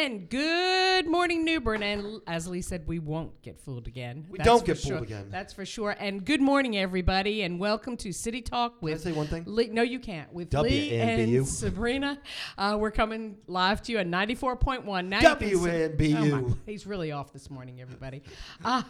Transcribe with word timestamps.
And 0.00 0.30
good 0.30 1.06
morning, 1.06 1.44
New 1.44 1.60
Bern. 1.60 1.82
And 1.82 2.22
as 2.26 2.48
Lee 2.48 2.62
said, 2.62 2.86
we 2.86 2.98
won't 2.98 3.42
get 3.42 3.60
fooled 3.60 3.86
again. 3.86 4.24
We 4.30 4.38
That's 4.38 4.46
don't 4.48 4.64
get 4.64 4.78
sure. 4.78 4.92
fooled 4.92 5.02
again. 5.02 5.26
That's 5.30 5.52
for 5.52 5.66
sure. 5.66 5.94
And 6.00 6.24
good 6.24 6.40
morning, 6.40 6.78
everybody, 6.78 7.42
and 7.42 7.60
welcome 7.60 7.98
to 7.98 8.10
City 8.10 8.40
Talk 8.40 8.78
Can 8.78 8.88
I 8.88 8.92
with 8.92 9.02
say 9.02 9.12
one 9.12 9.26
thing? 9.26 9.44
Lee, 9.46 9.68
no, 9.68 9.82
you 9.82 9.98
can't. 9.98 10.32
With 10.32 10.54
Lee 10.54 10.94
and 10.94 11.46
Sabrina, 11.46 12.18
uh, 12.56 12.78
we're 12.80 12.90
coming 12.90 13.36
live 13.46 13.82
to 13.82 13.92
you 13.92 13.98
at 13.98 14.06
94.1. 14.06 15.06
Now 15.06 15.20
you 15.20 15.36
can 15.36 15.48
see- 15.50 15.54
WNBU. 15.54 16.50
Oh 16.50 16.56
he's 16.64 16.86
really 16.86 17.12
off 17.12 17.34
this 17.34 17.50
morning, 17.50 17.82
everybody. 17.82 18.22
Uh, 18.64 18.82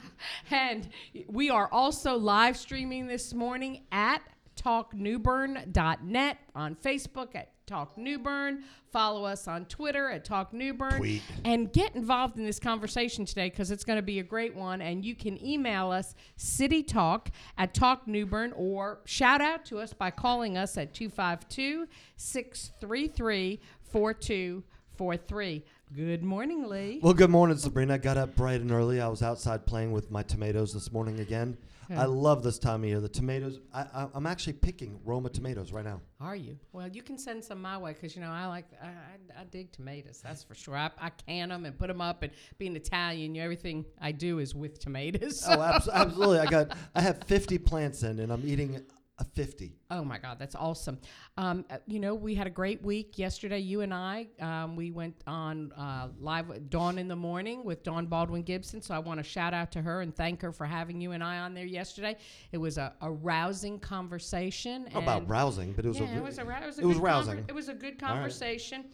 and 0.53 0.89
we 1.27 1.51
are 1.51 1.69
also 1.73 2.17
live 2.19 2.57
streaming 2.57 3.09
this 3.09 3.35
morning 3.35 3.83
at 3.91 4.23
talknewbern.net, 4.63 6.39
on 6.55 6.75
Facebook 6.77 7.35
at 7.35 7.53
Talk 7.71 7.97
Newbern. 7.97 8.65
Follow 8.93 9.25
us 9.25 9.47
on 9.47 9.65
Twitter 9.67 10.11
at 10.11 10.25
Talk 10.25 10.53
Newbern. 10.53 10.99
Tweet. 10.99 11.23
And 11.45 11.73
get 11.73 11.95
involved 11.95 12.37
in 12.37 12.45
this 12.45 12.59
conversation 12.59 13.25
today 13.25 13.49
because 13.49 13.71
it's 13.71 13.85
going 13.85 13.99
to 13.99 14.03
be 14.03 14.19
a 14.19 14.25
great 14.25 14.57
one. 14.57 14.83
And 14.83 15.05
you 15.05 15.15
can 15.15 15.43
email 15.45 15.93
us 15.93 16.17
citytalk 16.37 17.29
at 17.57 17.73
Talk 17.73 18.09
Newbern 18.09 18.53
or 18.57 19.01
shout 19.05 19.41
out 19.41 19.65
to 19.67 19.79
us 19.79 19.93
by 19.93 20.11
calling 20.11 20.59
us 20.59 20.77
at 20.77 20.93
252 20.95 21.87
633 22.17 23.61
4243. 23.93 25.65
Good 25.95 26.23
morning, 26.23 26.69
Lee. 26.69 27.01
Well, 27.03 27.15
good 27.15 27.31
morning, 27.31 27.57
Sabrina. 27.57 27.95
I 27.95 27.99
got 27.99 28.17
up 28.17 28.35
bright 28.37 28.61
and 28.61 28.71
early. 28.73 29.01
I 29.01 29.09
was 29.09 29.23
outside 29.23 29.65
playing 29.65 29.93
with 29.93 30.11
my 30.11 30.23
tomatoes 30.23 30.75
this 30.75 30.93
morning 30.93 31.21
again. 31.21 31.57
I 31.97 32.05
love 32.05 32.43
this 32.43 32.59
time 32.59 32.83
of 32.83 32.89
year. 32.89 33.01
The 33.01 33.09
tomatoes. 33.09 33.61
I, 33.75 34.07
I'm 34.15 34.27
actually 34.27 34.53
picking 34.55 35.01
Roma 35.05 35.29
tomatoes 35.29 35.73
right 35.73 35.85
now. 35.85 36.01
Are 36.21 36.37
you? 36.37 36.59
Well, 36.73 36.89
you 36.89 37.03
can 37.03 37.19
send 37.19 37.45
some 37.45 37.61
my 37.61 37.79
way 37.79 37.93
because 37.93 38.15
you 38.15 38.23
know 38.23 38.31
I 38.31 38.47
like 38.47 38.67
I, 38.83 38.87
I, 38.87 39.41
I 39.41 39.45
dig 39.45 39.73
tomatoes. 39.73 40.21
That's 40.23 40.43
for 40.43 40.55
sure. 40.55 40.77
I, 40.77 40.91
I 41.01 41.11
can 41.11 41.49
them 41.49 41.65
and 41.65 41.77
put 41.77 41.89
them 41.89 42.01
up. 42.01 42.23
And 42.23 42.33
being 42.59 42.77
Italian, 42.77 43.35
you 43.35 43.41
know, 43.41 43.45
everything 43.45 43.85
I 44.01 44.13
do 44.13 44.39
is 44.39 44.55
with 44.55 44.79
tomatoes. 44.79 45.45
Oh, 45.49 45.61
abs- 45.61 45.89
absolutely. 45.93 46.39
I 46.39 46.47
got. 46.47 46.77
I 46.95 47.01
have 47.01 47.25
50 47.25 47.59
plants 47.59 48.03
in, 48.03 48.21
and 48.21 48.33
I'm 48.33 48.43
eating 48.45 48.83
a 49.21 49.25
50. 49.25 49.75
Oh 49.91 50.05
my 50.05 50.19
God, 50.19 50.39
that's 50.39 50.55
awesome. 50.55 50.99
Um, 51.37 51.65
uh, 51.71 51.79
you 51.87 52.01
know, 52.01 52.15
we 52.15 52.35
had 52.35 52.47
a 52.47 52.51
great 52.51 52.83
week 52.83 53.19
yesterday. 53.19 53.59
You 53.59 53.81
and 53.83 53.93
I, 53.93 54.27
um, 54.41 54.77
we 54.77 54.91
went 54.91 55.23
on 55.27 55.73
uh, 55.73 56.09
live 56.19 56.71
Dawn 56.71 56.99
in 56.99 57.09
the 57.09 57.17
morning 57.17 57.65
with 57.65 57.83
Dawn 57.83 58.07
Baldwin 58.07 58.43
Gibson. 58.43 58.81
So 58.81 58.95
I 58.95 58.99
want 58.99 59.19
to 59.19 59.25
shout 59.25 59.55
out 59.55 59.73
to 59.73 59.83
her 59.83 60.01
and 60.03 60.15
thank 60.15 60.43
her 60.43 60.53
for 60.53 60.67
having 60.67 61.01
you 61.01 61.13
and 61.13 61.23
I 61.23 61.39
on 61.39 61.55
there 61.55 61.67
yesterday. 61.67 62.17
It 62.53 62.59
was 62.59 62.79
a, 62.79 62.95
a 63.01 63.11
rousing 63.11 63.79
conversation. 63.79 64.89
About 64.95 65.29
rousing, 65.29 65.73
but 65.73 65.85
it 65.85 65.89
was 65.89 65.99
yeah, 66.01 66.15
a. 66.15 66.19
it 66.19 66.23
was 66.23 66.39
a, 66.39 66.43
it 66.43 66.67
was 66.67 66.79
a 66.79 66.83
it 66.83 66.87
was 66.87 66.99
rousing. 66.99 67.37
conver- 67.39 67.49
it 67.49 67.55
was 67.55 67.69
a 67.69 67.75
good 67.75 68.03
All 68.03 68.09
right. 68.09 68.15
conversation. 68.17 68.85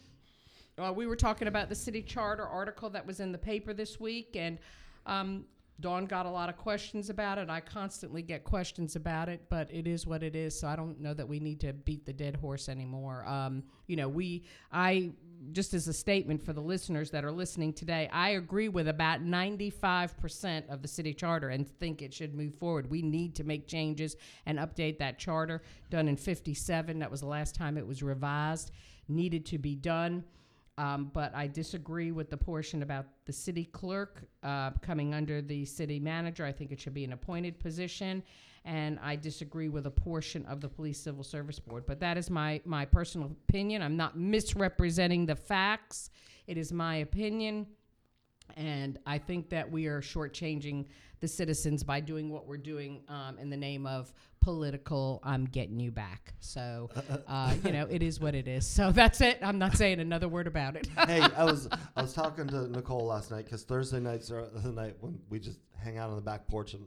Uh, 0.79 0.93
we 0.93 1.07
were 1.07 1.17
talking 1.17 1.49
about 1.49 1.69
the 1.69 1.75
city 1.75 2.03
charter 2.03 2.47
article 2.47 2.91
that 2.91 3.07
was 3.07 3.21
in 3.21 3.33
the 3.33 3.39
paper 3.39 3.73
this 3.73 3.99
week, 3.99 4.37
and 4.37 4.59
um, 5.07 5.45
Dawn 5.79 6.07
got 6.07 6.25
a 6.25 6.31
lot 6.31 6.49
of 6.49 6.57
questions 6.57 7.11
about 7.11 7.37
it. 7.37 7.51
I 7.51 7.61
constantly 7.61 8.23
get 8.23 8.45
questions 8.45 8.97
about 8.97 9.29
it, 9.29 9.43
but 9.51 9.71
it 9.71 9.87
is 9.87 10.07
what 10.07 10.23
it 10.23 10.35
is. 10.35 10.59
So 10.59 10.69
I 10.69 10.75
don't 10.75 11.01
know 11.01 11.13
that 11.13 11.29
we 11.29 11.39
need 11.39 11.61
to 11.61 11.75
beat 11.75 12.07
the 12.07 12.15
dead 12.15 12.37
horse 12.37 12.69
anymore. 12.69 13.27
Um, 13.27 13.63
you 13.87 13.97
know, 13.97 14.09
we, 14.09 14.45
I, 14.73 15.11
just 15.53 15.75
as 15.75 15.87
a 15.87 15.93
statement 15.93 16.43
for 16.43 16.55
the 16.55 16.63
listeners 16.63 17.11
that 17.11 17.25
are 17.27 17.33
listening 17.33 17.75
today, 17.75 18.09
I 18.11 18.31
agree 18.31 18.71
with 18.71 18.89
about 18.89 19.23
95% 19.23 20.69
of 20.71 20.81
the 20.81 20.89
city 20.89 21.13
charter 21.13 21.51
and 21.51 21.69
think 21.69 22.01
it 22.01 22.15
should 22.15 22.35
move 22.35 22.55
forward. 22.55 22.89
We 22.89 23.03
need 23.03 23.35
to 23.37 23.45
make 23.45 23.67
changes 23.67 24.17
and 24.47 24.59
update 24.59 24.99
that 24.99 25.19
charter 25.19 25.63
done 25.91 26.09
in 26.09 26.17
57. 26.17 26.99
That 26.99 27.11
was 27.11 27.21
the 27.21 27.27
last 27.27 27.55
time 27.55 27.77
it 27.77 27.87
was 27.87 28.03
revised. 28.03 28.71
Needed 29.09 29.45
to 29.47 29.59
be 29.59 29.75
done. 29.75 30.25
Um, 30.79 31.11
but 31.15 31.35
I 31.35 31.47
disagree 31.47 32.13
with 32.13 32.29
the 32.29 32.37
portion 32.37 32.83
about 32.83 33.07
the 33.25 33.33
city 33.33 33.65
clerk 33.65 34.23
uh, 34.43 34.73
coming 34.83 35.15
under 35.15 35.41
the 35.41 35.65
city 35.65 35.99
manager. 35.99 36.45
I 36.45 36.53
think 36.53 36.71
it 36.71 36.79
should 36.79 36.93
be 36.93 37.05
an 37.05 37.15
appointed 37.15 37.59
position. 37.59 38.23
And 38.67 38.99
I 39.03 39.17
disagree 39.17 39.69
with 39.69 39.87
a 39.87 39.91
portion 39.91 40.45
of 40.47 40.61
the 40.61 40.69
police 40.69 40.99
civil 40.99 41.23
service 41.23 41.59
board. 41.59 41.85
But 41.87 42.01
that 42.01 42.19
is 42.19 42.29
my, 42.29 42.61
my 42.65 42.85
personal 42.85 43.31
opinion. 43.49 43.81
I'm 43.81 43.97
not 43.97 44.19
misrepresenting 44.19 45.25
the 45.25 45.37
facts. 45.37 46.11
It 46.47 46.59
is 46.59 46.73
my 46.73 46.97
opinion. 46.97 47.67
And 48.57 48.99
I 49.07 49.19
think 49.19 49.49
that 49.51 49.71
we 49.71 49.87
are 49.87 50.01
shortchanging 50.01 50.87
the 51.21 51.29
citizens 51.29 51.83
by 51.83 52.01
doing 52.01 52.29
what 52.31 52.47
we're 52.47 52.57
doing 52.59 53.03
um, 53.09 53.39
in 53.39 53.49
the 53.49 53.57
name 53.57 53.87
of 53.87 54.13
political, 54.47 55.19
I'm 55.25 55.45
getting 55.45 55.81
you 55.81 55.91
back. 55.91 56.33
So, 56.39 56.89
uh, 57.27 57.53
you 57.65 57.73
know, 57.73 57.89
it 57.91 58.01
is 58.01 58.21
what 58.21 58.37
it 58.37 58.47
is. 58.47 58.65
So 58.65 58.93
that's 59.01 59.21
it. 59.21 59.41
I'm 59.43 59.59
not 59.59 59.77
saying 59.77 59.99
another 59.99 60.29
word 60.29 60.47
about 60.47 60.77
it. 60.77 60.87
hey, 61.09 61.21
I 61.21 61.43
was 61.43 61.69
I 61.97 62.03
was 62.03 62.13
talking 62.13 62.47
to 62.47 62.69
Nicole 62.69 63.07
last 63.07 63.33
night 63.33 63.45
because 63.47 63.65
Thursday 63.65 63.99
nights 63.99 64.31
are 64.31 64.47
the 64.55 64.71
night 64.71 64.95
when 65.01 65.19
we 65.29 65.41
just 65.41 65.59
hang 65.77 65.99
out 65.99 66.11
on 66.11 66.15
the 66.17 66.23
back 66.23 66.47
porch 66.47 66.75
and 66.75 66.85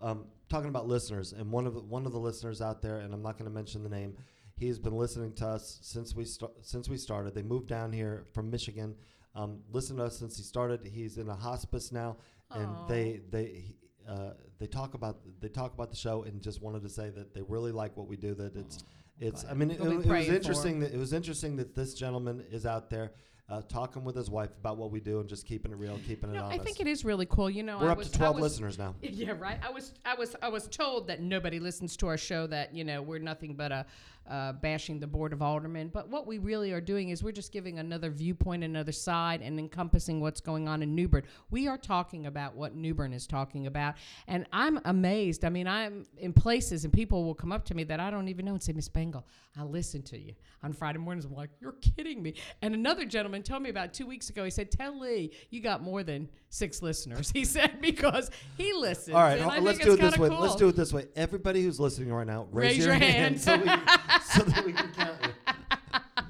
um, 0.00 0.24
talking 0.48 0.70
about 0.70 0.88
listeners. 0.88 1.34
And 1.34 1.52
one 1.52 1.66
of 1.66 1.74
the, 1.74 1.80
one 1.82 2.06
of 2.06 2.12
the 2.12 2.18
listeners 2.18 2.62
out 2.62 2.80
there, 2.80 3.00
and 3.00 3.12
I'm 3.12 3.22
not 3.22 3.36
going 3.36 3.50
to 3.50 3.54
mention 3.54 3.82
the 3.82 3.90
name, 3.90 4.16
he's 4.56 4.78
been 4.78 4.96
listening 4.96 5.34
to 5.34 5.46
us 5.46 5.78
since 5.82 6.14
we 6.14 6.24
since 6.62 6.88
we 6.88 6.96
started. 6.96 7.34
They 7.34 7.42
moved 7.42 7.68
down 7.68 7.92
here 7.92 8.24
from 8.32 8.50
Michigan. 8.50 8.94
Um, 9.34 9.58
listen 9.70 9.98
to 9.98 10.04
us 10.04 10.18
since 10.18 10.38
he 10.38 10.42
started. 10.42 10.80
He's 10.86 11.18
in 11.18 11.28
a 11.28 11.36
hospice 11.36 11.92
now, 11.92 12.16
and 12.50 12.66
Aw. 12.66 12.86
they 12.86 13.20
they. 13.30 13.44
he- 13.44 13.76
Uh, 14.08 14.34
they 14.64 14.68
talk 14.68 14.94
about 14.94 15.18
they 15.40 15.48
talk 15.48 15.74
about 15.74 15.90
the 15.90 15.96
show 15.96 16.22
and 16.22 16.40
just 16.40 16.62
wanted 16.62 16.82
to 16.82 16.88
say 16.88 17.10
that 17.10 17.34
they 17.34 17.42
really 17.42 17.70
like 17.70 17.94
what 17.98 18.08
we 18.08 18.16
do. 18.16 18.34
That 18.34 18.56
it's 18.56 18.78
oh, 18.80 18.86
it's. 19.20 19.44
I 19.44 19.52
mean, 19.52 19.70
it, 19.70 19.78
We'll 19.78 20.00
it 20.00 20.06
was 20.06 20.28
interesting 20.28 20.80
that 20.80 20.94
it 20.94 20.96
was 20.96 21.12
interesting 21.12 21.56
that 21.56 21.74
this 21.74 21.92
gentleman 21.92 22.42
is 22.50 22.64
out 22.64 22.88
there 22.88 23.12
uh, 23.48 23.60
talking 23.68 24.04
with 24.04 24.16
his 24.16 24.30
wife 24.30 24.50
about 24.58 24.78
what 24.78 24.90
we 24.90 25.00
do 25.00 25.20
and 25.20 25.28
just 25.28 25.46
keeping 25.46 25.70
it 25.70 25.76
real, 25.76 25.98
keeping 26.06 26.30
it 26.30 26.34
No, 26.34 26.46
I 26.46 26.58
think 26.58 26.80
it 26.80 26.86
is 26.86 27.04
really 27.04 27.26
cool. 27.26 27.50
You 27.50 27.62
know, 27.62 27.78
We're 27.78 27.88
I 27.88 27.92
up 27.92 27.98
was, 27.98 28.10
to 28.10 28.18
12 28.18 28.36
was, 28.36 28.42
listeners 28.42 28.78
now. 28.78 28.94
Yeah, 29.02 29.32
right. 29.38 29.58
I 29.62 29.70
was, 29.70 29.92
I 30.04 30.14
was, 30.14 30.34
I 30.42 30.48
was 30.48 30.66
told 30.68 31.08
that 31.08 31.20
nobody 31.20 31.60
listens 31.60 31.96
to 31.98 32.08
our 32.08 32.16
show. 32.16 32.46
That 32.46 32.74
you 32.74 32.84
know 32.84 33.02
we're 33.02 33.18
nothing 33.18 33.54
but 33.54 33.70
a 33.70 33.86
uh, 34.28 34.52
bashing 34.52 34.98
the 34.98 35.06
board 35.06 35.32
of 35.32 35.42
aldermen. 35.42 35.88
But 35.88 36.08
what 36.08 36.26
we 36.26 36.38
really 36.38 36.72
are 36.72 36.80
doing 36.80 37.10
is 37.10 37.22
we're 37.22 37.32
just 37.32 37.52
giving 37.52 37.78
another 37.78 38.10
viewpoint, 38.10 38.64
another 38.64 38.92
side, 38.92 39.42
and 39.42 39.58
encompassing 39.58 40.20
what's 40.20 40.40
going 40.40 40.66
on 40.66 40.82
in 40.82 40.94
New 40.94 41.08
Bern. 41.08 41.24
We 41.50 41.68
are 41.68 41.76
talking 41.76 42.26
about 42.26 42.54
what 42.54 42.74
New 42.74 42.94
Bern 42.94 43.12
is 43.12 43.26
talking 43.26 43.66
about, 43.66 43.96
and 44.26 44.46
I'm 44.52 44.80
amazed. 44.86 45.44
I 45.44 45.50
mean, 45.50 45.66
I'm 45.66 46.06
in 46.16 46.32
places, 46.32 46.84
and 46.84 46.92
people 46.92 47.24
will 47.24 47.34
come 47.34 47.52
up 47.52 47.64
to 47.66 47.74
me 47.74 47.84
that 47.84 48.00
I 48.00 48.10
don't 48.10 48.28
even 48.28 48.46
know 48.46 48.52
and 48.52 48.62
say, 48.62 48.72
Miss 48.72 48.88
Bengal, 48.88 49.26
I 49.58 49.62
listen 49.62 50.02
to 50.04 50.18
you 50.18 50.34
on 50.62 50.72
Friday 50.72 50.98
mornings. 50.98 51.26
I'm 51.26 51.34
like, 51.34 51.50
you're 51.60 51.76
kidding 51.96 52.22
me. 52.22 52.34
And 52.62 52.74
another 52.74 53.04
gentleman 53.04 53.42
told 53.44 53.62
me 53.62 53.70
about 53.70 53.92
two 53.92 54.06
weeks 54.06 54.30
ago. 54.30 54.44
He 54.44 54.50
said, 54.50 54.70
tell 54.70 54.98
Lee 54.98 55.32
you 55.50 55.60
got 55.60 55.82
more 55.82 56.02
than 56.02 56.28
six 56.50 56.82
listeners. 56.82 57.30
He 57.34 57.44
said 57.44 57.80
because 57.80 58.30
he 58.56 58.72
listens. 58.72 59.14
All 59.14 59.22
right, 59.22 59.62
let's 59.62 59.78
do 59.78 59.94
it 59.94 60.00
this 60.00 60.16
way. 60.16 60.28
Cool. 60.28 60.38
Let's 60.38 60.54
do 60.56 60.68
it 60.68 60.76
this 60.76 60.92
way. 60.92 61.06
Everybody 61.16 61.62
who's 61.62 61.80
listening 61.80 62.12
right 62.12 62.26
now, 62.26 62.46
raise, 62.52 62.78
Raise 62.78 62.86
your 62.86 62.94
hand. 62.94 63.40
so, 63.40 63.56
we, 63.56 63.64
so 64.24 64.42
that 64.44 64.62
we 64.64 64.72
can 64.72 64.92
count 64.92 65.16
you. 65.22 65.52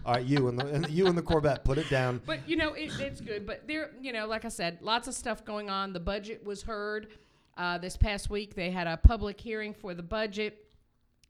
All 0.07 0.15
right, 0.15 0.25
you 0.25 0.49
and 0.49 0.59
the 0.59 0.67
and 0.67 0.89
you 0.91 1.07
and 1.07 1.17
the 1.17 1.23
Corvette, 1.23 1.65
put 1.65 1.79
it 1.79 1.89
down. 1.89 2.21
But 2.27 2.47
you 2.49 2.57
know, 2.57 2.73
it, 2.75 2.91
it's 2.99 3.21
good. 3.21 3.47
But 3.47 3.67
there, 3.67 3.91
you 4.01 4.13
know, 4.13 4.27
like 4.27 4.45
I 4.45 4.49
said, 4.49 4.79
lots 4.83 5.09
of 5.09 5.15
stuff 5.15 5.45
going 5.45 5.71
on. 5.71 5.93
The 5.93 6.01
budget 6.01 6.45
was 6.45 6.63
heard 6.63 7.09
uh, 7.57 7.79
this 7.79 7.97
past 7.97 8.31
week. 8.31 8.55
They 8.55 8.71
had 8.71 8.87
a 8.87 8.97
public 8.97 9.41
hearing 9.41 9.73
for 9.73 9.95
the 9.95 10.03
budget. 10.03 10.64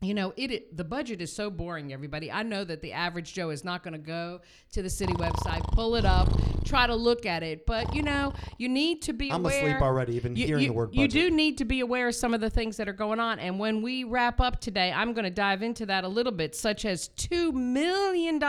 You 0.04 0.14
know, 0.14 0.32
it, 0.36 0.50
it 0.50 0.76
the 0.76 0.84
budget 0.84 1.20
is 1.20 1.32
so 1.32 1.50
boring, 1.50 1.92
everybody. 1.92 2.30
I 2.30 2.42
know 2.42 2.64
that 2.64 2.82
the 2.82 2.92
average 2.92 3.32
Joe 3.34 3.50
is 3.50 3.64
not 3.64 3.82
going 3.82 3.92
to 3.92 3.98
go 3.98 4.40
to 4.72 4.82
the 4.82 4.90
city 4.90 5.14
website, 5.14 5.62
pull 5.72 5.96
it 5.96 6.04
up, 6.04 6.28
try 6.64 6.86
to 6.86 6.94
look 6.94 7.26
at 7.26 7.42
it. 7.42 7.66
But 7.66 7.94
you 7.94 8.02
know, 8.02 8.32
you 8.58 8.68
need 8.68 9.02
to 9.02 9.12
be 9.12 9.28
aware 9.30 9.36
I'm 9.36 9.44
aware. 9.44 9.68
asleep 9.68 9.82
already, 9.82 10.16
even 10.16 10.36
you, 10.36 10.46
hearing 10.46 10.62
you- 10.62 10.68
the 10.68 10.74
word 10.74 10.90
budget. 10.92 11.00
You 11.00 11.08
do 11.08 11.34
need 11.34 11.58
to 11.58 11.64
be 11.64 11.80
aware 11.80 12.08
of 12.08 12.14
some 12.14 12.34
of 12.34 12.40
the 12.40 12.50
things 12.50 12.76
that 12.76 12.88
are 12.88 12.92
going 12.92 13.20
on. 13.20 13.38
And 13.38 13.58
when 13.58 13.82
we 13.82 14.04
wrap 14.04 14.40
up 14.40 14.60
today, 14.60 14.92
I'm 14.92 15.12
going 15.12 15.24
to 15.24 15.30
dive 15.30 15.62
into 15.62 15.86
that 15.86 16.04
a 16.04 16.08
little 16.08 16.32
bit, 16.32 16.54
such 16.54 16.84
as 16.84 17.08
$2 17.16 17.52
million 17.52 18.40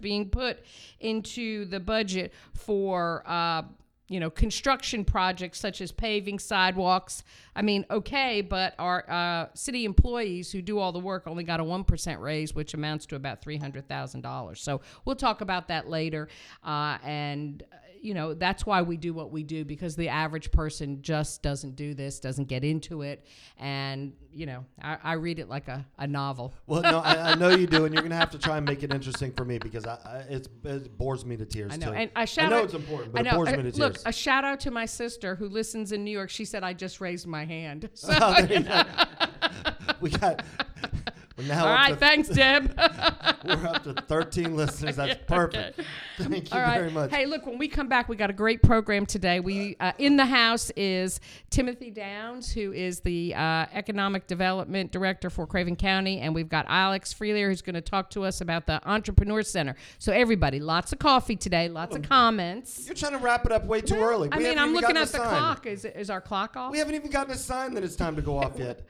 being 0.00 0.28
put 0.28 0.60
into 1.00 1.64
the 1.66 1.80
budget 1.80 2.32
for. 2.54 3.22
Uh, 3.26 3.62
you 4.12 4.20
know, 4.20 4.30
construction 4.30 5.04
projects 5.04 5.58
such 5.58 5.80
as 5.80 5.90
paving, 5.90 6.38
sidewalks. 6.38 7.24
I 7.56 7.62
mean, 7.62 7.86
okay, 7.90 8.42
but 8.42 8.74
our 8.78 9.08
uh, 9.10 9.46
city 9.54 9.84
employees 9.84 10.52
who 10.52 10.60
do 10.60 10.78
all 10.78 10.92
the 10.92 10.98
work 11.00 11.26
only 11.26 11.44
got 11.44 11.60
a 11.60 11.64
1% 11.64 12.20
raise, 12.20 12.54
which 12.54 12.74
amounts 12.74 13.06
to 13.06 13.16
about 13.16 13.42
$300,000. 13.42 14.58
So 14.58 14.80
we'll 15.04 15.16
talk 15.16 15.40
about 15.40 15.68
that 15.68 15.88
later. 15.88 16.28
Uh, 16.62 16.98
and, 17.02 17.62
you 18.02 18.14
know, 18.14 18.34
that's 18.34 18.66
why 18.66 18.82
we 18.82 18.96
do 18.96 19.14
what 19.14 19.30
we 19.30 19.44
do 19.44 19.64
because 19.64 19.94
the 19.94 20.08
average 20.08 20.50
person 20.50 21.00
just 21.02 21.40
doesn't 21.40 21.76
do 21.76 21.94
this, 21.94 22.18
doesn't 22.18 22.48
get 22.48 22.64
into 22.64 23.02
it. 23.02 23.24
And, 23.58 24.12
you 24.32 24.44
know, 24.44 24.64
I, 24.82 24.98
I 25.04 25.12
read 25.12 25.38
it 25.38 25.48
like 25.48 25.68
a, 25.68 25.86
a 25.98 26.06
novel. 26.06 26.52
Well, 26.66 26.82
no, 26.82 27.00
I, 27.00 27.32
I 27.32 27.34
know 27.34 27.50
you 27.50 27.66
do, 27.66 27.84
and 27.84 27.94
you're 27.94 28.02
gonna 28.02 28.16
have 28.16 28.30
to 28.30 28.38
try 28.38 28.56
and 28.56 28.66
make 28.66 28.82
it 28.82 28.92
interesting 28.94 29.30
for 29.32 29.44
me 29.44 29.58
because 29.58 29.84
I, 29.86 30.24
it 30.30 30.48
bores 30.96 31.26
me 31.26 31.36
to 31.36 31.44
tears. 31.44 31.72
I 31.72 31.76
know. 31.76 31.90
Too. 31.90 31.92
And 31.92 32.10
I 32.16 32.24
shout 32.24 32.46
I 32.46 32.48
know 32.48 32.58
out, 32.58 32.64
it's 32.64 32.74
important, 32.74 33.12
but 33.12 33.22
know. 33.22 33.30
it 33.30 33.34
bores 33.34 33.48
uh, 33.48 33.52
me 33.52 33.56
to 33.58 33.62
tears. 33.64 33.78
Look, 33.78 33.98
a 34.06 34.12
shout 34.12 34.44
out 34.44 34.58
to 34.60 34.70
my 34.70 34.86
sister 34.86 35.34
who 35.34 35.48
listens 35.48 35.92
in 35.92 36.02
New 36.02 36.10
York. 36.10 36.30
She 36.30 36.46
said 36.46 36.64
I 36.64 36.72
just 36.72 37.00
raised 37.00 37.26
my 37.26 37.44
hand. 37.44 37.88
So, 38.02 38.12
Oh, 38.20 38.38
you 38.40 38.60
go. 38.60 38.82
we 40.00 40.10
got 40.10 40.42
We're 41.36 41.44
now 41.44 41.66
All 41.66 41.72
right, 41.72 41.98
thanks, 41.98 42.28
Deb. 42.28 42.74
we're 43.44 43.66
up 43.66 43.84
to 43.84 43.94
13 44.06 44.54
listeners. 44.56 44.96
That's 44.96 45.20
perfect. 45.26 45.80
Thank 46.18 46.52
you 46.52 46.58
All 46.58 46.62
right. 46.62 46.78
very 46.78 46.90
much. 46.90 47.10
Hey, 47.10 47.26
look, 47.26 47.46
when 47.46 47.58
we 47.58 47.68
come 47.68 47.88
back, 47.88 48.08
we 48.08 48.16
got 48.16 48.30
a 48.30 48.34
great 48.34 48.62
program 48.62 49.06
today. 49.06 49.40
We 49.40 49.76
uh, 49.80 49.92
in 49.98 50.16
the 50.16 50.26
house 50.26 50.70
is 50.76 51.20
Timothy 51.50 51.90
Downs, 51.90 52.52
who 52.52 52.72
is 52.72 53.00
the 53.00 53.34
uh, 53.34 53.66
economic 53.72 54.26
development 54.26 54.92
director 54.92 55.30
for 55.30 55.46
Craven 55.46 55.76
County, 55.76 56.20
and 56.20 56.34
we've 56.34 56.48
got 56.48 56.66
Alex 56.68 57.14
Freelier, 57.14 57.48
who's 57.48 57.62
going 57.62 57.74
to 57.74 57.80
talk 57.80 58.10
to 58.10 58.24
us 58.24 58.40
about 58.40 58.66
the 58.66 58.80
Entrepreneur 58.88 59.42
Center. 59.42 59.74
So 59.98 60.12
everybody, 60.12 60.60
lots 60.60 60.92
of 60.92 60.98
coffee 60.98 61.36
today, 61.36 61.68
lots 61.68 61.96
of 61.96 62.02
comments. 62.02 62.86
You're 62.86 62.94
trying 62.94 63.12
to 63.12 63.18
wrap 63.18 63.46
it 63.46 63.52
up 63.52 63.64
way 63.64 63.80
too 63.80 63.96
early. 63.96 64.28
I 64.32 64.38
mean, 64.38 64.58
I'm 64.58 64.74
looking 64.74 64.96
at 64.96 65.08
the 65.08 65.18
sign. 65.18 65.28
clock. 65.28 65.66
Is 65.66 65.84
is 65.84 66.10
our 66.10 66.20
clock 66.20 66.56
off? 66.56 66.72
We 66.72 66.78
haven't 66.78 66.94
even 66.94 67.10
gotten 67.10 67.32
a 67.32 67.38
sign 67.38 67.74
that 67.74 67.84
it's 67.84 67.96
time 67.96 68.16
to 68.16 68.22
go 68.22 68.38
off 68.38 68.58
yet. 68.58 68.82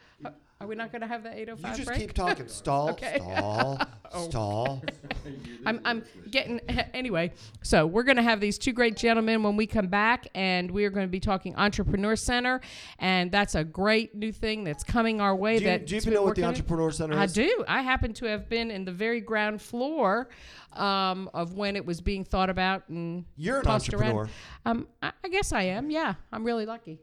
Are 0.63 0.67
we 0.69 0.77
not 0.77 0.93
going 0.93 1.01
to 1.03 1.09
have 1.09 1.25
the 1.25 1.31
8:05 1.31 1.59
You 1.71 1.75
just 1.77 1.85
break? 1.87 1.99
keep 1.99 2.13
talking. 2.13 2.47
Stall, 2.63 2.91
Okay. 2.91 3.17
stall, 3.17 3.81
Oh. 4.13 4.29
stall. 4.29 4.83
I'm, 5.67 5.81
I'm 5.85 6.05
getting 6.31 6.61
anyway. 6.95 7.33
So 7.63 7.85
we're 7.87 8.05
going 8.05 8.17
to 8.17 8.23
have 8.23 8.41
these 8.41 8.59
two 8.59 8.73
great 8.73 8.97
gentlemen 8.97 9.43
when 9.43 9.57
we 9.57 9.67
come 9.67 9.89
back, 9.89 10.29
and 10.37 10.71
we 10.71 10.85
are 10.85 10.91
going 10.91 11.07
to 11.07 11.11
be 11.11 11.19
talking 11.19 11.57
Entrepreneur 11.57 12.15
Center, 12.15 12.61
and 13.01 13.33
that's 13.33 13.57
a 13.57 13.65
great 13.65 14.15
new 14.15 14.31
thing 14.31 14.63
that's 14.63 14.85
coming 14.85 15.21
our 15.21 15.35
way. 15.35 15.59
Do 15.59 15.65
you, 15.65 15.71
that 15.71 15.87
do 15.87 15.95
you 15.97 16.01
even 16.01 16.15
know 16.15 16.23
what 16.23 16.37
the 16.37 16.45
Entrepreneur 16.45 16.93
Center 16.93 17.15
is? 17.15 17.19
I 17.19 17.27
do. 17.43 17.65
I 17.67 17.83
happen 17.83 18.13
to 18.15 18.27
have 18.27 18.49
been 18.49 18.71
in 18.71 18.85
the 18.85 18.93
very 18.93 19.21
ground 19.21 19.61
floor 19.61 20.29
um, 20.75 21.29
of 21.35 21.55
when 21.55 21.75
it 21.75 21.85
was 21.85 22.01
being 22.01 22.25
thought 22.25 22.51
about 22.51 22.89
and 22.89 23.25
You're 23.37 23.59
an 23.59 23.65
tossed 23.65 23.93
around. 23.95 24.03
entrepreneur. 24.17 24.29
Um, 24.67 24.87
I, 25.03 25.13
I 25.25 25.29
guess 25.29 25.53
I 25.53 25.63
am. 25.63 25.91
Yeah, 25.91 26.15
I'm 26.33 26.45
really 26.45 26.67
lucky. 26.67 27.01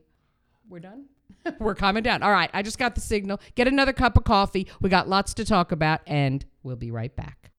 We're 0.69 0.79
done. 0.79 1.05
We're 1.59 1.75
calming 1.75 2.03
down. 2.03 2.23
All 2.23 2.31
right, 2.31 2.49
I 2.53 2.61
just 2.61 2.77
got 2.77 2.95
the 2.95 3.01
signal. 3.01 3.39
Get 3.55 3.67
another 3.67 3.93
cup 3.93 4.17
of 4.17 4.23
coffee. 4.23 4.67
We 4.81 4.89
got 4.89 5.07
lots 5.07 5.33
to 5.35 5.45
talk 5.45 5.71
about, 5.71 6.01
and 6.07 6.45
we'll 6.63 6.75
be 6.75 6.91
right 6.91 7.15
back. 7.15 7.51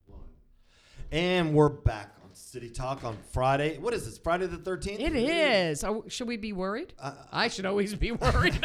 And 1.13 1.55
we're 1.55 1.69
back 1.69 2.20
City 2.51 2.69
Talk 2.69 3.05
on 3.05 3.17
Friday. 3.31 3.79
What 3.79 3.95
is 3.95 4.05
this? 4.05 4.19
Friday 4.19 4.49
the 4.49 4.57
13th? 4.57 4.99
It 4.99 5.15
is. 5.15 5.85
Oh, 5.85 6.03
should 6.09 6.27
we 6.27 6.37
be 6.37 6.53
worried? 6.53 6.93
Uh, 6.99 7.13
I 7.31 7.47
should 7.47 7.65
always 7.65 7.95
be 7.95 8.11
worried. 8.11 8.59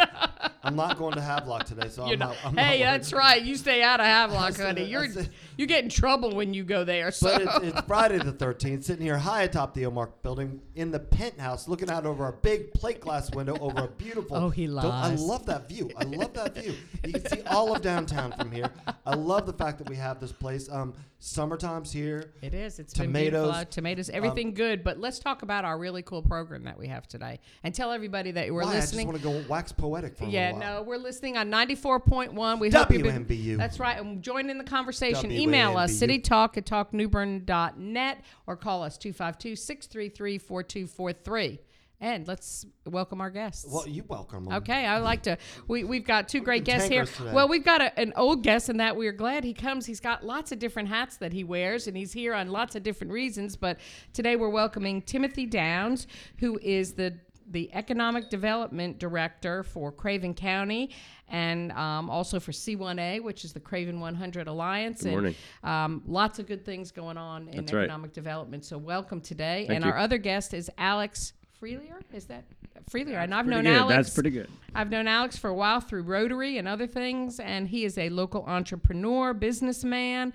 I'm 0.64 0.76
not 0.76 0.98
going 0.98 1.14
to 1.14 1.22
Havelock 1.22 1.66
today, 1.66 1.90
so 1.90 2.04
I'm 2.06 2.18
not-. 2.18 2.36
I'm 2.44 2.58
hey, 2.58 2.80
not 2.80 2.86
that's 2.86 3.14
right. 3.14 3.40
You 3.40 3.56
stay 3.56 3.84
out 3.84 4.00
of 4.00 4.06
Havelock, 4.08 4.54
said 4.56 4.66
honey. 4.80 4.86
You're 4.90 5.08
said- 5.12 5.30
you 5.56 5.68
get 5.68 5.84
in 5.84 5.92
trouble 5.92 6.34
when 6.36 6.52
you 6.56 6.64
go 6.64 6.84
there. 6.84 7.12
So. 7.12 7.32
But 7.32 7.42
it's, 7.44 7.78
it's 7.78 7.82
Friday 7.88 8.18
the 8.18 8.34
13th, 8.34 8.84
sitting 8.86 9.06
here 9.06 9.20
high 9.20 9.44
atop 9.44 9.76
the 9.76 9.84
Omark 9.84 10.14
building 10.24 10.62
in 10.74 10.90
the 10.90 11.00
penthouse, 11.00 11.68
looking 11.68 11.92
out 11.92 12.08
over 12.08 12.28
a 12.28 12.34
big 12.34 12.74
plate 12.74 13.00
glass 13.02 13.30
window 13.36 13.56
over 13.60 13.84
a 13.84 13.88
beautiful. 13.88 14.36
Oh, 14.36 14.50
he 14.50 14.66
Don't- 14.66 14.84
I 14.84 15.14
love 15.14 15.46
that 15.46 15.70
view. 15.70 15.92
I 15.96 16.06
love 16.06 16.34
that 16.34 16.56
view. 16.56 16.74
You 17.06 17.14
can 17.14 17.26
see 17.28 17.44
all 17.44 17.76
of 17.76 17.84
downtown 17.84 18.32
from 18.32 18.52
here. 18.52 18.72
I 19.06 19.14
love 19.14 19.46
the 19.46 19.54
fact 19.54 19.78
that 19.78 19.88
we 19.88 19.96
have 19.98 20.20
this 20.20 20.32
place. 20.32 20.68
Um, 20.72 20.96
summertime's 21.20 21.92
here. 21.92 22.34
It 22.42 22.56
is. 22.56 22.80
It's 22.80 22.92
Tomatoes, 22.92 23.14
been 23.14 23.22
beautiful. 23.32 23.52
out. 23.52 23.72
Tomatoes, 23.76 24.10
um, 24.10 24.16
everything 24.16 24.54
good. 24.54 24.84
But 24.84 25.00
let's 25.00 25.20
talk 25.20 25.42
about 25.44 25.66
our 25.66 25.78
really 25.78 26.02
cool 26.02 26.22
program 26.24 26.64
that 26.64 26.80
we 26.80 26.88
have 26.88 27.08
today, 27.08 27.40
and 27.64 27.76
tell 27.76 27.92
everybody 27.92 28.32
that 28.32 28.52
we're 28.52 28.64
Why? 28.64 28.74
listening. 28.76 29.08
I 29.10 29.12
just 29.14 29.24
want 29.26 29.36
to 29.38 29.44
go 29.44 29.50
wax 29.50 29.72
poetic 29.72 30.16
for 30.18 30.24
a 30.24 30.28
Yeah, 30.28 30.46
little 30.54 30.60
while. 30.62 30.74
no, 30.78 30.84
we're 30.84 30.98
listening 30.98 31.36
on 31.38 31.50
94.1. 31.52 32.60
We 32.60 32.70
hope 32.70 32.90
you've 32.92 33.04
been- 33.04 33.26
WMBU. 33.26 33.58
That's 33.58 33.80
right. 33.80 34.00
And 34.00 34.22
join 34.24 34.50
in 34.50 34.58
the 34.58 34.64
conversation. 34.64 35.30
Email 35.32 35.78
us, 35.78 35.92
citytalk 35.94 36.58
at 36.58 36.66
talknewbern.net 36.66 38.18
or 38.48 38.56
call 38.56 38.82
us 38.84 38.98
252 38.98 39.56
633 39.56 40.38
4243. 40.38 41.60
And 42.06 42.28
let's 42.28 42.68
welcome 42.86 43.20
our 43.20 43.32
guests. 43.32 43.66
Well, 43.68 43.88
you 43.88 44.04
welcome 44.08 44.48
'em. 44.48 44.58
Okay, 44.58 44.86
I 44.86 45.00
like 45.00 45.24
to. 45.24 45.40
We 45.68 45.84
we've 45.84 46.06
got 46.06 46.30
two 46.30 46.40
great 46.40 46.64
guests 46.64 46.88
here. 46.88 47.06
Today. 47.06 47.34
Well, 47.34 47.48
we've 47.48 47.66
got 47.66 47.82
a, 47.82 48.00
an 48.00 48.14
old 48.16 48.44
guest, 48.44 48.70
in 48.70 48.78
that 48.78 48.96
we're 48.96 49.12
glad 49.12 49.44
he 49.44 49.56
comes. 49.56 49.88
He's 49.88 50.00
got 50.00 50.24
lots 50.24 50.52
of 50.52 50.60
different 50.60 50.88
hats 50.88 51.18
that 51.18 51.34
he 51.34 51.44
wears, 51.44 51.88
and 51.88 51.98
he's 51.98 52.14
here 52.14 52.36
on 52.36 52.50
lots 52.50 52.76
of 52.76 52.84
different 52.84 53.12
reasons. 53.12 53.56
But 53.56 53.80
today 54.14 54.36
we're 54.36 54.50
welcoming 54.50 55.02
Timothy 55.02 55.48
Downs, 55.48 56.06
who 56.38 56.60
is 56.62 56.94
the 56.94 57.18
the 57.50 57.74
economic 57.74 58.30
development 58.30 59.00
director 59.00 59.64
for 59.64 59.92
Craven 59.92 60.36
County, 60.36 60.92
and 61.28 61.72
um, 61.72 62.12
also 62.12 62.40
for 62.40 62.52
C1A, 62.52 63.24
which 63.24 63.44
is 63.44 63.52
the 63.52 63.60
Craven 63.60 64.00
100 64.00 64.48
Alliance. 64.48 65.02
Good 65.02 65.10
morning. 65.10 65.36
And, 65.64 65.72
um, 65.72 66.04
lots 66.06 66.38
of 66.38 66.46
good 66.46 66.64
things 66.66 66.92
going 66.92 67.18
on 67.18 67.48
in 67.48 67.62
That's 67.62 67.74
right. 67.74 67.86
economic 67.86 68.14
development. 68.14 68.64
So 68.64 68.78
welcome 68.78 69.22
today. 69.22 69.66
Thank 69.68 69.78
and 69.78 69.86
you. 69.86 69.92
our 69.92 69.98
other 69.98 70.20
guest 70.20 70.54
is 70.54 70.70
Alex. 70.78 71.34
Freelier, 71.62 72.02
is 72.14 72.26
that 72.26 72.44
Freelier? 72.92 73.24
and 73.24 73.34
I've 73.34 73.48
known 73.48 73.64
good. 73.64 73.74
Alex. 73.76 73.96
That's 73.96 74.10
pretty 74.14 74.30
good. 74.30 74.50
I've 74.74 74.90
known 74.90 75.08
Alex 75.08 75.38
for 75.38 75.50
a 75.50 75.54
while 75.54 75.80
through 75.80 76.04
Rotary 76.04 76.58
and 76.58 76.68
other 76.68 76.88
things, 76.88 77.40
and 77.40 77.68
he 77.68 77.86
is 77.86 77.98
a 77.98 78.10
local 78.10 78.44
entrepreneur, 78.46 79.34
businessman, 79.34 80.34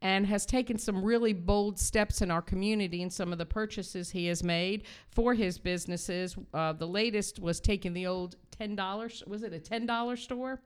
and 0.00 0.26
has 0.26 0.44
taken 0.46 0.78
some 0.78 1.04
really 1.04 1.32
bold 1.32 1.78
steps 1.78 2.22
in 2.22 2.30
our 2.30 2.42
community 2.42 3.02
in 3.02 3.10
some 3.10 3.32
of 3.32 3.38
the 3.38 3.46
purchases 3.46 4.10
he 4.10 4.26
has 4.26 4.42
made 4.42 4.82
for 5.10 5.34
his 5.34 5.58
businesses. 5.58 6.36
Uh, 6.52 6.72
the 6.72 6.86
latest 6.86 7.38
was 7.38 7.60
taking 7.60 7.92
the 7.92 8.06
old 8.06 8.36
ten 8.50 8.74
dollars. 8.74 9.22
Was 9.26 9.42
it 9.42 9.52
a 9.52 9.60
ten 9.60 9.86
dollar 9.86 10.16
store? 10.16 10.60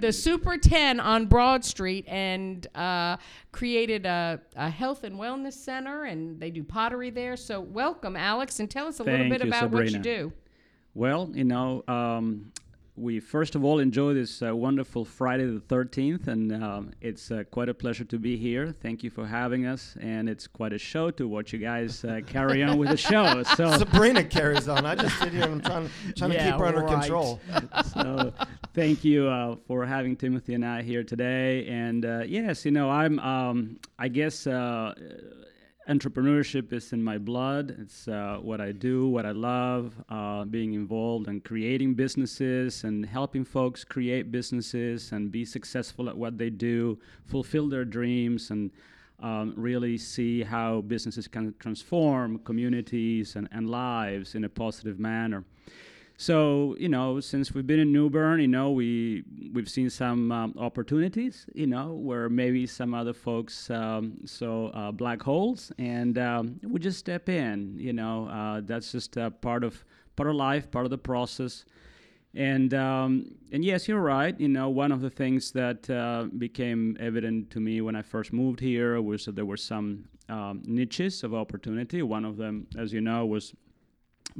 The 0.00 0.12
Super 0.12 0.56
10 0.56 1.00
on 1.00 1.26
Broad 1.26 1.64
Street 1.64 2.04
and 2.08 2.66
uh, 2.74 3.16
created 3.52 4.06
a, 4.06 4.40
a 4.56 4.70
health 4.70 5.04
and 5.04 5.16
wellness 5.16 5.54
center, 5.54 6.04
and 6.04 6.40
they 6.40 6.50
do 6.50 6.64
pottery 6.64 7.10
there. 7.10 7.36
So, 7.36 7.60
welcome, 7.60 8.16
Alex, 8.16 8.60
and 8.60 8.70
tell 8.70 8.86
us 8.86 9.00
a 9.00 9.04
little 9.04 9.28
bit 9.28 9.42
you, 9.42 9.48
about 9.48 9.70
what 9.70 9.90
you 9.90 9.98
do. 9.98 10.32
Well, 10.94 11.30
you 11.32 11.44
know, 11.44 11.84
um, 11.86 12.52
we 12.98 13.20
first 13.20 13.54
of 13.54 13.64
all 13.64 13.78
enjoy 13.78 14.12
this 14.12 14.42
uh, 14.42 14.54
wonderful 14.54 15.04
Friday 15.04 15.44
the 15.46 15.60
13th, 15.60 16.26
and 16.26 16.52
um, 16.62 16.92
it's 17.00 17.30
uh, 17.30 17.44
quite 17.50 17.68
a 17.68 17.74
pleasure 17.74 18.04
to 18.04 18.18
be 18.18 18.36
here. 18.36 18.72
Thank 18.72 19.04
you 19.04 19.10
for 19.10 19.26
having 19.26 19.66
us, 19.66 19.96
and 20.00 20.28
it's 20.28 20.46
quite 20.46 20.72
a 20.72 20.78
show 20.78 21.10
to 21.12 21.28
watch 21.28 21.52
you 21.52 21.58
guys 21.58 22.04
uh, 22.04 22.20
carry 22.26 22.62
on 22.62 22.78
with 22.78 22.90
the 22.90 22.96
show. 22.96 23.42
So, 23.42 23.70
Sabrina 23.78 24.24
carries 24.24 24.68
on. 24.68 24.84
I 24.84 24.94
just 24.94 25.18
sit 25.18 25.32
here 25.32 25.44
and 25.44 25.54
I'm 25.54 25.60
trying, 25.60 25.90
trying 26.16 26.30
to 26.32 26.38
keep 26.38 26.54
her 26.54 26.66
under 26.66 26.82
right. 26.82 27.00
control. 27.00 27.40
so 27.92 28.32
thank 28.74 29.04
you 29.04 29.28
uh, 29.28 29.56
for 29.66 29.86
having 29.86 30.16
Timothy 30.16 30.54
and 30.54 30.64
I 30.64 30.82
here 30.82 31.04
today. 31.04 31.66
And 31.68 32.04
uh, 32.04 32.24
yes, 32.26 32.64
you 32.64 32.72
know, 32.72 32.90
I'm, 32.90 33.18
um, 33.20 33.78
I 33.98 34.08
guess, 34.08 34.46
uh, 34.46 34.94
entrepreneurship 35.88 36.72
is 36.72 36.92
in 36.92 37.02
my 37.02 37.16
blood. 37.16 37.74
It's 37.80 38.06
uh, 38.08 38.38
what 38.42 38.60
I 38.60 38.72
do, 38.72 39.08
what 39.08 39.24
I 39.24 39.30
love, 39.30 39.94
uh, 40.10 40.44
being 40.44 40.74
involved 40.74 41.28
in 41.28 41.40
creating 41.40 41.94
businesses 41.94 42.84
and 42.84 43.06
helping 43.06 43.44
folks 43.44 43.84
create 43.84 44.30
businesses 44.30 45.12
and 45.12 45.32
be 45.32 45.44
successful 45.46 46.08
at 46.08 46.16
what 46.16 46.36
they 46.36 46.50
do, 46.50 46.98
fulfill 47.24 47.68
their 47.68 47.86
dreams, 47.86 48.50
and 48.50 48.70
um, 49.20 49.54
really 49.56 49.96
see 49.96 50.42
how 50.42 50.82
businesses 50.82 51.26
can 51.26 51.54
transform 51.58 52.38
communities 52.40 53.34
and, 53.34 53.48
and 53.50 53.70
lives 53.70 54.34
in 54.34 54.44
a 54.44 54.48
positive 54.48 54.98
manner. 55.00 55.42
So 56.20 56.74
you 56.80 56.88
know, 56.88 57.20
since 57.20 57.54
we've 57.54 57.66
been 57.66 57.78
in 57.78 57.92
New 57.92 58.10
Bern, 58.10 58.40
you 58.40 58.48
know, 58.48 58.72
we 58.72 59.22
we've 59.52 59.68
seen 59.68 59.88
some 59.88 60.32
um, 60.32 60.52
opportunities, 60.58 61.46
you 61.54 61.68
know, 61.68 61.92
where 61.92 62.28
maybe 62.28 62.66
some 62.66 62.92
other 62.92 63.12
folks 63.12 63.70
um, 63.70 64.18
saw 64.24 64.70
uh, 64.70 64.90
black 64.90 65.22
holes, 65.22 65.70
and 65.78 66.18
um, 66.18 66.58
we 66.64 66.80
just 66.80 66.98
step 66.98 67.28
in. 67.28 67.78
You 67.78 67.92
know, 67.92 68.26
uh, 68.26 68.62
that's 68.64 68.90
just 68.90 69.16
uh, 69.16 69.30
part 69.30 69.62
of 69.62 69.84
part 70.16 70.28
of 70.28 70.34
life, 70.34 70.68
part 70.72 70.84
of 70.86 70.90
the 70.90 70.98
process. 70.98 71.64
And 72.34 72.74
um, 72.74 73.36
and 73.52 73.64
yes, 73.64 73.86
you're 73.86 74.00
right. 74.00 74.38
You 74.40 74.48
know, 74.48 74.70
one 74.70 74.90
of 74.90 75.00
the 75.00 75.10
things 75.10 75.52
that 75.52 75.88
uh, 75.88 76.26
became 76.36 76.96
evident 76.98 77.50
to 77.50 77.60
me 77.60 77.80
when 77.80 77.94
I 77.94 78.02
first 78.02 78.32
moved 78.32 78.58
here 78.58 79.00
was 79.00 79.26
that 79.26 79.36
there 79.36 79.46
were 79.46 79.56
some 79.56 80.08
um, 80.28 80.62
niches 80.66 81.22
of 81.22 81.32
opportunity. 81.32 82.02
One 82.02 82.24
of 82.24 82.36
them, 82.38 82.66
as 82.76 82.92
you 82.92 83.00
know, 83.00 83.24
was 83.24 83.54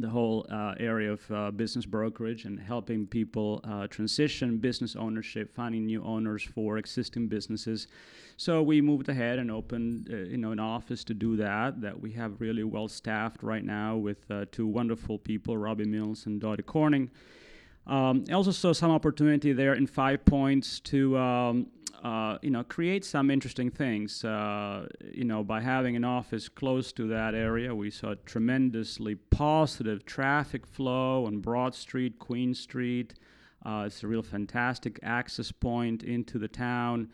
the 0.00 0.08
whole 0.08 0.46
uh, 0.50 0.74
area 0.78 1.12
of 1.12 1.30
uh, 1.30 1.50
business 1.50 1.84
brokerage 1.84 2.44
and 2.44 2.58
helping 2.58 3.06
people 3.06 3.60
uh, 3.64 3.86
transition 3.88 4.58
business 4.58 4.96
ownership, 4.96 5.54
finding 5.54 5.86
new 5.86 6.02
owners 6.04 6.42
for 6.42 6.78
existing 6.78 7.28
businesses. 7.28 7.88
So 8.36 8.62
we 8.62 8.80
moved 8.80 9.08
ahead 9.08 9.38
and 9.38 9.50
opened, 9.50 10.08
uh, 10.12 10.16
you 10.16 10.38
know, 10.38 10.52
an 10.52 10.60
office 10.60 11.02
to 11.04 11.14
do 11.14 11.36
that. 11.36 11.80
That 11.80 12.00
we 12.00 12.12
have 12.12 12.40
really 12.40 12.64
well 12.64 12.88
staffed 12.88 13.42
right 13.42 13.64
now 13.64 13.96
with 13.96 14.30
uh, 14.30 14.44
two 14.52 14.66
wonderful 14.66 15.18
people, 15.18 15.56
Robbie 15.56 15.86
Mills 15.86 16.26
and 16.26 16.40
Dottie 16.40 16.62
Corning. 16.62 17.10
Um, 17.88 18.24
I 18.28 18.34
also 18.34 18.50
saw 18.50 18.72
some 18.72 18.90
opportunity 18.90 19.52
there 19.52 19.72
in 19.74 19.86
Five 19.86 20.24
Points 20.24 20.78
to 20.80 21.16
um, 21.16 21.66
uh, 22.02 22.38
you 22.42 22.50
know 22.50 22.62
create 22.62 23.04
some 23.04 23.30
interesting 23.30 23.70
things. 23.70 24.24
Uh, 24.24 24.86
you 25.12 25.24
know, 25.24 25.42
by 25.42 25.60
having 25.60 25.96
an 25.96 26.04
office 26.04 26.48
close 26.48 26.92
to 26.92 27.08
that 27.08 27.34
area, 27.34 27.74
we 27.74 27.90
saw 27.90 28.14
tremendously 28.24 29.14
positive 29.14 30.04
traffic 30.04 30.66
flow 30.66 31.26
on 31.26 31.38
Broad 31.38 31.74
Street, 31.74 32.18
Queen 32.18 32.54
Street. 32.54 33.14
Uh, 33.64 33.84
it's 33.86 34.02
a 34.04 34.06
real 34.06 34.22
fantastic 34.22 35.00
access 35.02 35.50
point 35.50 36.02
into 36.02 36.38
the 36.38 36.48
town. 36.48 37.08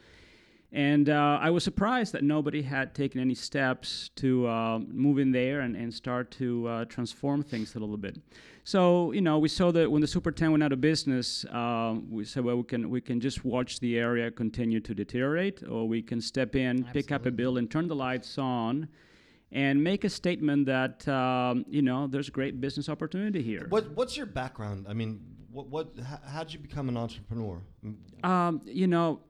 And 0.74 1.08
uh, 1.08 1.38
I 1.40 1.50
was 1.50 1.62
surprised 1.62 2.12
that 2.14 2.24
nobody 2.24 2.60
had 2.60 2.96
taken 2.96 3.20
any 3.20 3.36
steps 3.36 4.10
to 4.16 4.48
uh, 4.48 4.80
move 4.80 5.20
in 5.20 5.30
there 5.30 5.60
and, 5.60 5.76
and 5.76 5.94
start 5.94 6.32
to 6.32 6.66
uh, 6.66 6.84
transform 6.86 7.44
things 7.44 7.76
a 7.76 7.78
little 7.78 7.96
bit. 7.96 8.18
So 8.64 9.12
you 9.12 9.20
know, 9.20 9.38
we 9.38 9.48
saw 9.48 9.70
that 9.70 9.88
when 9.88 10.00
the 10.00 10.08
Super 10.08 10.32
10 10.32 10.50
went 10.50 10.64
out 10.64 10.72
of 10.72 10.80
business, 10.80 11.44
um, 11.52 12.10
we 12.10 12.24
said, 12.24 12.44
well, 12.44 12.56
we 12.56 12.64
can 12.64 12.90
we 12.90 13.00
can 13.00 13.20
just 13.20 13.44
watch 13.44 13.78
the 13.78 13.96
area 13.98 14.32
continue 14.32 14.80
to 14.80 14.94
deteriorate, 14.94 15.62
or 15.62 15.86
we 15.86 16.02
can 16.02 16.20
step 16.20 16.56
in, 16.56 16.82
pick 16.92 17.12
up 17.12 17.24
a 17.24 17.30
bill, 17.30 17.56
and 17.58 17.70
turn 17.70 17.86
the 17.86 17.94
lights 17.94 18.36
on, 18.36 18.88
and 19.52 19.84
make 19.84 20.02
a 20.02 20.10
statement 20.10 20.66
that 20.66 21.06
um, 21.06 21.64
you 21.68 21.82
know 21.82 22.08
there's 22.08 22.30
great 22.30 22.60
business 22.60 22.88
opportunity 22.88 23.42
here. 23.42 23.66
What 23.68 23.90
What's 23.90 24.16
your 24.16 24.26
background? 24.26 24.86
I 24.88 24.92
mean, 24.94 25.20
what 25.52 25.68
what 25.68 25.92
how, 26.04 26.18
how'd 26.26 26.52
you 26.52 26.58
become 26.58 26.88
an 26.88 26.96
entrepreneur? 26.96 27.60
Um, 28.24 28.62
you 28.64 28.88
know, 28.88 29.20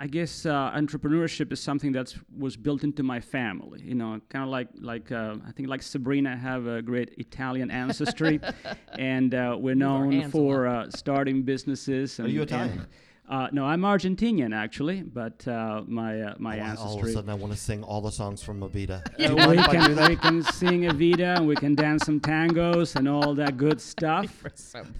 I 0.00 0.06
guess 0.06 0.46
uh, 0.46 0.70
entrepreneurship 0.76 1.50
is 1.52 1.60
something 1.60 1.90
that 1.92 2.14
was 2.36 2.56
built 2.56 2.84
into 2.84 3.02
my 3.02 3.20
family. 3.20 3.82
You 3.82 3.96
know, 3.96 4.20
kind 4.28 4.44
of 4.44 4.50
like 4.50 4.68
like 4.80 5.10
uh, 5.10 5.36
I 5.46 5.50
think 5.52 5.68
like 5.68 5.82
Sabrina 5.82 6.36
have 6.36 6.66
a 6.66 6.80
great 6.82 7.14
Italian 7.18 7.70
ancestry, 7.70 8.40
and 8.98 9.34
uh, 9.34 9.56
we're 9.58 9.74
known 9.74 10.30
for 10.30 10.66
uh, 10.68 10.90
starting 10.90 11.42
businesses. 11.42 12.18
And, 12.20 12.30
you 12.30 12.42
and- 12.42 12.50
Italian? 12.50 12.86
Uh, 13.28 13.48
no, 13.52 13.66
I'm 13.66 13.82
Argentinian 13.82 14.54
actually, 14.54 15.02
but 15.02 15.46
uh, 15.46 15.82
my 15.86 16.20
uh, 16.22 16.34
my 16.38 16.58
Oh, 16.58 16.62
I- 16.62 16.66
all 16.66 16.72
of 16.72 16.78
a 16.78 16.82
ancestry. 16.86 17.12
sudden, 17.12 17.30
I 17.30 17.34
want 17.34 17.52
to 17.52 17.58
sing 17.58 17.82
all 17.82 18.00
the 18.00 18.10
songs 18.12 18.42
from 18.42 18.60
Evita. 18.60 19.02
Do 19.18 19.24
Uh, 19.38 19.48
we 19.50 19.56
mind 19.56 19.60
if 19.60 19.68
I 19.68 19.72
do 19.88 19.94
can 19.96 20.08
we 20.08 20.16
can 20.16 20.42
sing 20.44 20.80
Evita 20.82 21.36
and 21.36 21.46
we 21.46 21.54
can 21.56 21.74
dance 21.74 22.04
some 22.04 22.20
tangos 22.20 22.96
and 22.96 23.08
all 23.08 23.34
that 23.34 23.56
good 23.56 23.80
stuff. 23.80 24.44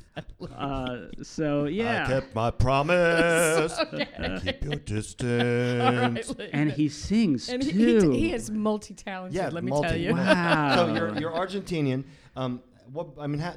Uh, 0.56 1.06
so 1.22 1.66
yeah. 1.66 2.04
I 2.04 2.08
kept 2.08 2.34
my 2.34 2.50
promise. 2.50 3.78
Keep 4.42 4.64
your 4.64 4.74
distance. 4.74 6.34
and 6.52 6.72
he 6.72 6.88
sings 6.88 7.48
And 7.48 7.62
too. 7.62 8.10
he, 8.10 8.18
he 8.18 8.32
is 8.34 8.50
multi-talented. 8.50 9.36
Yeah, 9.36 9.48
let 9.50 9.62
me 9.62 9.70
multi- 9.70 9.88
tell 9.88 9.96
you. 9.96 10.14
Wow. 10.14 10.74
So 10.88 10.94
you're 10.94 11.18
you're 11.20 11.30
Argentinian. 11.30 12.02
Um, 12.34 12.60
what 12.92 13.08
I 13.20 13.26
mean, 13.28 13.40
ha, 13.40 13.54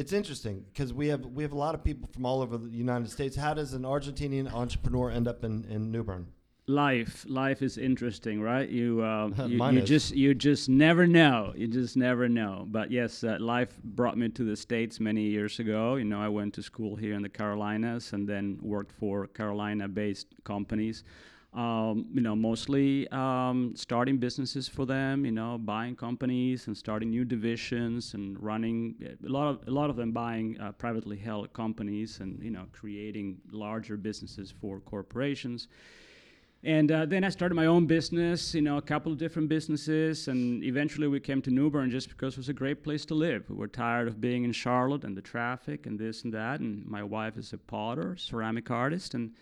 it's 0.00 0.14
interesting 0.14 0.64
because 0.72 0.94
we 0.94 1.08
have 1.08 1.26
we 1.26 1.42
have 1.42 1.52
a 1.52 1.58
lot 1.58 1.74
of 1.74 1.84
people 1.84 2.08
from 2.10 2.24
all 2.24 2.40
over 2.40 2.56
the 2.56 2.70
United 2.70 3.10
States. 3.10 3.36
How 3.36 3.52
does 3.52 3.74
an 3.74 3.82
Argentinian 3.82 4.50
entrepreneur 4.50 5.10
end 5.10 5.28
up 5.28 5.44
in 5.44 5.64
in 5.66 5.92
New 5.92 6.02
Bern? 6.02 6.26
life 6.66 7.26
life 7.28 7.62
is 7.62 7.76
interesting 7.76 8.40
right? 8.40 8.68
You 8.68 9.02
uh, 9.02 9.30
you, 9.46 9.70
you 9.72 9.82
just 9.82 10.14
you 10.14 10.34
just 10.34 10.68
never 10.68 11.06
know. 11.06 11.52
You 11.54 11.66
just 11.66 11.96
never 11.96 12.28
know. 12.28 12.64
But 12.66 12.90
yes 12.90 13.24
uh, 13.24 13.36
life 13.40 13.76
brought 13.82 14.16
me 14.16 14.28
to 14.30 14.44
the 14.44 14.56
states 14.56 15.00
many 15.00 15.22
years 15.22 15.58
ago. 15.58 15.96
You 15.96 16.04
know 16.04 16.20
i 16.20 16.28
went 16.28 16.54
to 16.54 16.62
school 16.62 16.96
here 16.96 17.14
in 17.14 17.22
the 17.22 17.28
carolinas 17.28 18.12
and 18.14 18.26
then 18.26 18.58
worked 18.62 18.92
for 18.92 19.26
carolina 19.26 19.88
based 19.88 20.28
companies 20.44 21.04
um, 21.52 22.06
you 22.12 22.20
know 22.20 22.36
mostly 22.36 23.08
um, 23.08 23.72
starting 23.74 24.18
businesses 24.18 24.68
for 24.68 24.86
them 24.86 25.24
you 25.24 25.32
know 25.32 25.58
buying 25.58 25.96
companies 25.96 26.68
and 26.68 26.76
starting 26.76 27.10
new 27.10 27.24
divisions 27.24 28.14
and 28.14 28.40
running 28.40 28.94
a 29.02 29.28
lot 29.28 29.48
of 29.48 29.66
a 29.66 29.70
lot 29.70 29.90
of 29.90 29.96
them 29.96 30.12
buying 30.12 30.58
uh, 30.60 30.70
privately 30.72 31.16
held 31.16 31.52
companies 31.52 32.20
and 32.20 32.40
you 32.42 32.50
know 32.50 32.66
creating 32.72 33.36
larger 33.50 33.96
businesses 33.96 34.52
for 34.60 34.80
corporations 34.80 35.66
and 36.62 36.92
uh, 36.92 37.06
then 37.06 37.24
I 37.24 37.30
started 37.30 37.54
my 37.54 37.64
own 37.64 37.86
business, 37.86 38.54
you 38.54 38.60
know, 38.60 38.76
a 38.76 38.82
couple 38.82 39.10
of 39.10 39.16
different 39.16 39.48
businesses, 39.48 40.28
and 40.28 40.62
eventually 40.62 41.08
we 41.08 41.18
came 41.18 41.40
to 41.42 41.50
New 41.50 41.70
Bern 41.70 41.90
just 41.90 42.10
because 42.10 42.34
it 42.34 42.36
was 42.38 42.50
a 42.50 42.54
great 42.54 42.84
place 42.84 43.06
to 43.06 43.14
live. 43.14 43.48
We 43.48 43.56
were 43.56 43.66
tired 43.66 44.08
of 44.08 44.20
being 44.20 44.44
in 44.44 44.52
Charlotte 44.52 45.04
and 45.04 45.16
the 45.16 45.22
traffic 45.22 45.86
and 45.86 45.98
this 45.98 46.24
and 46.24 46.34
that. 46.34 46.60
And 46.60 46.84
my 46.86 47.02
wife 47.02 47.38
is 47.38 47.54
a 47.54 47.58
potter, 47.58 48.14
ceramic 48.18 48.70
artist, 48.70 49.14
and 49.14 49.32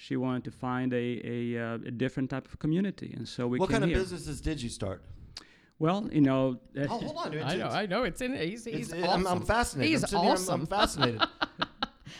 she 0.00 0.16
wanted 0.16 0.44
to 0.44 0.50
find 0.52 0.92
a, 0.94 0.96
a, 1.24 1.58
uh, 1.58 1.74
a 1.74 1.90
different 1.90 2.30
type 2.30 2.46
of 2.46 2.58
community. 2.60 3.12
And 3.16 3.28
so 3.28 3.46
we 3.48 3.58
what 3.58 3.68
came 3.68 3.74
kind 3.74 3.84
of 3.84 3.90
here. 3.90 3.98
businesses 3.98 4.40
did 4.40 4.62
you 4.62 4.68
start? 4.70 5.02
Well, 5.80 6.08
you 6.12 6.20
know, 6.22 6.58
uh, 6.76 6.86
Oh, 6.88 6.98
hold 6.98 7.16
on. 7.34 7.38
I 7.42 7.56
know, 7.56 7.66
I 7.68 7.86
know. 7.86 8.02
It's 8.04 8.20
in. 8.20 8.34
He's, 8.34 8.64
he's 8.64 8.92
It's- 8.92 9.04
awesome. 9.08 9.26
I'm, 9.26 9.32
I'm 9.40 9.42
fascinated. 9.44 9.90
He's 9.90 10.02
I'm 10.04 10.08
sitting 10.08 10.22
here, 10.24 10.30
I'm- 10.30 10.38
awesome. 10.40 10.60
I'm, 10.62 10.66
fascinated. 10.66 11.20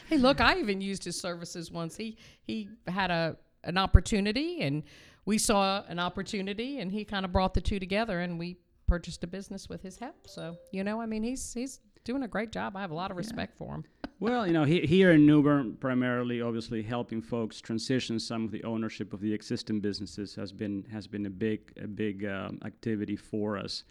Hey, 0.09 0.17
look, 0.19 0.41
I 0.41 0.59
even 0.59 0.81
used 0.81 1.03
his 1.05 1.19
services 1.19 1.71
once. 1.71 1.97
He 1.97 2.17
he 2.47 2.69
had 2.87 3.11
a 3.11 3.37
an 3.65 3.77
opportunity, 3.79 4.61
and 4.63 4.83
we 5.25 5.39
saw 5.39 5.83
an 5.89 5.99
opportunity, 5.99 6.79
and 6.81 6.91
he 6.93 7.05
kind 7.05 7.25
of 7.25 7.33
brought 7.33 7.53
the 7.55 7.61
two 7.61 7.79
together, 7.79 8.21
and 8.21 8.39
we 8.39 8.57
purchased 8.87 9.23
a 9.25 9.27
business 9.27 9.69
with 9.69 9.83
his 9.83 9.99
help. 9.99 10.27
So 10.27 10.57
you 10.73 10.83
know, 10.85 11.01
I 11.01 11.07
mean, 11.07 11.23
he's 11.23 11.53
he's 11.55 11.81
doing 12.05 12.23
a 12.23 12.29
great 12.29 12.53
job. 12.53 12.77
I 12.77 12.81
have 12.83 12.91
a 12.91 12.95
lot 12.95 13.11
of 13.11 13.17
respect 13.17 13.57
for 13.59 13.75
him. 13.75 13.85
Well, 14.21 14.49
you 14.49 14.53
know, 14.53 14.65
he, 14.65 14.81
here 14.81 15.13
in 15.13 15.27
New 15.27 15.45
Bern, 15.45 15.77
primarily, 15.77 16.43
obviously, 16.43 16.83
helping 16.83 17.23
folks 17.23 17.61
transition 17.61 18.19
some 18.19 18.45
of 18.45 18.51
the 18.51 18.65
ownership 18.65 19.13
of 19.13 19.21
the 19.21 19.33
existing 19.33 19.79
businesses 19.79 20.35
has 20.35 20.51
been 20.51 20.85
has 20.91 21.07
been 21.07 21.27
a 21.27 21.31
big 21.31 21.73
a 21.81 21.87
big 21.87 22.25
um, 22.25 22.59
activity 22.65 23.15
for 23.15 23.57
us. 23.57 23.85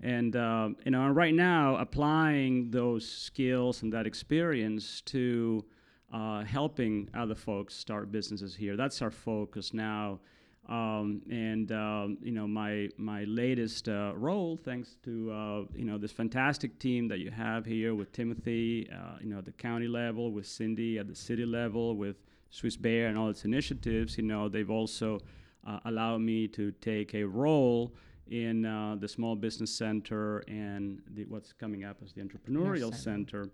And 0.00 0.36
um, 0.36 0.76
you 0.84 0.92
know, 0.92 1.08
right 1.08 1.34
now, 1.34 1.74
applying 1.76 2.70
those 2.70 3.08
skills 3.08 3.82
and 3.82 3.92
that 3.92 4.06
experience 4.06 5.00
to 5.06 5.64
uh, 6.12 6.44
helping 6.44 7.10
other 7.12 7.34
folks 7.34 7.74
start 7.74 8.12
businesses 8.12 8.54
here. 8.54 8.76
That's 8.76 9.02
our 9.02 9.10
focus 9.10 9.74
now. 9.74 10.20
Um, 10.68 11.20
and 11.30 11.70
um, 11.72 12.18
you 12.22 12.32
know, 12.32 12.46
my 12.46 12.88
my 12.96 13.24
latest 13.24 13.88
uh, 13.88 14.12
role, 14.16 14.56
thanks 14.56 14.96
to 15.04 15.30
uh, 15.30 15.62
you 15.74 15.84
know 15.84 15.98
this 15.98 16.12
fantastic 16.12 16.78
team 16.78 17.06
that 17.08 17.18
you 17.18 17.30
have 17.30 17.66
here 17.66 17.94
with 17.94 18.12
Timothy, 18.12 18.88
uh, 18.90 19.18
you 19.20 19.28
know, 19.28 19.38
at 19.38 19.44
the 19.44 19.52
county 19.52 19.88
level, 19.88 20.32
with 20.32 20.46
Cindy 20.46 20.98
at 20.98 21.06
the 21.06 21.14
city 21.14 21.44
level, 21.44 21.96
with 21.96 22.16
Swiss 22.50 22.76
Bear 22.76 23.08
and 23.08 23.18
all 23.18 23.28
its 23.28 23.44
initiatives. 23.44 24.16
You 24.16 24.24
know, 24.24 24.48
they've 24.48 24.70
also 24.70 25.20
uh, 25.66 25.80
allowed 25.84 26.22
me 26.22 26.48
to 26.48 26.72
take 26.80 27.14
a 27.14 27.24
role 27.24 27.92
in 28.30 28.64
uh, 28.64 28.96
the 28.98 29.08
small 29.08 29.36
business 29.36 29.70
center 29.70 30.38
and 30.48 31.02
the, 31.14 31.24
what's 31.26 31.52
coming 31.52 31.84
up 31.84 31.98
as 32.02 32.12
the 32.12 32.22
entrepreneurial 32.22 32.94
center. 32.94 33.50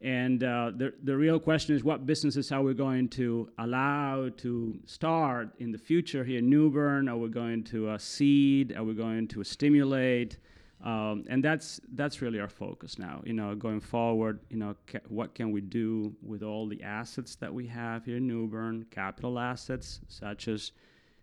And 0.00 0.44
uh, 0.44 0.70
the, 0.76 0.94
the 1.02 1.16
real 1.16 1.40
question 1.40 1.74
is 1.74 1.82
what 1.82 2.06
businesses 2.06 2.52
are 2.52 2.62
we 2.62 2.72
going 2.72 3.08
to 3.10 3.48
allow 3.58 4.28
to 4.36 4.78
start 4.84 5.50
in 5.58 5.72
the 5.72 5.78
future 5.78 6.22
here 6.22 6.38
in 6.38 6.48
New 6.48 6.70
Bern? 6.70 7.08
Are 7.08 7.16
we 7.16 7.28
going 7.28 7.64
to 7.64 7.88
uh, 7.90 7.98
seed? 7.98 8.76
Are 8.76 8.84
we 8.84 8.94
going 8.94 9.26
to 9.28 9.42
stimulate? 9.42 10.38
Um, 10.84 11.24
and 11.28 11.42
that's 11.42 11.80
that's 11.94 12.22
really 12.22 12.38
our 12.38 12.48
focus 12.48 12.96
now. 12.96 13.20
You 13.24 13.32
know, 13.32 13.56
going 13.56 13.80
forward, 13.80 14.38
you 14.48 14.58
know, 14.58 14.76
ca- 14.86 15.00
what 15.08 15.34
can 15.34 15.50
we 15.50 15.60
do 15.60 16.14
with 16.22 16.44
all 16.44 16.68
the 16.68 16.80
assets 16.84 17.34
that 17.36 17.52
we 17.52 17.66
have 17.66 18.04
here 18.04 18.18
in 18.18 18.28
New 18.28 18.46
Bern? 18.46 18.86
Capital 18.92 19.40
assets 19.40 20.00
such 20.06 20.46
as, 20.46 20.70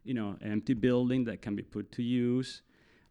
you 0.04 0.14
know, 0.14 0.36
empty 0.42 0.74
building 0.74 1.24
that 1.26 1.42
can 1.42 1.56
be 1.56 1.64
put 1.64 1.90
to 1.94 2.04
use 2.04 2.64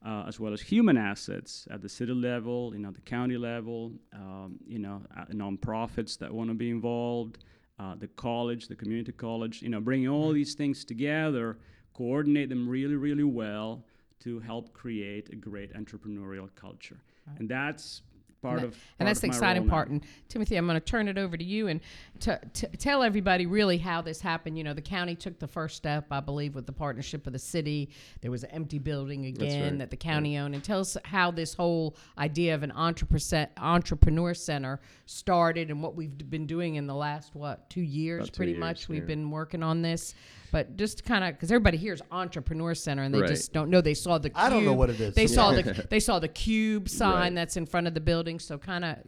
uh, 0.05 0.25
as 0.29 0.39
well 0.39 0.53
as 0.53 0.61
human 0.61 0.97
assets 0.97 1.67
at 1.71 1.81
the 1.81 1.89
city 1.89 2.13
level, 2.13 2.73
you 2.75 2.81
know, 2.81 2.91
the 2.91 3.01
county 3.01 3.39
level, 3.39 3.93
um, 4.13 4.59
you 4.67 4.79
know, 4.79 5.03
uh, 5.17 5.25
nonprofits 5.33 6.19
that 6.19 6.33
want 6.33 6.51
to 6.51 6.55
be 6.55 6.71
involved, 6.71 7.39
uh, 7.79 7.95
the 7.97 8.09
college, 8.09 8.69
the 8.69 8.77
community 8.77 9.13
college, 9.13 9.63
you 9.63 9.69
know, 9.69 9.81
bringing 9.81 10.09
all 10.09 10.33
these 10.33 10.55
things 10.55 10.85
together, 10.85 11.59
coordinate 11.95 12.49
them 12.49 12.69
really, 12.69 12.97
really 12.97 13.25
well 13.25 13.85
to 14.21 14.41
help 14.41 14.73
create 14.73 15.31
a 15.33 15.37
great 15.37 15.73
entrepreneurial 15.75 16.49
culture, 16.55 17.01
and 17.39 17.49
that's 17.49 18.03
part 18.45 18.59
and, 18.59 18.65
of 18.67 18.71
part 18.73 18.83
and 18.99 19.09
that's 19.09 19.19
of 19.19 19.23
the 19.23 19.27
exciting 19.29 19.67
now. 19.67 19.71
part. 19.71 19.89
And 19.89 20.05
Timothy, 20.29 20.57
I'm 20.57 20.67
going 20.67 20.81
to 20.81 20.85
turn 20.85 21.09
it 21.09 21.19
over 21.19 21.37
to 21.37 21.45
you 21.45 21.69
and 21.69 21.81
to, 22.21 22.41
to 22.55 22.67
tell 22.77 23.03
everybody 23.03 23.47
really 23.47 23.79
how 23.79 24.03
this 24.03 24.21
happened. 24.21 24.57
You 24.57 24.65
know, 24.65 24.75
the 24.75 24.83
county 24.83 25.15
took 25.15 25.39
the 25.39 25.49
first 25.49 25.77
step, 25.77 26.07
I 26.11 26.21
believe, 26.21 26.55
with 26.55 26.67
the 26.67 26.73
partnership 26.73 27.27
of 27.27 27.33
the 27.33 27.39
city. 27.39 27.91
There 28.21 28.31
was 28.31 28.45
an 28.45 28.51
empty 28.51 28.79
building 28.79 29.27
again 29.27 29.63
right. 29.63 29.79
that 29.79 29.91
the 29.91 29.97
county 29.97 30.39
owned. 30.39 30.55
And 30.55 30.63
tell 30.63 30.81
us 30.81 30.97
how 31.05 31.31
this 31.31 31.55
whole 31.55 31.97
idea 32.19 32.55
of 32.55 32.63
an 32.63 32.73
entrepreneur 32.73 33.45
entrepreneur 33.59 34.35
center 34.35 34.81
started 35.07 35.71
and 35.71 35.83
what 35.83 35.95
we've 35.95 36.31
been 36.31 36.47
doing 36.47 36.77
in 36.77 36.87
the 36.87 36.95
last 36.95 37.35
what 37.35 37.69
two 37.71 37.81
years, 37.81 38.25
About 38.25 38.33
two 38.33 38.37
pretty 38.37 38.53
years, 38.53 38.61
much. 38.61 38.89
We've 38.89 39.07
been 39.07 39.31
working 39.31 39.63
on 39.63 39.83
this. 39.83 40.15
But 40.55 40.77
just 40.77 41.05
kind 41.05 41.25
of 41.25 41.33
because 41.33 41.51
everybody 41.51 41.77
hears 41.77 42.01
entrepreneur 42.13 42.77
center 42.77 43.03
and 43.03 43.13
they 43.13 43.19
Right. 43.19 43.29
just 43.29 43.53
don't 43.53 43.71
know. 43.71 43.81
They 43.81 43.93
saw 43.93 44.19
the 44.19 44.31
I 44.37 44.49
don't 44.49 44.65
know 44.65 44.73
what 44.73 44.89
it 44.89 45.01
is, 45.01 45.13
They 45.17 45.27
so 45.27 45.35
saw 45.35 45.51
the 45.53 45.85
they 45.91 45.99
saw 45.99 46.21
the 46.21 46.29
cube 46.29 46.89
sign 46.89 47.11
Right. 47.13 47.35
that's 47.35 47.57
in 47.57 47.67
front 47.67 47.89
of 47.89 47.95
the 47.95 48.01
building. 48.01 48.39
So 48.39 48.57
kind 48.57 48.85
of 48.85 48.99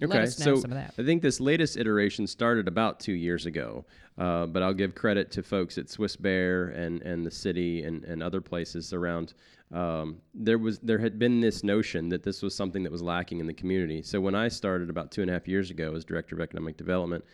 let 0.00 0.10
Okay, 0.12 0.22
us 0.22 0.38
know 0.38 0.44
so 0.54 0.60
some 0.60 0.70
of 0.70 0.76
that. 0.76 0.94
I 0.96 1.02
think 1.04 1.20
this 1.20 1.40
latest 1.40 1.76
iteration 1.76 2.28
started 2.28 2.68
about 2.68 3.00
two 3.00 3.14
years 3.14 3.46
ago, 3.46 3.84
uh, 4.16 4.46
but 4.46 4.62
I'll 4.62 4.72
give 4.72 4.94
credit 4.94 5.32
to 5.32 5.42
folks 5.42 5.76
at 5.76 5.90
Swiss 5.90 6.14
Bear 6.14 6.68
and, 6.68 7.02
and 7.02 7.26
the 7.26 7.32
city 7.32 7.82
and, 7.82 8.04
and 8.04 8.22
other 8.22 8.40
places 8.40 8.92
around. 8.92 9.34
Um, 9.72 10.18
there 10.34 10.58
was 10.58 10.78
there 10.78 10.98
had 10.98 11.18
been 11.18 11.40
this 11.40 11.64
notion 11.64 12.10
that 12.10 12.22
this 12.22 12.42
was 12.42 12.54
something 12.54 12.84
that 12.84 12.92
was 12.92 13.02
lacking 13.02 13.40
in 13.40 13.48
the 13.48 13.54
community. 13.54 14.02
So 14.02 14.20
when 14.20 14.36
I 14.36 14.46
started 14.46 14.88
about 14.88 15.10
two 15.10 15.22
and 15.22 15.30
a 15.30 15.32
half 15.32 15.48
years 15.48 15.68
ago 15.72 15.96
as 15.96 16.04
director 16.04 16.36
of 16.36 16.40
economic 16.40 16.76
development, 16.76 17.24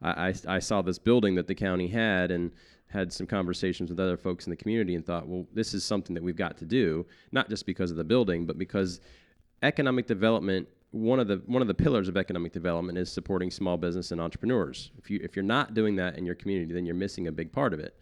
I, 0.00 0.28
I, 0.28 0.34
I 0.56 0.58
saw 0.60 0.80
this 0.80 0.98
building 0.98 1.34
that 1.34 1.46
the 1.46 1.54
county 1.54 1.88
had 1.88 2.30
and 2.30 2.52
had 2.88 3.12
some 3.12 3.26
conversations 3.26 3.90
with 3.90 4.00
other 4.00 4.16
folks 4.16 4.46
in 4.46 4.50
the 4.50 4.56
community 4.56 4.94
and 4.94 5.04
thought, 5.04 5.28
well, 5.28 5.46
this 5.52 5.74
is 5.74 5.84
something 5.84 6.14
that 6.14 6.22
we've 6.22 6.36
got 6.36 6.56
to 6.58 6.64
do, 6.64 7.06
not 7.32 7.48
just 7.48 7.66
because 7.66 7.90
of 7.90 7.96
the 7.96 8.04
building, 8.04 8.46
but 8.46 8.58
because 8.58 9.00
economic 9.62 10.06
development 10.06 10.68
one 10.90 11.20
of 11.20 11.28
the 11.28 11.42
one 11.44 11.60
of 11.60 11.68
the 11.68 11.74
pillars 11.74 12.08
of 12.08 12.16
economic 12.16 12.50
development 12.50 12.96
is 12.96 13.12
supporting 13.12 13.50
small 13.50 13.76
business 13.76 14.10
and 14.10 14.20
entrepreneurs. 14.20 14.90
If 14.96 15.10
you 15.10 15.20
if 15.22 15.36
you're 15.36 15.42
not 15.42 15.74
doing 15.74 15.96
that 15.96 16.16
in 16.16 16.24
your 16.24 16.34
community, 16.34 16.72
then 16.72 16.86
you're 16.86 16.94
missing 16.94 17.26
a 17.26 17.32
big 17.32 17.52
part 17.52 17.74
of 17.74 17.80
it. 17.80 17.94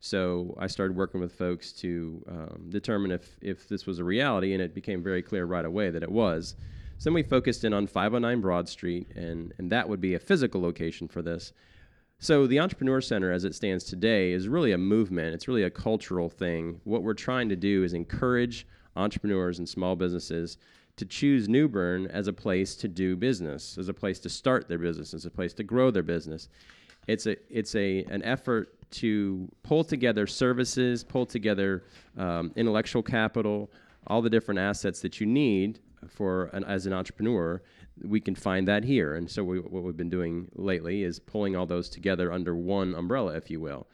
So 0.00 0.56
I 0.58 0.66
started 0.66 0.96
working 0.96 1.20
with 1.20 1.34
folks 1.34 1.72
to 1.72 2.24
um, 2.26 2.66
determine 2.70 3.10
if, 3.10 3.36
if 3.42 3.68
this 3.68 3.86
was 3.86 3.98
a 3.98 4.04
reality, 4.04 4.54
and 4.54 4.62
it 4.62 4.74
became 4.74 5.02
very 5.02 5.20
clear 5.20 5.44
right 5.44 5.64
away 5.64 5.90
that 5.90 6.02
it 6.02 6.10
was. 6.10 6.56
So 6.96 7.04
then 7.04 7.14
we 7.14 7.22
focused 7.22 7.64
in 7.64 7.74
on 7.74 7.86
509 7.86 8.40
Broad 8.40 8.68
Street, 8.68 9.10
and, 9.14 9.52
and 9.58 9.70
that 9.70 9.86
would 9.86 10.00
be 10.00 10.14
a 10.14 10.18
physical 10.18 10.62
location 10.62 11.06
for 11.06 11.20
this. 11.20 11.52
So 12.22 12.46
the 12.46 12.60
Entrepreneur 12.60 13.00
Center, 13.00 13.32
as 13.32 13.44
it 13.44 13.54
stands 13.54 13.82
today, 13.82 14.32
is 14.32 14.46
really 14.46 14.72
a 14.72 14.78
movement. 14.78 15.34
It's 15.34 15.48
really 15.48 15.62
a 15.62 15.70
cultural 15.70 16.28
thing. 16.28 16.78
What 16.84 17.02
we're 17.02 17.14
trying 17.14 17.48
to 17.48 17.56
do 17.56 17.82
is 17.82 17.94
encourage 17.94 18.66
entrepreneurs 18.94 19.58
and 19.58 19.66
small 19.66 19.96
businesses 19.96 20.58
to 20.96 21.06
choose 21.06 21.48
New 21.48 21.66
Bern 21.66 22.08
as 22.08 22.28
a 22.28 22.32
place 22.34 22.76
to 22.76 22.88
do 22.88 23.16
business, 23.16 23.78
as 23.78 23.88
a 23.88 23.94
place 23.94 24.18
to 24.18 24.28
start 24.28 24.68
their 24.68 24.76
business, 24.76 25.14
as 25.14 25.24
a 25.24 25.30
place 25.30 25.54
to 25.54 25.62
grow 25.62 25.90
their 25.90 26.02
business. 26.02 26.50
It's 27.06 27.24
a 27.24 27.36
it's 27.48 27.74
a 27.74 28.04
an 28.04 28.22
effort 28.22 28.76
to 28.90 29.48
pull 29.62 29.82
together 29.82 30.26
services, 30.26 31.02
pull 31.02 31.24
together 31.24 31.84
um, 32.18 32.52
intellectual 32.54 33.02
capital, 33.02 33.70
all 34.08 34.20
the 34.20 34.28
different 34.28 34.60
assets 34.60 35.00
that 35.00 35.20
you 35.20 35.26
need 35.26 35.80
for 36.06 36.50
an, 36.52 36.64
as 36.64 36.84
an 36.84 36.92
entrepreneur. 36.92 37.62
We 38.02 38.20
can 38.20 38.34
find 38.34 38.66
that 38.68 38.84
here, 38.84 39.14
and 39.14 39.30
so 39.30 39.44
we, 39.44 39.58
what 39.60 39.82
we've 39.82 39.96
been 39.96 40.10
doing 40.10 40.48
lately 40.54 41.02
is 41.02 41.18
pulling 41.18 41.54
all 41.56 41.66
those 41.66 41.88
together 41.88 42.32
under 42.32 42.54
one 42.56 42.94
umbrella, 42.94 43.34
if 43.36 43.50
you 43.50 43.60
will. 43.60 43.86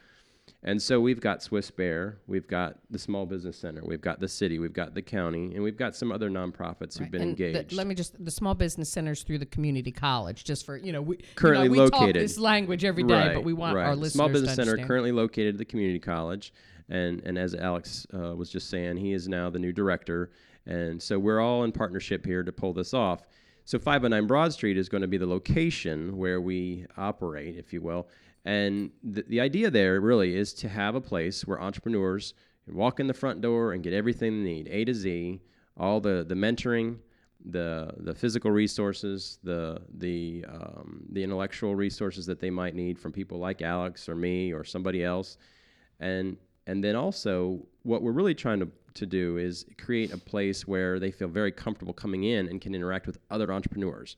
And 0.63 0.81
so 0.81 0.99
we've 1.01 1.19
got 1.19 1.43
Swiss 1.43 1.69
Bear, 1.69 2.19
we've 2.25 2.47
got 2.47 2.77
the 2.89 2.97
Small 2.97 3.25
Business 3.25 3.57
Center, 3.57 3.81
we've 3.85 4.01
got 4.01 4.19
the 4.21 4.27
city, 4.29 4.59
we've 4.59 4.73
got 4.73 4.95
the 4.95 5.01
county, 5.01 5.53
and 5.53 5.61
we've 5.61 5.77
got 5.77 5.93
some 5.95 6.11
other 6.11 6.29
nonprofits 6.29 6.93
who've 6.97 7.01
Right. 7.01 7.11
been 7.11 7.21
And 7.21 7.37
the- 7.37 7.47
engaged. 7.47 7.73
let 7.73 7.85
me 7.85 7.93
just 7.95 8.23
the 8.23 8.31
small 8.31 8.55
business 8.55 8.89
centers 8.89 9.23
through 9.23 9.39
the 9.39 9.45
community 9.45 9.91
college, 9.91 10.45
just 10.45 10.65
for 10.65 10.77
you 10.77 10.93
know 10.93 11.01
we 11.01 11.17
Currently 11.35 11.67
you 11.67 11.75
know, 11.75 11.83
we 11.83 11.89
talk 11.89 12.13
this 12.13 12.39
language 12.39 12.85
every 12.85 13.03
day, 13.03 13.31
but 13.33 13.43
we 13.43 13.53
want 13.53 13.75
right. 13.75 13.87
our 13.87 13.95
listeners 13.95 14.13
Small 14.13 14.29
Business 14.29 14.55
Center 14.55 14.77
currently 14.77 15.11
located 15.11 15.55
at 15.55 15.57
the 15.57 15.65
community 15.65 15.99
college, 15.99 16.53
and 16.89 17.21
and 17.25 17.37
as 17.37 17.53
Alex 17.53 18.07
uh, 18.13 18.33
was 18.35 18.49
just 18.49 18.69
saying, 18.69 18.97
he 18.97 19.11
is 19.13 19.27
now 19.27 19.49
the 19.49 19.59
new 19.59 19.73
director, 19.73 20.31
and 20.65 21.01
so 21.01 21.19
we're 21.19 21.41
all 21.41 21.65
in 21.65 21.71
partnership 21.73 22.25
here 22.25 22.41
to 22.43 22.51
pull 22.53 22.71
this 22.73 22.93
off. 22.93 23.27
So 23.67 23.77
509 23.77 24.27
Broad 24.27 24.53
Street 24.53 24.77
is 24.77 24.87
going 24.87 25.01
to 25.01 25.09
be 25.09 25.17
the 25.17 25.27
location 25.27 26.15
where 26.15 26.39
we 26.39 26.85
operate, 26.95 27.57
if 27.57 27.73
you 27.73 27.81
will, 27.81 28.07
and 28.45 28.91
the, 29.03 29.25
the 29.27 29.41
idea 29.41 29.69
there 29.69 29.99
really 29.99 30.37
is 30.37 30.53
to 30.53 30.69
have 30.69 30.95
a 30.95 31.01
place 31.01 31.45
where 31.45 31.61
entrepreneurs 31.61 32.33
can 32.63 32.75
walk 32.75 33.01
in 33.01 33.07
the 33.07 33.13
front 33.13 33.41
door 33.41 33.73
and 33.73 33.83
get 33.83 33.91
everything 33.91 34.45
they 34.45 34.51
need, 34.51 34.69
A 34.69 34.85
to 34.85 34.93
Z, 34.93 35.41
all 35.75 35.99
the 35.99 36.23
the 36.25 36.33
mentoring, 36.33 36.99
the 37.43 37.91
the 37.97 38.15
physical 38.15 38.51
resources, 38.51 39.37
the 39.43 39.81
the 39.97 40.45
um, 40.47 41.03
the 41.11 41.21
intellectual 41.21 41.75
resources 41.75 42.25
that 42.25 42.39
they 42.39 42.49
might 42.49 42.73
need 42.73 42.97
from 42.97 43.11
people 43.11 43.37
like 43.37 43.61
Alex 43.61 44.07
or 44.07 44.15
me 44.15 44.53
or 44.53 44.63
somebody 44.63 45.03
else, 45.03 45.37
and 45.99 46.37
and 46.67 46.83
then 46.83 46.95
also 46.95 47.59
what 47.83 48.03
we're 48.03 48.11
really 48.11 48.35
trying 48.35 48.59
to 48.59 48.69
to 48.93 49.05
do 49.05 49.37
is 49.37 49.65
create 49.77 50.11
a 50.11 50.17
place 50.17 50.67
where 50.67 50.99
they 50.99 51.11
feel 51.11 51.27
very 51.27 51.51
comfortable 51.51 51.93
coming 51.93 52.23
in 52.23 52.47
and 52.49 52.59
can 52.59 52.75
interact 52.75 53.07
with 53.07 53.17
other 53.29 53.53
entrepreneurs. 53.53 54.17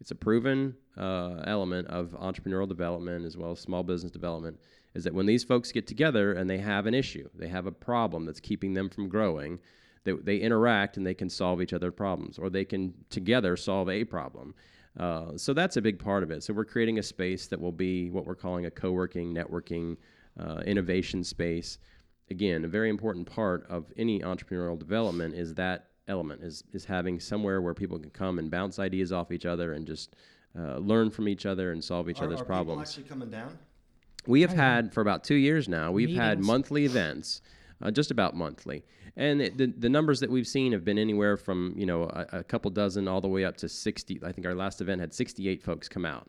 It's 0.00 0.12
a 0.12 0.14
proven 0.14 0.76
uh, 0.96 1.42
element 1.46 1.88
of 1.88 2.12
entrepreneurial 2.12 2.68
development 2.68 3.26
as 3.26 3.36
well 3.36 3.52
as 3.52 3.60
small 3.60 3.82
business 3.82 4.12
development 4.12 4.58
is 4.94 5.04
that 5.04 5.14
when 5.14 5.26
these 5.26 5.44
folks 5.44 5.70
get 5.72 5.86
together 5.86 6.32
and 6.32 6.48
they 6.48 6.58
have 6.58 6.86
an 6.86 6.94
issue, 6.94 7.28
they 7.34 7.48
have 7.48 7.66
a 7.66 7.72
problem 7.72 8.24
that's 8.24 8.40
keeping 8.40 8.74
them 8.74 8.88
from 8.88 9.08
growing, 9.08 9.58
they, 10.04 10.12
they 10.12 10.38
interact 10.38 10.96
and 10.96 11.06
they 11.06 11.14
can 11.14 11.28
solve 11.28 11.60
each 11.60 11.72
other's 11.72 11.94
problems 11.94 12.38
or 12.38 12.48
they 12.50 12.64
can 12.64 12.94
together 13.10 13.56
solve 13.56 13.88
a 13.88 14.04
problem. 14.04 14.54
Uh, 14.98 15.36
so 15.36 15.52
that's 15.52 15.76
a 15.76 15.82
big 15.82 15.98
part 15.98 16.22
of 16.22 16.30
it. 16.30 16.42
So 16.42 16.52
we're 16.52 16.64
creating 16.64 16.98
a 16.98 17.02
space 17.02 17.46
that 17.48 17.60
will 17.60 17.72
be 17.72 18.10
what 18.10 18.26
we're 18.26 18.34
calling 18.34 18.66
a 18.66 18.70
co-working, 18.70 19.34
networking, 19.34 19.96
uh, 20.40 20.60
innovation 20.66 21.22
space. 21.24 21.78
Again, 22.30 22.64
a 22.64 22.68
very 22.68 22.88
important 22.88 23.26
part 23.26 23.66
of 23.68 23.92
any 23.96 24.20
entrepreneurial 24.20 24.78
development 24.78 25.34
is 25.34 25.54
that 25.54 25.86
element 26.08 26.42
is 26.42 26.64
is 26.72 26.84
having 26.84 27.20
somewhere 27.20 27.60
where 27.60 27.74
people 27.74 27.98
can 27.98 28.10
come 28.10 28.38
and 28.38 28.50
bounce 28.50 28.78
ideas 28.78 29.12
off 29.12 29.30
each 29.32 29.46
other 29.46 29.74
and 29.74 29.86
just 29.86 30.16
uh, 30.58 30.78
learn 30.78 31.10
from 31.10 31.28
each 31.28 31.46
other 31.46 31.72
and 31.72 31.82
solve 31.82 32.08
each 32.10 32.20
Are, 32.20 32.24
other's 32.26 32.40
are 32.40 32.44
problems. 32.44 32.94
people 32.94 33.02
actually 33.02 33.08
coming 33.08 33.30
down? 33.30 33.58
We 34.26 34.42
have 34.42 34.52
had 34.52 34.92
for 34.92 35.00
about 35.00 35.24
two 35.24 35.36
years 35.36 35.68
now. 35.68 35.92
We've 35.92 36.16
had 36.16 36.40
monthly 36.40 36.84
events, 36.84 37.40
uh, 37.80 37.90
just 37.90 38.10
about 38.10 38.36
monthly, 38.36 38.84
and 39.16 39.40
it, 39.40 39.56
the 39.56 39.66
the 39.66 39.88
numbers 39.88 40.20
that 40.20 40.30
we've 40.30 40.46
seen 40.46 40.72
have 40.72 40.84
been 40.84 40.98
anywhere 40.98 41.36
from 41.36 41.74
you 41.76 41.86
know 41.86 42.02
a, 42.04 42.40
a 42.40 42.44
couple 42.44 42.70
dozen 42.70 43.08
all 43.08 43.20
the 43.20 43.28
way 43.28 43.44
up 43.44 43.56
to 43.58 43.68
sixty. 43.68 44.20
I 44.22 44.32
think 44.32 44.46
our 44.46 44.54
last 44.54 44.80
event 44.80 45.00
had 45.00 45.14
sixty 45.14 45.48
eight 45.48 45.62
folks 45.62 45.88
come 45.88 46.04
out, 46.04 46.28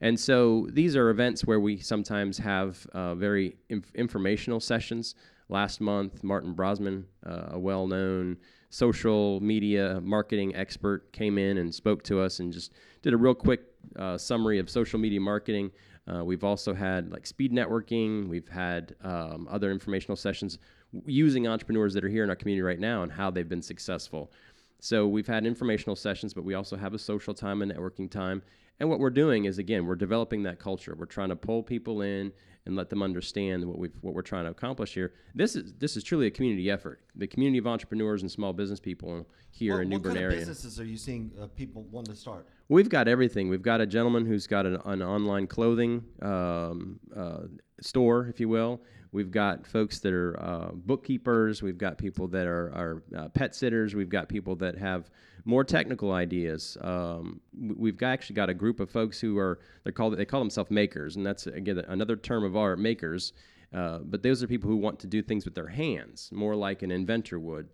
and 0.00 0.18
so 0.18 0.66
these 0.70 0.96
are 0.96 1.10
events 1.10 1.44
where 1.44 1.60
we 1.60 1.78
sometimes 1.78 2.38
have 2.38 2.86
uh, 2.92 3.14
very 3.14 3.56
inf- 3.68 3.94
informational 3.94 4.60
sessions. 4.60 5.14
Last 5.48 5.80
month, 5.80 6.22
Martin 6.22 6.54
Brosman, 6.54 7.04
uh, 7.26 7.48
a 7.50 7.58
well 7.58 7.86
known 7.86 8.38
social 8.70 9.40
media 9.40 10.00
marketing 10.00 10.54
expert, 10.54 11.12
came 11.12 11.38
in 11.38 11.58
and 11.58 11.74
spoke 11.74 12.02
to 12.04 12.20
us 12.20 12.38
and 12.40 12.52
just 12.52 12.72
did 13.02 13.12
a 13.12 13.16
real 13.16 13.34
quick 13.34 13.62
uh, 13.96 14.16
summary 14.16 14.58
of 14.58 14.70
social 14.70 14.98
media 14.98 15.20
marketing. 15.20 15.70
Uh, 16.06 16.24
we've 16.24 16.44
also 16.44 16.72
had 16.72 17.10
like 17.10 17.26
speed 17.26 17.52
networking. 17.52 18.28
We've 18.28 18.48
had 18.48 18.94
um, 19.02 19.48
other 19.50 19.70
informational 19.70 20.16
sessions 20.16 20.58
using 21.04 21.46
entrepreneurs 21.46 21.94
that 21.94 22.04
are 22.04 22.08
here 22.08 22.24
in 22.24 22.30
our 22.30 22.36
community 22.36 22.62
right 22.62 22.80
now 22.80 23.02
and 23.02 23.12
how 23.12 23.30
they've 23.30 23.48
been 23.48 23.62
successful. 23.62 24.32
So 24.80 25.06
we've 25.06 25.26
had 25.26 25.44
informational 25.44 25.94
sessions, 25.94 26.32
but 26.32 26.44
we 26.44 26.54
also 26.54 26.76
have 26.76 26.94
a 26.94 26.98
social 26.98 27.34
time 27.34 27.62
and 27.62 27.72
networking 27.72 28.10
time. 28.10 28.42
And 28.80 28.88
what 28.88 28.98
we're 28.98 29.10
doing 29.10 29.44
is 29.44 29.58
again, 29.58 29.86
we're 29.86 29.94
developing 29.94 30.42
that 30.44 30.58
culture. 30.58 30.96
We're 30.98 31.04
trying 31.04 31.28
to 31.28 31.36
pull 31.36 31.62
people 31.62 32.00
in 32.00 32.32
and 32.66 32.76
let 32.76 32.88
them 32.88 33.02
understand 33.02 33.64
what 33.64 33.78
we've 33.78 33.92
what 34.00 34.14
we're 34.14 34.22
trying 34.22 34.44
to 34.44 34.50
accomplish 34.50 34.94
here. 34.94 35.12
This 35.34 35.54
is 35.54 35.74
this 35.74 35.96
is 35.96 36.02
truly 36.02 36.26
a 36.26 36.30
community 36.30 36.70
effort. 36.70 37.00
The 37.14 37.26
community 37.26 37.58
of 37.58 37.66
entrepreneurs 37.66 38.22
and 38.22 38.30
small 38.30 38.52
business 38.52 38.80
people 38.80 39.26
here 39.50 39.74
what, 39.74 39.82
in 39.82 39.88
New 39.90 39.96
what 39.96 40.02
Bern 40.02 40.12
kind 40.14 40.24
area. 40.24 40.38
of 40.38 40.46
businesses 40.46 40.80
are 40.80 40.84
you 40.84 40.96
seeing 40.96 41.30
uh, 41.40 41.46
people 41.48 41.82
wanting 41.90 42.14
to 42.14 42.20
start? 42.20 42.46
We've 42.68 42.88
got 42.88 43.06
everything. 43.06 43.48
We've 43.48 43.62
got 43.62 43.80
a 43.80 43.86
gentleman 43.86 44.24
who's 44.24 44.46
got 44.46 44.64
an, 44.64 44.78
an 44.84 45.02
online 45.02 45.46
clothing 45.46 46.04
um, 46.22 47.00
uh, 47.14 47.42
store, 47.80 48.28
if 48.28 48.40
you 48.40 48.48
will. 48.48 48.80
We've 49.12 49.30
got 49.30 49.66
folks 49.66 49.98
that 50.00 50.12
are 50.12 50.40
uh, 50.40 50.70
bookkeepers. 50.72 51.62
We've 51.62 51.78
got 51.78 51.98
people 51.98 52.28
that 52.28 52.46
are, 52.46 52.68
are 52.72 53.02
uh, 53.16 53.28
pet 53.28 53.54
sitters. 53.56 53.94
We've 53.94 54.08
got 54.08 54.28
people 54.28 54.54
that 54.56 54.78
have 54.78 55.10
more 55.44 55.64
technical 55.64 56.12
ideas. 56.12 56.76
Um, 56.80 57.40
we've 57.58 57.96
got, 57.96 58.08
actually 58.08 58.36
got 58.36 58.50
a 58.50 58.54
group 58.54 58.80
of 58.80 58.90
folks 58.90 59.20
who 59.20 59.38
are 59.38 59.58
they 59.84 59.92
call 59.92 60.10
they 60.10 60.24
call 60.24 60.40
themselves 60.40 60.70
makers, 60.70 61.16
and 61.16 61.24
that's 61.24 61.46
again 61.46 61.78
another 61.88 62.16
term 62.16 62.44
of 62.44 62.56
art, 62.56 62.78
makers. 62.78 63.32
Uh, 63.72 64.00
but 64.00 64.22
those 64.22 64.42
are 64.42 64.48
people 64.48 64.68
who 64.68 64.76
want 64.76 64.98
to 64.98 65.06
do 65.06 65.22
things 65.22 65.44
with 65.44 65.54
their 65.54 65.68
hands, 65.68 66.28
more 66.32 66.56
like 66.56 66.82
an 66.82 66.90
inventor 66.90 67.38
would, 67.38 67.68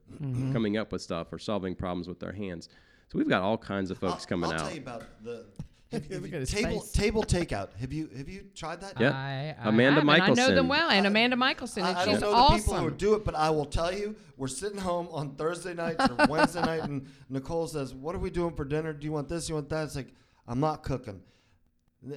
coming 0.52 0.76
up 0.76 0.92
with 0.92 1.00
stuff 1.00 1.33
or 1.33 1.38
solving 1.38 1.74
problems 1.74 2.07
with 2.07 2.20
their 2.20 2.33
hands. 2.33 2.68
So 3.09 3.18
we've 3.18 3.29
got 3.29 3.42
all 3.42 3.57
kinds 3.57 3.90
of 3.90 3.96
folks 3.96 4.24
I'll, 4.24 4.26
coming 4.26 4.50
I'll 4.50 4.57
out. 4.57 4.59
tell 4.59 4.74
you 4.74 4.81
about 4.81 5.05
the 5.24 5.46
have, 5.92 6.07
have 6.11 6.27
you- 6.27 6.44
table 6.46 6.81
face. 6.81 6.92
table 6.92 7.22
takeout. 7.22 7.68
Have 7.79 7.92
you 7.92 8.09
have 8.16 8.29
you 8.29 8.46
tried 8.55 8.81
that? 8.81 9.01
Yeah. 9.01 9.11
I, 9.12 9.55
I 9.61 9.68
Amanda 9.68 10.01
have, 10.01 10.09
and 10.09 10.22
I 10.22 10.35
know 10.35 10.55
them 10.55 10.68
well, 10.68 10.90
and 10.90 11.07
Amanda 11.07 11.37
Michelson, 11.37 11.83
I, 11.85 11.90
and 11.90 11.99
I 11.99 12.05
she's 12.05 12.20
don't 12.20 12.33
know 12.33 12.37
awesome. 12.37 12.57
the 12.59 12.62
people 12.64 12.79
who 12.79 12.90
do 12.90 13.14
it, 13.14 13.25
but 13.25 13.35
I 13.35 13.51
will 13.51 13.66
tell 13.66 13.92
you, 13.92 14.16
we're 14.37 14.49
sitting 14.49 14.79
home 14.79 15.09
on 15.12 15.37
Thursday 15.37 15.75
nights 15.75 16.05
or 16.09 16.27
Wednesday 16.29 16.61
night, 16.62 16.83
and 16.83 17.07
Nicole 17.29 17.66
says, 17.68 17.94
"What 17.94 18.14
are 18.14 18.18
we 18.18 18.31
doing 18.31 18.55
for 18.55 18.64
dinner? 18.64 18.92
Do 18.92 19.05
you 19.05 19.12
want 19.12 19.29
this? 19.29 19.49
You 19.49 19.55
want 19.55 19.68
that?" 19.70 19.85
It's 19.85 19.96
like, 19.96 20.12
"I'm 20.49 20.61
not 20.61 20.83
cooking." 20.83 21.20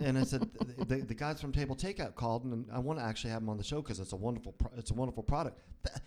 And 0.01 0.19
I 0.19 0.23
said, 0.23 0.41
the, 0.87 0.97
the 0.97 1.15
guys 1.15 1.41
from 1.41 1.51
Table 1.51 1.75
Takeout 1.75 2.13
called, 2.13 2.43
and 2.43 2.67
I 2.71 2.77
want 2.77 2.99
to 2.99 3.05
actually 3.05 3.31
have 3.31 3.41
them 3.41 3.49
on 3.49 3.57
the 3.57 3.63
show 3.63 3.81
because 3.81 3.99
it's 3.99 4.13
a 4.13 4.15
wonderful, 4.17 4.51
pro- 4.51 4.69
it's 4.77 4.91
a 4.91 4.93
wonderful 4.93 5.23
product. 5.23 5.57
Th- 5.83 5.97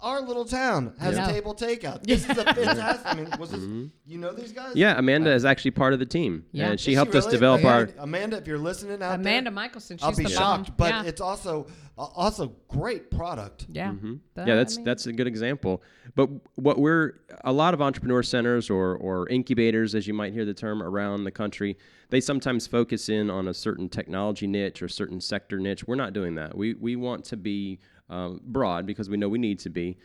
Our 0.00 0.20
little 0.20 0.44
town 0.44 0.94
has 0.98 1.16
Yeah. 1.16 1.26
Table 1.26 1.54
Takeout. 1.54 2.02
This 2.04 2.24
is 2.28 2.36
a 2.38 2.44
fantastic. 2.54 3.06
I 3.06 3.14
mean, 3.14 3.28
was 3.38 3.50
this? 3.50 3.60
You 4.06 4.18
know 4.18 4.32
these 4.32 4.52
guys? 4.52 4.70
Mm-hmm. 4.70 4.78
Yeah, 4.78 4.98
Amanda 4.98 5.32
is 5.32 5.44
actually 5.44 5.72
part 5.72 5.92
of 5.92 5.98
the 5.98 6.06
team. 6.06 6.44
Yeah. 6.52 6.70
And 6.70 6.80
she 6.80 6.92
Is 6.92 6.96
helped 6.96 7.14
us 7.14 7.24
really? 7.26 7.36
develop 7.36 7.64
our. 7.64 7.82
Amanda, 7.82 8.02
Amanda, 8.02 8.36
if 8.38 8.46
you're 8.46 8.58
listening 8.58 9.02
out 9.02 9.14
Amanda 9.16 9.50
there, 9.50 9.54
Michelson, 9.54 9.98
she's 9.98 10.04
I'll 10.04 10.14
be 10.16 10.24
the 10.24 10.30
shocked. 10.30 10.66
bomb. 10.68 10.74
But 10.76 10.90
yeah. 10.90 11.02
it's 11.04 11.20
also 11.20 11.66
uh, 11.98 12.02
also 12.14 12.52
great 12.68 13.10
product. 13.10 13.66
yeah, 13.70 13.92
That- 14.34 14.46
yeah, 14.46 14.54
I 14.54 14.56
that's 14.56 14.76
mean, 14.76 14.84
that's 14.84 15.06
a 15.06 15.12
good 15.12 15.26
example. 15.26 15.82
But 16.14 16.28
what 16.56 16.78
we're 16.78 17.14
a 17.44 17.52
lot 17.52 17.74
of 17.74 17.80
entrepreneur 17.82 18.22
centers 18.22 18.70
or 18.70 18.96
or 18.96 19.28
incubators, 19.28 19.94
as 19.94 20.06
you 20.06 20.14
might 20.14 20.32
hear 20.32 20.44
the 20.44 20.54
term 20.54 20.82
around 20.82 21.24
the 21.24 21.30
country, 21.30 21.76
they 22.10 22.20
sometimes 22.20 22.66
focus 22.66 23.08
in 23.08 23.30
on 23.30 23.48
a 23.48 23.54
certain 23.54 23.88
technology 23.88 24.46
niche 24.46 24.82
or 24.82 24.88
certain 24.88 25.20
sector 25.20 25.58
niche. 25.58 25.86
We're 25.86 25.94
not 25.96 26.12
doing 26.12 26.34
that. 26.36 26.56
We 26.56 26.74
we 26.74 26.96
want 26.96 27.24
to 27.26 27.36
be 27.36 27.78
um, 28.12 28.40
broad 28.44 28.86
because 28.86 29.08
we 29.08 29.16
know 29.16 29.28
we 29.28 29.38
need 29.38 29.58
to 29.60 29.70
be, 29.70 29.96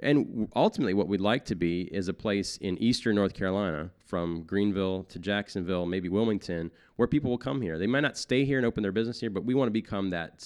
and 0.00 0.48
ultimately 0.54 0.94
what 0.94 1.08
we'd 1.08 1.20
like 1.20 1.44
to 1.46 1.54
be 1.54 1.82
is 1.82 2.08
a 2.08 2.14
place 2.14 2.56
in 2.58 2.76
eastern 2.78 3.16
North 3.16 3.34
Carolina, 3.34 3.90
from 4.04 4.42
Greenville 4.44 5.04
to 5.04 5.18
Jacksonville, 5.18 5.86
maybe 5.86 6.08
Wilmington, 6.08 6.70
where 6.96 7.08
people 7.08 7.30
will 7.30 7.38
come 7.38 7.60
here. 7.62 7.78
They 7.78 7.86
might 7.88 8.00
not 8.08 8.16
stay 8.16 8.44
here 8.44 8.58
and 8.58 8.66
open 8.66 8.82
their 8.82 8.92
business 8.92 9.18
here, 9.18 9.30
but 9.30 9.44
we 9.44 9.54
want 9.54 9.66
to 9.68 9.72
become 9.72 10.10
that, 10.10 10.38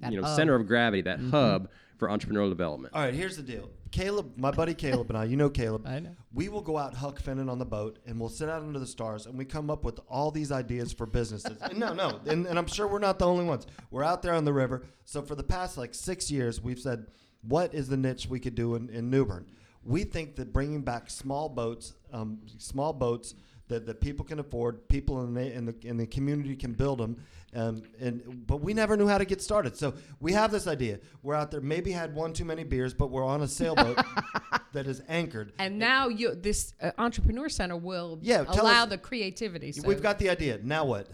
That 0.00 0.12
you 0.12 0.20
know 0.20 0.26
hub. 0.26 0.36
center 0.36 0.54
of 0.54 0.66
gravity, 0.66 1.02
that 1.02 1.18
hub 1.20 1.68
for 2.00 2.08
entrepreneurial 2.08 2.48
development. 2.48 2.94
All 2.94 3.02
right, 3.02 3.14
here's 3.14 3.36
the 3.36 3.42
deal. 3.42 3.68
Caleb, 3.92 4.32
my 4.36 4.50
buddy 4.50 4.72
Caleb 4.72 5.10
and 5.10 5.18
I, 5.18 5.24
you 5.24 5.36
know 5.36 5.50
Caleb. 5.50 5.86
I 5.86 6.00
know. 6.00 6.16
We 6.32 6.48
will 6.48 6.62
go 6.62 6.78
out 6.78 6.94
Huck 6.94 7.20
Finnan 7.20 7.50
on 7.50 7.58
the 7.58 7.66
boat 7.66 7.98
and 8.06 8.18
we'll 8.18 8.30
sit 8.30 8.48
out 8.48 8.62
under 8.62 8.78
the 8.78 8.86
stars 8.86 9.26
and 9.26 9.36
we 9.36 9.44
come 9.44 9.68
up 9.68 9.84
with 9.84 10.00
all 10.08 10.30
these 10.30 10.50
ideas 10.50 10.92
for 10.92 11.04
businesses. 11.06 11.58
and 11.60 11.78
no, 11.78 11.92
no, 11.92 12.20
and, 12.26 12.46
and 12.46 12.58
I'm 12.58 12.66
sure 12.66 12.88
we're 12.88 13.00
not 13.00 13.18
the 13.18 13.26
only 13.26 13.44
ones. 13.44 13.66
We're 13.90 14.02
out 14.02 14.22
there 14.22 14.32
on 14.32 14.44
the 14.44 14.52
river. 14.52 14.86
So 15.04 15.20
for 15.20 15.34
the 15.34 15.44
past 15.44 15.76
like 15.76 15.94
six 15.94 16.30
years, 16.30 16.60
we've 16.60 16.78
said, 16.80 17.06
what 17.42 17.74
is 17.74 17.88
the 17.88 17.96
niche 17.96 18.26
we 18.26 18.40
could 18.40 18.54
do 18.54 18.74
in, 18.76 18.88
in 18.88 19.10
New 19.10 19.26
Bern? 19.26 19.46
We 19.84 20.04
think 20.04 20.36
that 20.36 20.52
bringing 20.52 20.82
back 20.82 21.10
small 21.10 21.48
boats, 21.50 21.94
um, 22.12 22.40
small 22.58 22.92
boats 22.94 23.34
that, 23.70 23.86
that 23.86 24.00
people 24.00 24.24
can 24.24 24.38
afford, 24.38 24.86
people 24.88 25.22
in 25.24 25.32
the, 25.32 25.52
in 25.52 25.64
the 25.64 25.74
in 25.82 25.96
the 25.96 26.06
community 26.06 26.54
can 26.54 26.72
build 26.72 26.98
them, 26.98 27.16
um, 27.54 27.82
and 27.98 28.46
but 28.46 28.58
we 28.60 28.74
never 28.74 28.96
knew 28.96 29.08
how 29.08 29.16
to 29.16 29.24
get 29.24 29.40
started. 29.40 29.76
So 29.76 29.94
we 30.20 30.32
have 30.34 30.50
this 30.50 30.66
idea. 30.66 30.98
We're 31.22 31.34
out 31.34 31.50
there, 31.50 31.60
maybe 31.62 31.90
had 31.90 32.14
one 32.14 32.32
too 32.34 32.44
many 32.44 32.64
beers, 32.64 32.92
but 32.92 33.10
we're 33.10 33.24
on 33.24 33.40
a 33.42 33.48
sailboat 33.48 33.98
that 34.74 34.86
is 34.86 35.02
anchored. 35.08 35.52
And 35.58 35.78
now 35.78 36.08
you 36.08 36.34
this 36.34 36.74
uh, 36.82 36.90
entrepreneur 36.98 37.48
center 37.48 37.76
will 37.76 38.18
Yeah, 38.20 38.44
allow 38.46 38.82
us- 38.84 38.90
the 38.90 38.98
creativity. 38.98 39.72
So 39.72 39.88
We've 39.88 40.02
got 40.02 40.18
the 40.18 40.28
idea. 40.28 40.60
Now 40.62 40.84
what? 40.84 41.08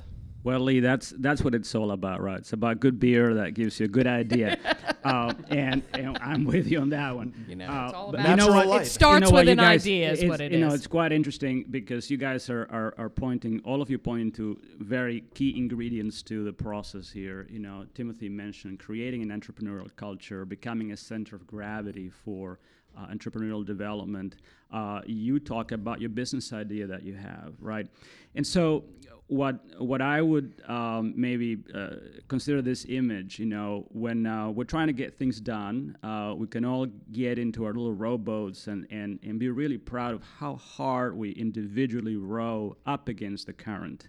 Well, 0.46 0.60
Lee, 0.60 0.78
that's 0.78 1.10
that's 1.18 1.42
what 1.42 1.56
it's 1.56 1.74
all 1.74 1.90
about, 1.90 2.22
right? 2.22 2.38
It's 2.38 2.52
about 2.52 2.78
good 2.78 3.00
beer 3.00 3.34
that 3.34 3.54
gives 3.54 3.80
you 3.80 3.86
a 3.86 3.88
good 3.88 4.06
idea, 4.06 4.56
um, 5.02 5.44
and, 5.50 5.82
and 5.92 6.16
I'm 6.20 6.44
with 6.44 6.68
you 6.70 6.78
on 6.80 6.90
that 6.90 7.16
one. 7.16 7.34
You 7.48 7.56
know, 7.56 7.66
Uh, 7.66 7.84
it's 7.86 7.94
all 7.94 8.10
about 8.10 8.28
you 8.28 8.36
know 8.36 8.48
what? 8.54 8.66
light. 8.68 8.82
It 8.82 8.86
starts 8.86 9.26
you 9.26 9.32
know 9.32 9.36
with 9.36 9.46
you 9.46 9.50
an 9.52 9.58
guys- 9.58 9.82
idea, 9.82 10.12
is 10.12 10.18
it's- 10.20 10.30
what 10.30 10.40
it 10.40 10.52
you 10.52 10.60
know, 10.60 10.72
it's 10.72 10.86
quite 10.86 11.10
interesting 11.10 11.64
because 11.68 12.10
you 12.12 12.16
guys 12.16 12.48
are, 12.48 12.68
are, 12.70 12.94
are 12.96 13.10
pointing, 13.10 13.60
all 13.64 13.82
of 13.82 13.90
you 13.90 13.98
pointing 13.98 14.30
to 14.40 14.56
very 14.78 15.24
key 15.34 15.52
ingredients 15.58 16.22
to 16.22 16.44
the 16.44 16.52
process 16.52 17.10
here. 17.10 17.48
You 17.50 17.58
know, 17.58 17.84
Timothy 17.94 18.28
mentioned 18.28 18.78
creating 18.78 19.22
an 19.28 19.30
entrepreneurial 19.40 19.90
culture, 19.96 20.44
becoming 20.44 20.92
a 20.92 20.96
center 20.96 21.34
of 21.34 21.44
gravity 21.48 22.08
for 22.08 22.60
uh, 22.96 23.08
entrepreneurial 23.08 23.66
development. 23.66 24.36
Uh, 24.72 25.00
you 25.06 25.40
talk 25.40 25.72
about 25.72 26.00
your 26.00 26.10
business 26.10 26.52
idea 26.52 26.86
that 26.86 27.02
you 27.02 27.14
have, 27.14 27.54
right? 27.60 27.88
And 28.36 28.46
so, 28.46 28.84
what 29.28 29.58
what 29.78 30.00
I 30.00 30.22
would 30.22 30.62
um, 30.68 31.12
maybe 31.16 31.58
uh, 31.74 31.96
consider 32.28 32.62
this 32.62 32.86
image, 32.88 33.38
you 33.38 33.46
know, 33.46 33.86
when 33.90 34.24
uh, 34.24 34.50
we're 34.50 34.64
trying 34.64 34.86
to 34.86 34.92
get 34.92 35.18
things 35.18 35.40
done, 35.40 35.96
uh, 36.02 36.34
we 36.36 36.46
can 36.46 36.64
all 36.64 36.86
get 37.10 37.38
into 37.38 37.64
our 37.64 37.72
little 37.72 37.92
rowboats 37.92 38.68
and, 38.68 38.86
and, 38.90 39.18
and 39.24 39.38
be 39.38 39.48
really 39.48 39.78
proud 39.78 40.14
of 40.14 40.22
how 40.38 40.54
hard 40.56 41.16
we 41.16 41.32
individually 41.32 42.16
row 42.16 42.76
up 42.86 43.08
against 43.08 43.46
the 43.46 43.52
current. 43.52 44.06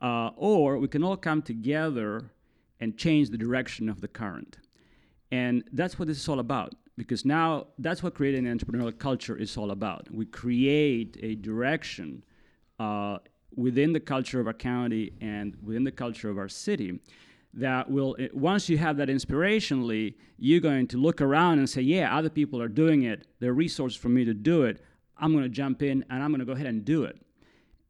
Uh, 0.00 0.30
or 0.36 0.78
we 0.78 0.88
can 0.88 1.04
all 1.04 1.16
come 1.16 1.42
together 1.42 2.30
and 2.80 2.96
change 2.96 3.28
the 3.28 3.36
direction 3.36 3.90
of 3.90 4.00
the 4.00 4.08
current. 4.08 4.58
And 5.30 5.62
that's 5.72 5.98
what 5.98 6.08
this 6.08 6.16
is 6.16 6.28
all 6.28 6.40
about. 6.40 6.74
Because 6.96 7.24
now 7.26 7.66
that's 7.78 8.02
what 8.02 8.14
creating 8.14 8.46
an 8.46 8.58
entrepreneurial 8.58 8.98
culture 8.98 9.36
is 9.36 9.56
all 9.56 9.70
about. 9.70 10.10
We 10.10 10.24
create 10.24 11.18
a 11.22 11.34
direction 11.34 12.24
uh, 12.78 13.18
within 13.56 13.92
the 13.92 14.00
culture 14.00 14.40
of 14.40 14.46
our 14.46 14.52
county 14.52 15.12
and 15.20 15.56
within 15.62 15.84
the 15.84 15.90
culture 15.90 16.30
of 16.30 16.38
our 16.38 16.48
city 16.48 17.00
that 17.54 17.90
will, 17.90 18.16
once 18.32 18.68
you 18.68 18.78
have 18.78 18.96
that 18.98 19.08
inspirationally, 19.08 20.14
you're 20.38 20.60
going 20.60 20.86
to 20.88 20.98
look 20.98 21.20
around 21.20 21.58
and 21.58 21.68
say, 21.68 21.80
yeah, 21.80 22.16
other 22.16 22.30
people 22.30 22.62
are 22.62 22.68
doing 22.68 23.02
it. 23.02 23.26
There 23.40 23.50
are 23.50 23.54
resources 23.54 23.98
for 23.98 24.08
me 24.08 24.24
to 24.24 24.34
do 24.34 24.62
it. 24.62 24.82
I'm 25.18 25.32
going 25.32 25.44
to 25.44 25.50
jump 25.50 25.82
in 25.82 26.04
and 26.08 26.22
I'm 26.22 26.30
going 26.30 26.40
to 26.40 26.46
go 26.46 26.52
ahead 26.52 26.66
and 26.66 26.84
do 26.84 27.04
it. 27.04 27.20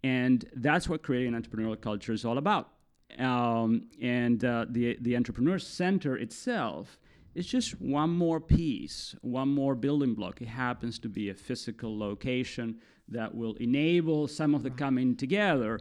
And 0.02 0.44
that's 0.56 0.88
what 0.88 1.02
creating 1.02 1.34
an 1.34 1.42
entrepreneurial 1.42 1.80
culture 1.80 2.12
is 2.12 2.24
all 2.24 2.38
about. 2.38 2.70
Um, 3.18 3.88
and 4.00 4.42
uh, 4.44 4.66
the, 4.68 4.96
the 5.00 5.16
Entrepreneur 5.16 5.58
Center 5.58 6.16
itself 6.16 6.98
is 7.34 7.46
just 7.46 7.80
one 7.80 8.10
more 8.10 8.40
piece, 8.40 9.14
one 9.20 9.48
more 9.48 9.74
building 9.74 10.14
block. 10.14 10.40
It 10.40 10.48
happens 10.48 10.98
to 11.00 11.08
be 11.08 11.28
a 11.28 11.34
physical 11.34 11.96
location 11.96 12.78
that 13.10 13.34
will 13.34 13.54
enable 13.54 14.28
some 14.28 14.54
of 14.54 14.62
the 14.62 14.70
coming 14.70 15.16
together 15.16 15.80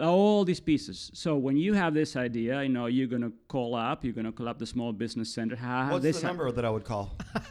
all 0.00 0.44
these 0.44 0.60
pieces. 0.60 1.10
So 1.14 1.36
when 1.36 1.56
you 1.56 1.74
have 1.74 1.94
this 1.94 2.16
idea, 2.16 2.62
you 2.62 2.68
know, 2.68 2.86
you're 2.86 3.06
going 3.06 3.22
to 3.22 3.32
call 3.48 3.74
up, 3.74 4.04
you're 4.04 4.14
going 4.14 4.26
to 4.26 4.32
call 4.32 4.48
up 4.48 4.58
the 4.58 4.66
small 4.66 4.92
business 4.92 5.32
center. 5.34 5.56
Have 5.56 5.92
What's 5.92 6.02
this 6.02 6.20
the 6.20 6.26
number 6.28 6.50
that 6.50 6.64
I 6.64 6.70
would 6.70 6.84
call? 6.84 7.12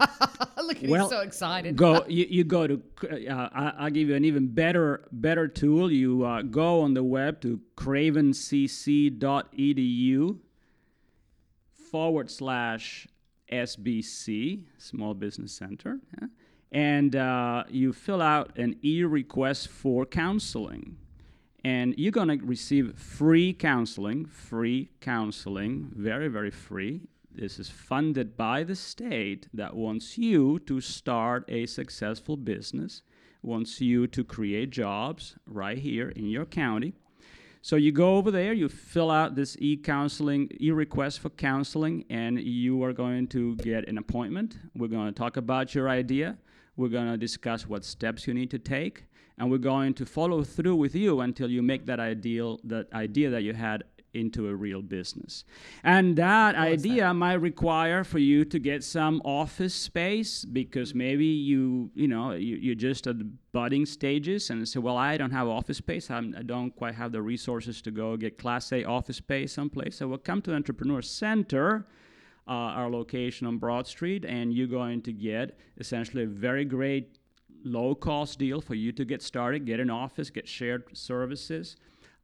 Look 0.64 0.84
at 0.84 0.90
Well, 0.90 1.04
he's 1.04 1.12
so 1.12 1.20
excited. 1.22 1.76
go 1.76 2.06
you, 2.08 2.26
you 2.30 2.44
go 2.44 2.68
to 2.68 2.82
uh, 3.30 3.50
I, 3.54 3.74
i'll 3.80 3.90
give 3.90 4.10
you 4.10 4.16
an 4.16 4.24
even 4.26 4.48
better 4.48 5.08
better 5.12 5.48
tool 5.48 5.92
you 5.92 6.24
uh, 6.24 6.44
go 6.44 6.82
on 6.82 6.94
the 6.94 7.04
web 7.04 7.42
to 7.42 7.60
cravencc.edu 7.76 10.38
forward 11.92 12.30
slash 12.30 13.08
sbc 13.52 14.64
small 14.78 15.14
business 15.16 15.52
center 15.52 16.00
yeah, 16.22 16.28
and 16.72 17.16
uh, 17.16 17.64
you 17.70 17.92
fill 17.92 18.22
out 18.22 18.58
an 18.58 18.76
e-request 18.82 19.68
for 19.68 20.06
counseling 20.06 20.98
and 21.64 21.94
you're 21.98 22.12
going 22.12 22.28
to 22.28 22.46
receive 22.46 22.98
free 22.98 23.54
counseling 23.54 24.26
free 24.26 24.90
counseling 25.02 25.92
very 25.96 26.28
very 26.28 26.52
free 26.52 27.02
this 27.34 27.60
is 27.60 27.70
funded 27.70 28.36
by 28.36 28.64
the 28.64 28.76
state 28.76 29.48
that 29.54 29.76
wants 29.76 30.18
you 30.18 30.60
to 30.60 30.80
start 30.82 31.44
a 31.50 31.66
successful 31.66 32.38
business 32.38 33.02
wants 33.44 33.82
you 33.82 34.08
to 34.08 34.24
create 34.24 34.70
jobs 34.70 35.36
right 35.46 35.80
here 35.80 36.10
in 36.10 36.28
your 36.28 36.46
county 36.46 36.94
so 37.64 37.76
you 37.76 37.92
go 37.92 38.16
over 38.16 38.32
there, 38.32 38.54
you 38.54 38.70
fill 38.70 39.12
out 39.12 39.36
this 39.36 39.56
e-counseling, 39.60 40.50
e-request 40.60 41.20
for 41.20 41.30
counseling, 41.30 42.06
and 42.10 42.40
you 42.40 42.84
are 42.84 42.92
going 42.92 43.28
to 43.28 43.56
get 43.58 43.88
an 43.88 44.00
appointment. 44.00 44.58
We're 44.76 44.88
going 44.88 45.06
to 45.06 45.12
talk 45.12 45.38
about 45.38 45.76
your 45.76 45.88
idea. 45.88 46.40
We're 46.76 46.90
going 46.90 47.08
to 47.08 47.18
discuss 47.18 47.68
what 47.68 47.84
steps 47.84 48.28
you 48.28 48.34
need 48.34 48.52
to 48.52 48.60
take, 48.60 49.06
and 49.38 49.52
we're 49.52 49.58
going 49.58 49.94
to 49.96 50.06
follow 50.06 50.44
through 50.44 50.76
with 50.76 50.96
you 50.96 51.22
until 51.22 51.50
you 51.50 51.62
make 51.62 51.86
that 51.86 52.00
ideal, 52.00 52.60
that 52.64 52.92
idea 52.94 53.30
that 53.30 53.44
you 53.44 53.54
had 53.54 53.84
into 54.14 54.48
a 54.50 54.56
real 54.56 54.82
business. 54.82 55.44
And 55.84 56.16
that 56.18 56.56
idea 56.56 57.14
might 57.14 57.36
require 57.36 58.04
for 58.04 58.20
you 58.20 58.46
to 58.46 58.60
get 58.60 58.84
some 58.84 59.22
office 59.24 59.74
space 59.74 60.46
because 60.46 60.94
maybe 60.94 61.26
you, 61.26 61.92
you 61.96 62.08
know, 62.08 62.34
you, 62.34 62.58
you're 62.58 62.76
just 62.76 63.08
at 63.08 63.20
the 63.20 63.30
budding 63.52 63.86
stages 63.86 64.50
and 64.50 64.68
say, 64.68 64.80
well, 64.80 64.98
I 64.98 65.18
don't 65.18 65.32
have 65.32 65.48
office 65.48 65.78
space. 65.78 66.12
I'm, 66.12 66.36
I 66.38 66.44
don't 66.44 66.76
quite 66.76 66.96
have 66.96 67.12
the 67.12 67.22
resources 67.22 67.82
to 67.84 67.92
go 67.92 68.18
get 68.18 68.38
Class 68.38 68.72
A 68.72 68.84
office 68.84 69.18
space 69.18 69.54
someplace. 69.54 69.98
So 69.98 70.08
we'll 70.08 70.18
come 70.18 70.42
to 70.44 70.54
Entrepreneur 70.54 71.02
Center. 71.02 71.88
Uh, 72.48 72.52
our 72.52 72.90
location 72.90 73.46
on 73.48 73.58
Broad 73.58 73.86
Street, 73.88 74.26
and 74.26 74.52
you're 74.52 74.68
going 74.68 75.02
to 75.04 75.14
get 75.14 75.58
essentially 75.78 76.24
a 76.24 76.28
very 76.28 76.66
great 76.66 77.20
low 77.64 77.94
cost 77.94 78.40
deal 78.40 78.60
for 78.62 78.74
you 78.74 78.92
to 78.92 79.06
get 79.06 79.22
started, 79.22 79.66
get 79.66 79.80
an 79.80 79.90
office, 79.90 80.30
get 80.30 80.48
shared 80.48 80.84
services, 80.98 81.78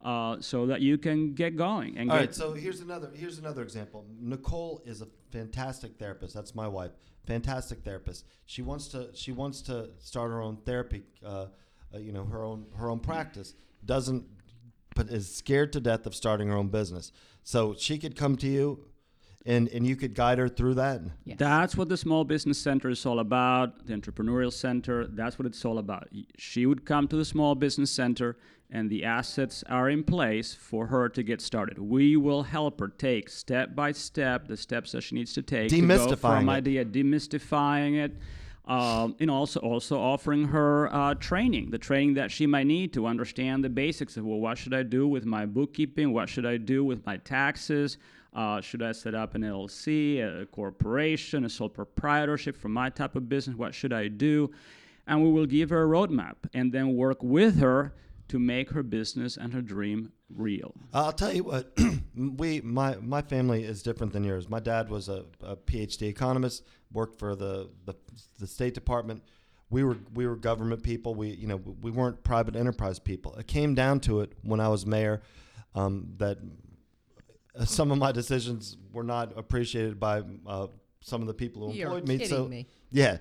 uh, 0.03 0.37
so 0.39 0.65
that 0.65 0.81
you 0.81 0.97
can 0.97 1.33
get 1.33 1.55
going 1.55 1.97
and 1.97 2.09
All 2.09 2.17
get 2.17 2.25
right, 2.25 2.35
so 2.35 2.53
here's 2.53 2.81
another 2.81 3.11
here's 3.13 3.37
another 3.39 3.61
example. 3.61 4.05
Nicole 4.19 4.81
is 4.85 5.01
a 5.01 5.07
fantastic 5.31 5.97
therapist. 5.97 6.33
That's 6.33 6.55
my 6.55 6.67
wife. 6.67 6.91
Fantastic 7.25 7.83
therapist. 7.83 8.25
She 8.45 8.61
wants 8.61 8.87
to 8.89 9.09
she 9.13 9.31
wants 9.31 9.61
to 9.63 9.89
start 9.99 10.31
her 10.31 10.41
own 10.41 10.57
therapy. 10.65 11.03
Uh, 11.25 11.47
uh, 11.93 11.99
you 11.99 12.11
know, 12.11 12.25
her 12.25 12.43
own 12.43 12.65
her 12.75 12.89
own 12.89 12.99
practice. 12.99 13.53
Doesn't, 13.85 14.25
but 14.95 15.09
is 15.09 15.33
scared 15.33 15.71
to 15.73 15.79
death 15.79 16.05
of 16.05 16.15
starting 16.15 16.47
her 16.49 16.55
own 16.55 16.67
business. 16.67 17.11
So 17.43 17.75
she 17.77 17.97
could 17.97 18.15
come 18.15 18.35
to 18.37 18.47
you, 18.47 18.85
and 19.47 19.69
and 19.69 19.87
you 19.87 19.95
could 19.95 20.13
guide 20.13 20.37
her 20.37 20.49
through 20.49 20.75
that. 20.75 21.01
Yes. 21.23 21.37
That's 21.39 21.75
what 21.75 21.89
the 21.89 21.97
Small 21.97 22.23
Business 22.25 22.59
Center 22.59 22.89
is 22.89 23.05
all 23.05 23.19
about, 23.19 23.87
the 23.87 23.93
Entrepreneurial 23.93 24.51
Center. 24.53 25.07
That's 25.07 25.39
what 25.39 25.45
it's 25.45 25.63
all 25.65 25.79
about. 25.79 26.09
She 26.37 26.65
would 26.65 26.85
come 26.85 27.07
to 27.07 27.15
the 27.15 27.25
Small 27.25 27.55
Business 27.55 27.89
Center, 27.89 28.37
and 28.69 28.89
the 28.89 29.05
assets 29.05 29.63
are 29.69 29.89
in 29.89 30.03
place 30.03 30.53
for 30.53 30.87
her 30.87 31.07
to 31.09 31.23
get 31.23 31.41
started. 31.41 31.79
We 31.79 32.17
will 32.17 32.43
help 32.43 32.79
her 32.81 32.89
take 32.89 33.29
step 33.29 33.73
by 33.73 33.93
step 33.93 34.47
the 34.47 34.57
steps 34.57 34.91
that 34.91 35.01
she 35.01 35.15
needs 35.15 35.33
to 35.33 35.41
take 35.41 35.69
to 35.69 35.81
go 35.81 35.87
Demystifying 35.87 36.19
from 36.19 36.49
it. 36.49 36.53
idea, 36.53 36.85
demystifying 36.85 38.03
it. 38.03 38.17
Um, 38.65 39.15
and 39.21 39.31
also 39.31 39.61
also 39.61 39.97
offering 39.97 40.43
her 40.49 40.93
uh, 40.93 41.13
training, 41.13 41.71
the 41.71 41.77
training 41.77 42.15
that 42.15 42.31
she 42.31 42.45
might 42.45 42.67
need 42.67 42.91
to 42.95 43.05
understand 43.05 43.63
the 43.63 43.69
basics 43.69 44.17
of 44.17 44.25
well, 44.25 44.41
what 44.41 44.57
should 44.57 44.73
I 44.73 44.83
do 44.83 45.07
with 45.07 45.25
my 45.25 45.45
bookkeeping? 45.45 46.11
What 46.11 46.27
should 46.27 46.45
I 46.45 46.57
do 46.57 46.83
with 46.83 47.05
my 47.05 47.15
taxes? 47.15 47.97
Uh, 48.37 48.61
should 48.61 48.83
I 48.83 48.91
set 48.91 49.15
up 49.15 49.33
an 49.33 49.41
LLC, 49.41 50.21
a 50.21 50.45
corporation, 50.45 51.43
a 51.43 51.49
sole 51.49 51.69
proprietorship 51.69 52.55
for 52.55 52.69
my 52.69 52.91
type 52.91 53.15
of 53.15 53.27
business? 53.27 53.57
What 53.57 53.73
should 53.73 53.91
I 53.91 54.09
do? 54.09 54.51
And 55.07 55.23
we 55.23 55.31
will 55.31 55.47
give 55.47 55.71
her 55.71 55.83
a 55.83 55.87
roadmap 55.87 56.35
and 56.53 56.71
then 56.71 56.95
work 56.95 57.23
with 57.23 57.57
her 57.59 57.95
to 58.27 58.37
make 58.37 58.69
her 58.69 58.83
business 58.83 59.37
and 59.37 59.53
her 59.53 59.61
dream 59.61 60.11
real. 60.29 60.75
I'll 60.93 61.13
tell 61.13 61.33
you 61.33 61.45
what, 61.45 61.75
we 62.15 62.61
my 62.61 62.97
my 63.01 63.23
family 63.23 63.63
is 63.63 63.81
different 63.81 64.13
than 64.13 64.23
yours. 64.23 64.47
My 64.47 64.59
dad 64.59 64.89
was 64.89 65.09
a, 65.09 65.25
a 65.41 65.55
PhD 65.55 66.03
economist, 66.03 66.63
worked 66.91 67.17
for 67.17 67.35
the, 67.35 67.69
the 67.85 67.95
the 68.37 68.45
State 68.45 68.75
Department. 68.75 69.23
We 69.71 69.83
were 69.83 69.97
we 70.13 70.27
were 70.27 70.35
government 70.35 70.83
people. 70.83 71.15
We 71.15 71.29
you 71.29 71.47
know 71.47 71.57
we 71.81 71.89
weren't 71.89 72.23
private 72.23 72.55
enterprise 72.55 72.99
people. 72.99 73.33
It 73.35 73.47
came 73.47 73.73
down 73.73 73.99
to 74.01 74.19
it 74.19 74.33
when 74.43 74.59
I 74.59 74.67
was 74.67 74.85
mayor 74.85 75.23
um, 75.73 76.13
that 76.17 76.37
uh, 76.37 76.41
some 77.65 77.91
of 77.91 77.97
my 77.97 78.11
decisions 78.11 78.77
were 78.91 79.03
not 79.03 79.37
appreciated 79.37 79.99
by 79.99 80.23
uh, 80.45 80.67
some 81.01 81.21
of 81.21 81.27
the 81.27 81.33
people 81.33 81.69
who 81.71 81.77
You're 81.77 81.97
employed 81.97 82.19
me. 82.19 82.25
so 82.25 82.47
me. 82.47 82.67
yeah, 82.91 83.17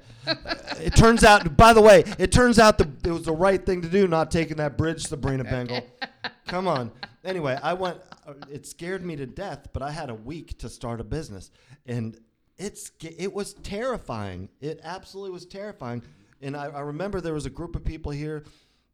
it 0.81 0.95
turns 0.97 1.23
out. 1.25 1.57
By 1.57 1.73
the 1.73 1.81
way, 1.83 2.05
it 2.19 2.33
turns 2.33 2.59
out 2.59 2.79
the, 2.79 2.89
it 3.05 3.11
was 3.13 3.23
the 3.25 3.33
right 3.33 3.65
thing 3.65 3.83
to 3.83 3.89
do, 3.89 4.09
not 4.09 4.31
taking 4.31 4.57
that 4.57 4.77
bridge, 4.77 5.07
Sabrina 5.07 5.45
Bengal. 5.45 5.87
Come 6.47 6.69
on. 6.69 6.91
Anyway, 7.25 7.59
I 7.63 7.73
went. 7.75 7.99
uh, 8.27 8.35
It 8.51 8.67
scared 8.67 9.05
me 9.05 9.17
to 9.17 9.27
death, 9.27 9.69
but 9.73 9.83
I 9.83 9.91
had 9.91 10.11
a 10.11 10.15
week 10.15 10.59
to 10.59 10.69
start 10.69 11.01
a 11.01 11.05
business, 11.05 11.51
and 11.87 12.19
it's 12.57 12.91
it 13.03 13.33
was 13.33 13.55
terrifying. 13.55 14.49
It 14.61 14.81
absolutely 14.83 15.33
was 15.33 15.47
terrifying. 15.47 16.03
And 16.43 16.57
I, 16.57 16.67
I 16.67 16.81
remember 16.81 17.21
there 17.21 17.35
was 17.35 17.47
a 17.47 17.51
group 17.51 17.77
of 17.77 17.85
people 17.85 18.13
here 18.13 18.45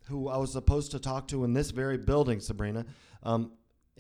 who 0.09 0.29
I 0.29 0.37
was 0.37 0.53
supposed 0.53 0.91
to 0.93 0.99
talk 0.99 1.29
to 1.29 1.45
in 1.45 1.53
this 1.55 1.71
very 1.71 1.97
building, 1.99 2.41
Sabrina, 2.41 2.85
um, 3.23 3.53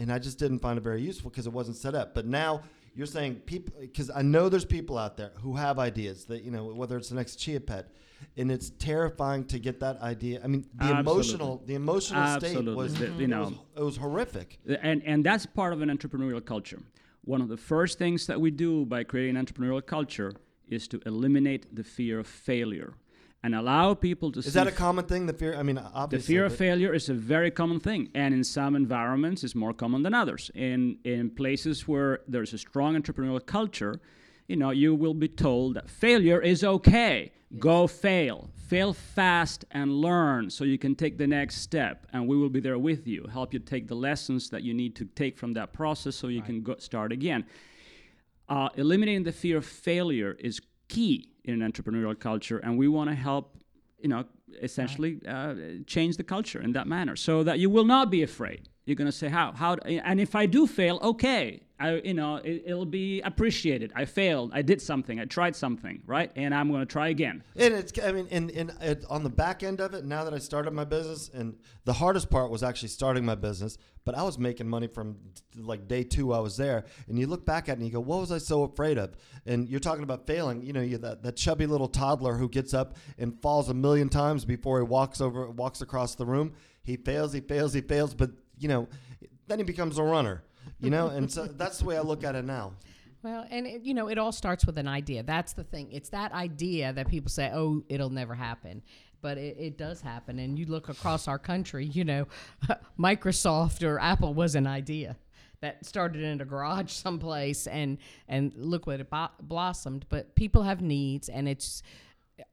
and 0.02 0.12
I 0.12 0.18
just 0.18 0.36
didn't 0.38 0.58
find 0.58 0.76
it 0.76 0.82
very 0.82 1.00
useful 1.00 1.30
because 1.30 1.46
it 1.46 1.52
wasn't 1.52 1.76
set 1.76 1.94
up. 1.94 2.12
But 2.12 2.26
now 2.26 2.62
you're 2.94 3.06
saying 3.06 3.36
people, 3.46 3.72
because 3.80 4.10
I 4.10 4.22
know 4.22 4.48
there's 4.48 4.64
people 4.64 4.98
out 4.98 5.16
there 5.16 5.30
who 5.40 5.54
have 5.54 5.78
ideas 5.78 6.24
that 6.26 6.42
you 6.42 6.50
know 6.50 6.64
whether 6.74 6.96
it's 6.96 7.08
the 7.08 7.14
next 7.14 7.36
chia 7.36 7.60
pet, 7.60 7.88
and 8.36 8.50
it's 8.50 8.70
terrifying 8.70 9.44
to 9.46 9.58
get 9.60 9.78
that 9.80 10.00
idea. 10.02 10.40
I 10.42 10.48
mean, 10.48 10.66
the 10.74 10.84
Absolutely. 10.84 11.00
emotional, 11.12 11.62
the 11.66 11.74
emotional 11.74 12.26
state 12.40 12.48
Absolutely. 12.48 12.74
was, 12.74 12.94
The- 12.96 13.06
you 13.06 13.24
it 13.24 13.28
know, 13.28 13.44
was, 13.44 13.52
it 13.76 13.82
was 13.84 13.96
horrific. 13.96 14.58
and 14.82 15.02
and 15.04 15.24
that's 15.24 15.46
part 15.46 15.72
of 15.72 15.80
an 15.82 15.88
entrepreneurial 15.88 16.44
culture. 16.44 16.80
One 17.24 17.40
of 17.40 17.48
the 17.48 17.56
first 17.56 17.98
things 17.98 18.26
that 18.26 18.40
we 18.40 18.50
do 18.50 18.84
by 18.84 19.04
creating 19.04 19.36
an 19.36 19.46
entrepreneurial 19.46 19.86
culture 19.86 20.32
is 20.68 20.88
to 20.88 21.00
eliminate 21.06 21.74
the 21.76 21.84
fear 21.84 22.18
of 22.18 22.26
failure 22.26 22.94
and 23.42 23.54
allow 23.54 23.94
people 23.94 24.30
to 24.32 24.42
see 24.42 24.48
Is 24.48 24.54
that 24.54 24.66
a 24.66 24.70
f- 24.70 24.76
common 24.76 25.04
thing? 25.04 25.26
The 25.26 25.32
fear. 25.32 25.56
I 25.56 25.62
mean, 25.62 25.78
obviously 25.78 26.18
the 26.18 26.38
fear 26.38 26.44
of 26.46 26.56
failure 26.56 26.94
is 26.94 27.08
a 27.08 27.14
very 27.14 27.50
common 27.50 27.80
thing, 27.80 28.08
and 28.14 28.32
in 28.34 28.44
some 28.44 28.76
environments, 28.76 29.42
it's 29.42 29.54
more 29.54 29.72
common 29.72 30.02
than 30.02 30.14
others. 30.14 30.50
In 30.54 30.98
in 31.04 31.30
places 31.30 31.88
where 31.88 32.20
there's 32.28 32.52
a 32.52 32.58
strong 32.58 32.94
entrepreneurial 32.94 33.44
culture, 33.44 34.00
you 34.46 34.56
know, 34.56 34.70
you 34.70 34.94
will 34.94 35.14
be 35.14 35.28
told 35.28 35.74
that 35.74 35.90
failure 35.90 36.40
is 36.40 36.62
okay. 36.62 37.32
Go 37.58 37.86
fail, 37.86 38.48
fail 38.68 38.94
fast, 38.94 39.66
and 39.72 39.92
learn, 39.92 40.48
so 40.48 40.64
you 40.64 40.78
can 40.78 40.94
take 40.94 41.18
the 41.18 41.26
next 41.26 41.56
step. 41.56 42.06
And 42.12 42.26
we 42.26 42.34
will 42.34 42.48
be 42.48 42.60
there 42.60 42.78
with 42.78 43.06
you, 43.06 43.26
help 43.30 43.52
you 43.52 43.58
take 43.58 43.88
the 43.88 43.94
lessons 43.94 44.48
that 44.50 44.62
you 44.62 44.72
need 44.72 44.96
to 44.96 45.04
take 45.04 45.36
from 45.36 45.52
that 45.54 45.74
process, 45.74 46.16
so 46.16 46.28
you 46.28 46.40
can 46.40 46.62
go 46.62 46.76
start 46.78 47.12
again. 47.12 47.44
Uh, 48.48 48.68
eliminating 48.76 49.24
the 49.24 49.32
fear 49.32 49.58
of 49.58 49.66
failure 49.66 50.36
is 50.40 50.60
key 50.94 51.14
in 51.44 51.52
an 51.56 51.62
entrepreneurial 51.70 52.16
culture, 52.28 52.58
and 52.64 52.72
we 52.82 52.86
want 52.96 53.08
to 53.12 53.16
help, 53.28 53.44
you 54.02 54.10
know, 54.12 54.22
essentially 54.68 55.12
uh, 55.26 55.54
change 55.94 56.12
the 56.20 56.26
culture 56.34 56.60
in 56.66 56.72
that 56.72 56.86
manner, 56.96 57.16
so 57.16 57.42
that 57.48 57.56
you 57.62 57.68
will 57.74 57.88
not 57.96 58.06
be 58.16 58.22
afraid. 58.30 58.62
You're 58.84 59.00
going 59.02 59.12
to 59.14 59.18
say, 59.22 59.28
"How? 59.38 59.52
How?" 59.62 59.72
And 60.10 60.16
if 60.20 60.32
I 60.42 60.44
do 60.56 60.66
fail, 60.66 60.96
okay, 61.12 61.42
I, 61.82 62.00
you 62.04 62.14
know, 62.14 62.36
it, 62.36 62.62
it'll 62.66 62.86
be 62.86 63.20
appreciated. 63.22 63.92
I 63.96 64.04
failed. 64.04 64.52
I 64.54 64.62
did 64.62 64.80
something. 64.80 65.18
I 65.18 65.24
tried 65.24 65.56
something, 65.56 66.02
right? 66.06 66.30
And 66.36 66.54
I'm 66.54 66.68
going 66.70 66.80
to 66.80 66.86
try 66.86 67.08
again. 67.08 67.42
And 67.56 67.74
it's, 67.74 67.92
I 67.98 68.12
mean, 68.12 68.28
and, 68.30 68.50
and 68.52 68.72
it, 68.80 69.04
on 69.10 69.24
the 69.24 69.30
back 69.30 69.62
end 69.62 69.80
of 69.80 69.92
it, 69.92 70.04
now 70.04 70.22
that 70.22 70.32
I 70.32 70.38
started 70.38 70.72
my 70.72 70.84
business, 70.84 71.30
and 71.34 71.56
the 71.84 71.94
hardest 71.94 72.30
part 72.30 72.50
was 72.50 72.62
actually 72.62 72.90
starting 72.90 73.24
my 73.24 73.34
business, 73.34 73.78
but 74.04 74.14
I 74.14 74.22
was 74.22 74.38
making 74.38 74.68
money 74.68 74.86
from 74.86 75.16
like 75.56 75.88
day 75.88 76.04
two 76.04 76.32
I 76.32 76.38
was 76.38 76.56
there. 76.56 76.84
And 77.08 77.18
you 77.18 77.26
look 77.26 77.44
back 77.44 77.68
at 77.68 77.72
it 77.72 77.78
and 77.78 77.86
you 77.86 77.92
go, 77.92 78.00
what 78.00 78.20
was 78.20 78.30
I 78.30 78.38
so 78.38 78.62
afraid 78.62 78.96
of? 78.96 79.16
And 79.44 79.68
you're 79.68 79.80
talking 79.80 80.04
about 80.04 80.26
failing. 80.26 80.62
You 80.62 80.72
know, 80.72 80.82
you 80.82 80.98
that, 80.98 81.22
that 81.24 81.36
chubby 81.36 81.66
little 81.66 81.88
toddler 81.88 82.34
who 82.36 82.48
gets 82.48 82.74
up 82.74 82.96
and 83.18 83.40
falls 83.42 83.68
a 83.68 83.74
million 83.74 84.08
times 84.08 84.44
before 84.44 84.78
he 84.78 84.84
walks 84.84 85.20
over, 85.20 85.50
walks 85.50 85.80
across 85.80 86.14
the 86.14 86.26
room. 86.26 86.52
He 86.84 86.96
fails, 86.96 87.32
he 87.32 87.40
fails, 87.40 87.72
he 87.74 87.80
fails, 87.80 88.14
but, 88.14 88.30
you 88.58 88.68
know, 88.68 88.88
then 89.46 89.58
he 89.58 89.64
becomes 89.64 89.98
a 89.98 90.02
runner, 90.02 90.42
you 90.82 90.90
know? 90.90 91.08
and 91.08 91.30
so 91.30 91.46
that's 91.56 91.78
the 91.78 91.84
way 91.84 91.96
I 91.96 92.00
look 92.00 92.24
at 92.24 92.34
it 92.34 92.44
now. 92.44 92.72
Well, 93.22 93.46
and 93.50 93.66
it, 93.66 93.82
you 93.82 93.94
know, 93.94 94.08
it 94.08 94.18
all 94.18 94.32
starts 94.32 94.66
with 94.66 94.78
an 94.78 94.88
idea. 94.88 95.22
That's 95.22 95.52
the 95.52 95.62
thing. 95.62 95.92
It's 95.92 96.08
that 96.08 96.32
idea 96.32 96.92
that 96.92 97.08
people 97.08 97.30
say, 97.30 97.50
"Oh, 97.54 97.84
it'll 97.88 98.10
never 98.10 98.34
happen," 98.34 98.82
but 99.20 99.38
it, 99.38 99.56
it 99.58 99.78
does 99.78 100.00
happen. 100.00 100.40
And 100.40 100.58
you 100.58 100.66
look 100.66 100.88
across 100.88 101.28
our 101.28 101.38
country, 101.38 101.86
you 101.86 102.04
know, 102.04 102.26
Microsoft 102.98 103.86
or 103.86 104.00
Apple 104.00 104.34
was 104.34 104.56
an 104.56 104.66
idea 104.66 105.16
that 105.60 105.86
started 105.86 106.22
in 106.22 106.40
a 106.40 106.44
garage 106.44 106.90
someplace, 106.90 107.68
and 107.68 107.98
and 108.26 108.52
look 108.56 108.88
what 108.88 108.98
it 108.98 109.08
bo- 109.08 109.30
blossomed. 109.40 110.04
But 110.08 110.34
people 110.34 110.64
have 110.64 110.82
needs, 110.82 111.28
and 111.28 111.48
it's 111.48 111.84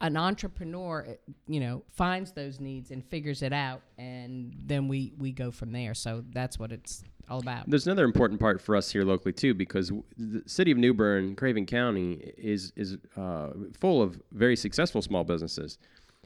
an 0.02 0.18
entrepreneur, 0.18 1.06
eh, 1.08 1.14
you 1.48 1.60
know, 1.60 1.84
finds 1.94 2.32
those 2.32 2.60
needs 2.60 2.92
and 2.92 3.04
figures 3.06 3.42
it 3.42 3.54
out, 3.54 3.82
and 3.98 4.54
then 4.66 4.88
we 4.88 5.14
we 5.18 5.32
go 5.32 5.52
from 5.52 5.72
there. 5.72 5.94
So 5.94 6.24
that's 6.32 6.58
what 6.60 6.72
it's 6.72 7.04
all 7.30 7.40
about. 7.40 7.70
There's 7.70 7.86
another 7.86 8.06
important 8.06 8.40
part 8.40 8.62
for 8.62 8.76
us 8.76 8.92
here 8.92 9.04
locally 9.04 9.34
too, 9.34 9.54
because 9.54 9.92
the 10.18 10.44
city 10.46 10.72
of 10.72 10.78
New 10.78 10.94
Bern, 10.94 11.36
Craven 11.36 11.66
County, 11.66 12.34
is 12.38 12.74
is 12.76 12.98
uh, 13.16 13.50
full 13.80 14.02
of 14.02 14.22
very 14.32 14.56
successful 14.56 15.02
small 15.02 15.24
businesses, 15.24 15.78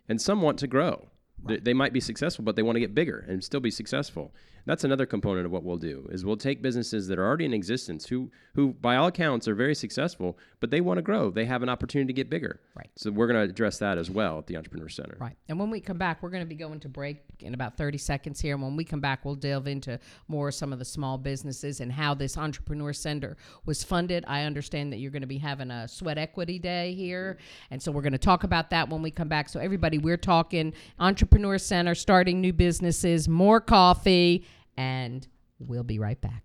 and 0.07 0.21
some 0.21 0.41
want 0.41 0.59
to 0.59 0.67
grow. 0.67 1.07
They, 1.45 1.57
they 1.57 1.73
might 1.73 1.93
be 1.93 1.99
successful, 1.99 2.45
but 2.45 2.55
they 2.55 2.61
want 2.61 2.77
to 2.77 2.79
get 2.79 2.95
bigger 2.95 3.25
and 3.27 3.43
still 3.43 3.59
be 3.59 3.71
successful. 3.71 4.33
That's 4.65 4.83
another 4.83 5.05
component 5.05 5.45
of 5.45 5.51
what 5.51 5.63
we'll 5.63 5.77
do 5.77 6.07
is 6.11 6.23
we'll 6.23 6.37
take 6.37 6.61
businesses 6.61 7.07
that 7.07 7.19
are 7.19 7.25
already 7.25 7.45
in 7.45 7.53
existence, 7.53 8.07
who 8.07 8.31
who 8.55 8.73
by 8.73 8.95
all 8.95 9.07
accounts 9.07 9.47
are 9.47 9.55
very 9.55 9.75
successful, 9.75 10.37
but 10.59 10.69
they 10.69 10.79
want 10.79 10.99
to 10.99 11.01
grow. 11.01 11.31
They 11.31 11.45
have 11.45 11.63
an 11.63 11.69
opportunity 11.69 12.07
to 12.07 12.13
get 12.13 12.29
bigger. 12.29 12.61
Right. 12.75 12.89
So 12.95 13.11
we're 13.11 13.27
going 13.27 13.45
to 13.45 13.51
address 13.51 13.79
that 13.79 13.97
as 13.97 14.09
well 14.09 14.37
at 14.37 14.47
the 14.47 14.55
Entrepreneur 14.55 14.89
Center. 14.89 15.17
Right. 15.19 15.35
And 15.49 15.59
when 15.59 15.69
we 15.69 15.81
come 15.81 15.97
back, 15.97 16.21
we're 16.21 16.29
going 16.29 16.43
to 16.43 16.47
be 16.47 16.55
going 16.55 16.79
to 16.81 16.89
break 16.89 17.17
in 17.39 17.53
about 17.53 17.77
30 17.77 17.97
seconds 17.97 18.39
here. 18.39 18.53
And 18.53 18.63
when 18.63 18.75
we 18.75 18.83
come 18.83 18.99
back, 18.99 19.25
we'll 19.25 19.35
delve 19.35 19.67
into 19.67 19.99
more 20.27 20.49
of 20.49 20.55
some 20.55 20.71
of 20.71 20.79
the 20.79 20.85
small 20.85 21.17
businesses 21.17 21.81
and 21.81 21.91
how 21.91 22.13
this 22.13 22.37
Entrepreneur 22.37 22.93
Center 22.93 23.37
was 23.65 23.83
funded. 23.83 24.23
I 24.27 24.43
understand 24.43 24.93
that 24.93 24.97
you're 24.97 25.11
going 25.11 25.21
to 25.21 25.27
be 25.27 25.39
having 25.39 25.71
a 25.71 25.87
sweat 25.87 26.17
equity 26.17 26.59
day 26.59 26.93
here. 26.93 27.37
And 27.71 27.81
so 27.81 27.91
we're 27.91 28.01
going 28.01 28.13
to 28.13 28.17
talk 28.17 28.43
about 28.43 28.69
that 28.69 28.87
when 28.89 29.01
we 29.01 29.11
come 29.11 29.27
back. 29.27 29.49
So, 29.49 29.59
everybody, 29.59 29.97
we're 29.97 30.17
talking 30.17 30.73
Entrepreneur 30.99 31.57
Center, 31.57 31.95
starting 31.95 32.39
new 32.39 32.53
businesses, 32.53 33.27
more 33.27 33.59
coffee, 33.59 34.45
and 34.77 35.27
we'll 35.59 35.83
be 35.83 35.99
right 35.99 36.19
back. 36.19 36.43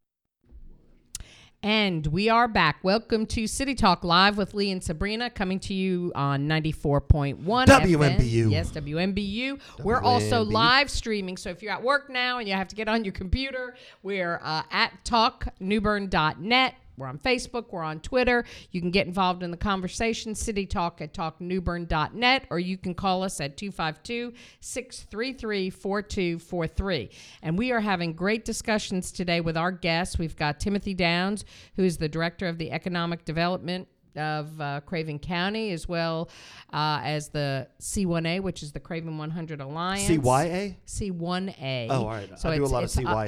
And 1.61 2.07
we 2.07 2.29
are 2.29 2.47
back. 2.47 2.79
Welcome 2.85 3.27
to 3.27 3.49
City 3.49 3.75
Talk 3.75 4.05
Live 4.05 4.39
with 4.39 4.55
Lee 4.55 4.71
and 4.71 4.83
Sabrina, 4.83 5.29
coming 5.29 5.59
to 5.61 5.75
you 5.75 6.13
on 6.15 6.47
94.1 6.47 7.37
FM. 7.37 7.67
WMBU. 7.67 8.51
Yes, 8.53 8.71
WMBU. 8.71 9.59
We're 9.83 10.01
also 10.01 10.43
live 10.43 10.89
streaming. 10.89 11.37
So 11.37 11.51
if 11.51 11.61
you're 11.61 11.73
at 11.73 11.83
work 11.83 12.11
now 12.11 12.39
and 12.39 12.47
you 12.47 12.55
have 12.55 12.69
to 12.69 12.77
get 12.77 12.89
on 12.89 13.05
your 13.05 13.13
computer, 13.13 13.75
we're 14.05 14.39
uh, 14.45 14.63
at 14.71 14.93
talknewbern.net. 15.05 16.75
We're 16.99 17.07
on 17.07 17.19
Facebook. 17.19 17.67
We're 17.71 17.83
on 17.83 18.01
Twitter. 18.01 18.45
You 18.71 18.81
can 18.81 18.91
get 18.91 19.07
involved 19.07 19.43
in 19.43 19.51
the 19.51 19.57
conversation. 19.57 20.35
City 20.35 20.67
Talk 20.67 21.01
at 21.01 21.15
talknewbern.net, 21.15 22.47
or 22.51 22.59
you 22.59 22.77
can 22.77 22.95
call 22.95 23.23
us 23.23 23.41
at 23.41 23.57
252 23.57 24.33
633 24.61 25.71
4243. 25.71 27.11
And 27.43 27.57
we 27.57 27.73
are 27.73 27.81
having 27.81 28.13
great 28.13 28.45
discussions 28.45 29.13
today 29.13 29.41
with 29.41 29.57
our 29.57 29.73
guests. 29.73 30.19
We've 30.19 30.37
got 30.37 30.61
Timothy 30.61 30.95
Downs, 30.95 31.45
who 31.77 31.85
is 31.85 31.99
the 31.99 32.09
Director 32.09 32.47
of 32.47 32.59
the 32.59 32.73
Economic 32.73 33.25
Development 33.25 33.89
of 34.17 34.61
uh, 34.61 34.81
Craven 34.87 35.19
County, 35.19 35.73
as 35.73 35.89
well 35.89 36.29
uh, 36.73 37.01
as 37.03 37.29
the 37.29 37.69
C1A, 37.81 38.41
which 38.41 38.63
is 38.63 38.73
the 38.73 38.81
Craven 38.81 39.19
100 39.19 39.61
Alliance. 39.61 40.09
CYA? 40.09 40.77
C1A. 40.87 41.89
Oh, 41.91 41.95
all 41.95 42.07
right. 42.07 42.31
I 42.45 42.57
do 42.57 42.65
a 42.65 42.67
lot 42.67 42.85
of 42.85 43.07
uh, 43.07 43.25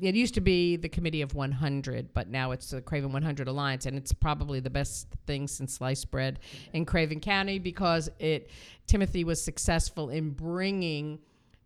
it 0.00 0.14
used 0.14 0.34
to 0.34 0.40
be 0.40 0.76
the 0.76 0.88
Committee 0.88 1.22
of 1.22 1.34
100, 1.34 2.14
but 2.14 2.28
now 2.28 2.52
it's 2.52 2.70
the 2.70 2.80
Craven 2.80 3.12
100 3.12 3.48
Alliance, 3.48 3.86
and 3.86 3.96
it's 3.96 4.12
probably 4.12 4.60
the 4.60 4.70
best 4.70 5.08
thing 5.26 5.46
since 5.46 5.74
sliced 5.74 6.10
bread 6.10 6.38
in 6.72 6.84
Craven 6.84 7.20
County 7.20 7.58
because 7.58 8.10
it 8.18 8.50
Timothy 8.86 9.24
was 9.24 9.42
successful 9.42 10.10
in 10.10 10.30
bringing 10.30 11.18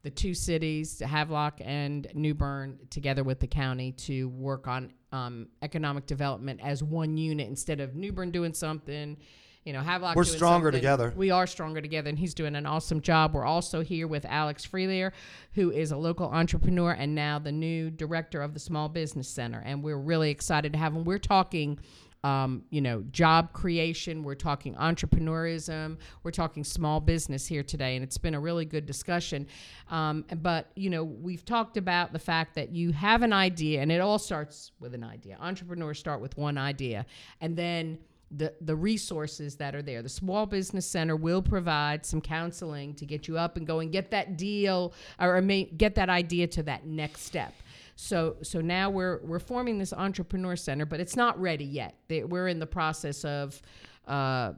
the 0.06 0.10
two 0.10 0.34
cities, 0.34 1.00
Havelock 1.00 1.60
and 1.64 2.06
New 2.14 2.32
Bern, 2.32 2.78
together 2.90 3.24
with 3.24 3.40
the 3.40 3.48
county 3.48 3.90
to 3.90 4.28
work 4.28 4.68
on 4.68 4.92
um, 5.10 5.48
economic 5.62 6.06
development 6.06 6.60
as 6.62 6.80
one 6.80 7.16
unit 7.16 7.48
instead 7.48 7.80
of 7.80 7.96
New 7.96 8.12
Bern 8.12 8.30
doing 8.30 8.54
something. 8.54 9.16
You 9.64 9.72
know, 9.72 9.80
Havelock. 9.80 10.14
We're 10.14 10.22
stronger 10.22 10.68
something. 10.68 10.78
together. 10.80 11.12
We 11.16 11.32
are 11.32 11.44
stronger 11.48 11.80
together, 11.80 12.08
and 12.08 12.16
he's 12.16 12.34
doing 12.34 12.54
an 12.54 12.66
awesome 12.66 13.00
job. 13.00 13.34
We're 13.34 13.44
also 13.44 13.80
here 13.82 14.06
with 14.06 14.24
Alex 14.26 14.64
Freelier, 14.64 15.10
who 15.54 15.72
is 15.72 15.90
a 15.90 15.96
local 15.96 16.30
entrepreneur 16.30 16.92
and 16.92 17.16
now 17.16 17.40
the 17.40 17.50
new 17.50 17.90
director 17.90 18.40
of 18.42 18.54
the 18.54 18.60
Small 18.60 18.88
Business 18.88 19.28
Center. 19.28 19.60
And 19.66 19.82
we're 19.82 19.98
really 19.98 20.30
excited 20.30 20.72
to 20.74 20.78
have 20.78 20.94
him. 20.94 21.02
We're 21.02 21.18
talking. 21.18 21.80
Um, 22.26 22.64
you 22.70 22.80
know, 22.80 23.04
job 23.12 23.52
creation. 23.52 24.24
We're 24.24 24.34
talking 24.34 24.74
entrepreneurism. 24.74 25.98
We're 26.24 26.32
talking 26.32 26.64
small 26.64 26.98
business 26.98 27.46
here 27.46 27.62
today, 27.62 27.94
and 27.94 28.02
it's 28.02 28.18
been 28.18 28.34
a 28.34 28.40
really 28.40 28.64
good 28.64 28.84
discussion. 28.84 29.46
Um, 29.90 30.24
but 30.42 30.72
you 30.74 30.90
know, 30.90 31.04
we've 31.04 31.44
talked 31.44 31.76
about 31.76 32.12
the 32.12 32.18
fact 32.18 32.56
that 32.56 32.70
you 32.70 32.90
have 32.90 33.22
an 33.22 33.32
idea, 33.32 33.80
and 33.80 33.92
it 33.92 34.00
all 34.00 34.18
starts 34.18 34.72
with 34.80 34.92
an 34.92 35.04
idea. 35.04 35.36
Entrepreneurs 35.40 36.00
start 36.00 36.20
with 36.20 36.36
one 36.36 36.58
idea, 36.58 37.06
and 37.40 37.56
then 37.56 37.98
the 38.32 38.52
the 38.60 38.74
resources 38.74 39.54
that 39.56 39.76
are 39.76 39.82
there. 39.82 40.02
The 40.02 40.08
Small 40.08 40.46
Business 40.46 40.84
Center 40.84 41.14
will 41.14 41.42
provide 41.42 42.04
some 42.04 42.20
counseling 42.20 42.94
to 42.94 43.06
get 43.06 43.28
you 43.28 43.38
up 43.38 43.56
and 43.56 43.64
going, 43.64 43.90
get 43.92 44.10
that 44.10 44.36
deal 44.36 44.92
or 45.20 45.40
ma- 45.40 45.70
get 45.76 45.94
that 45.94 46.08
idea 46.08 46.48
to 46.48 46.64
that 46.64 46.86
next 46.86 47.22
step. 47.22 47.54
So 47.96 48.36
so 48.42 48.60
now 48.60 48.90
we're 48.90 49.20
we're 49.24 49.38
forming 49.38 49.78
this 49.78 49.92
entrepreneur 49.92 50.54
center, 50.54 50.84
but 50.86 51.00
it's 51.00 51.16
not 51.16 51.40
ready 51.40 51.64
yet. 51.64 51.96
They- 52.08 52.24
We're 52.24 52.48
in 52.48 52.58
the 52.60 52.66
process 52.66 53.24
of 53.24 53.60
Uh, 54.06 54.52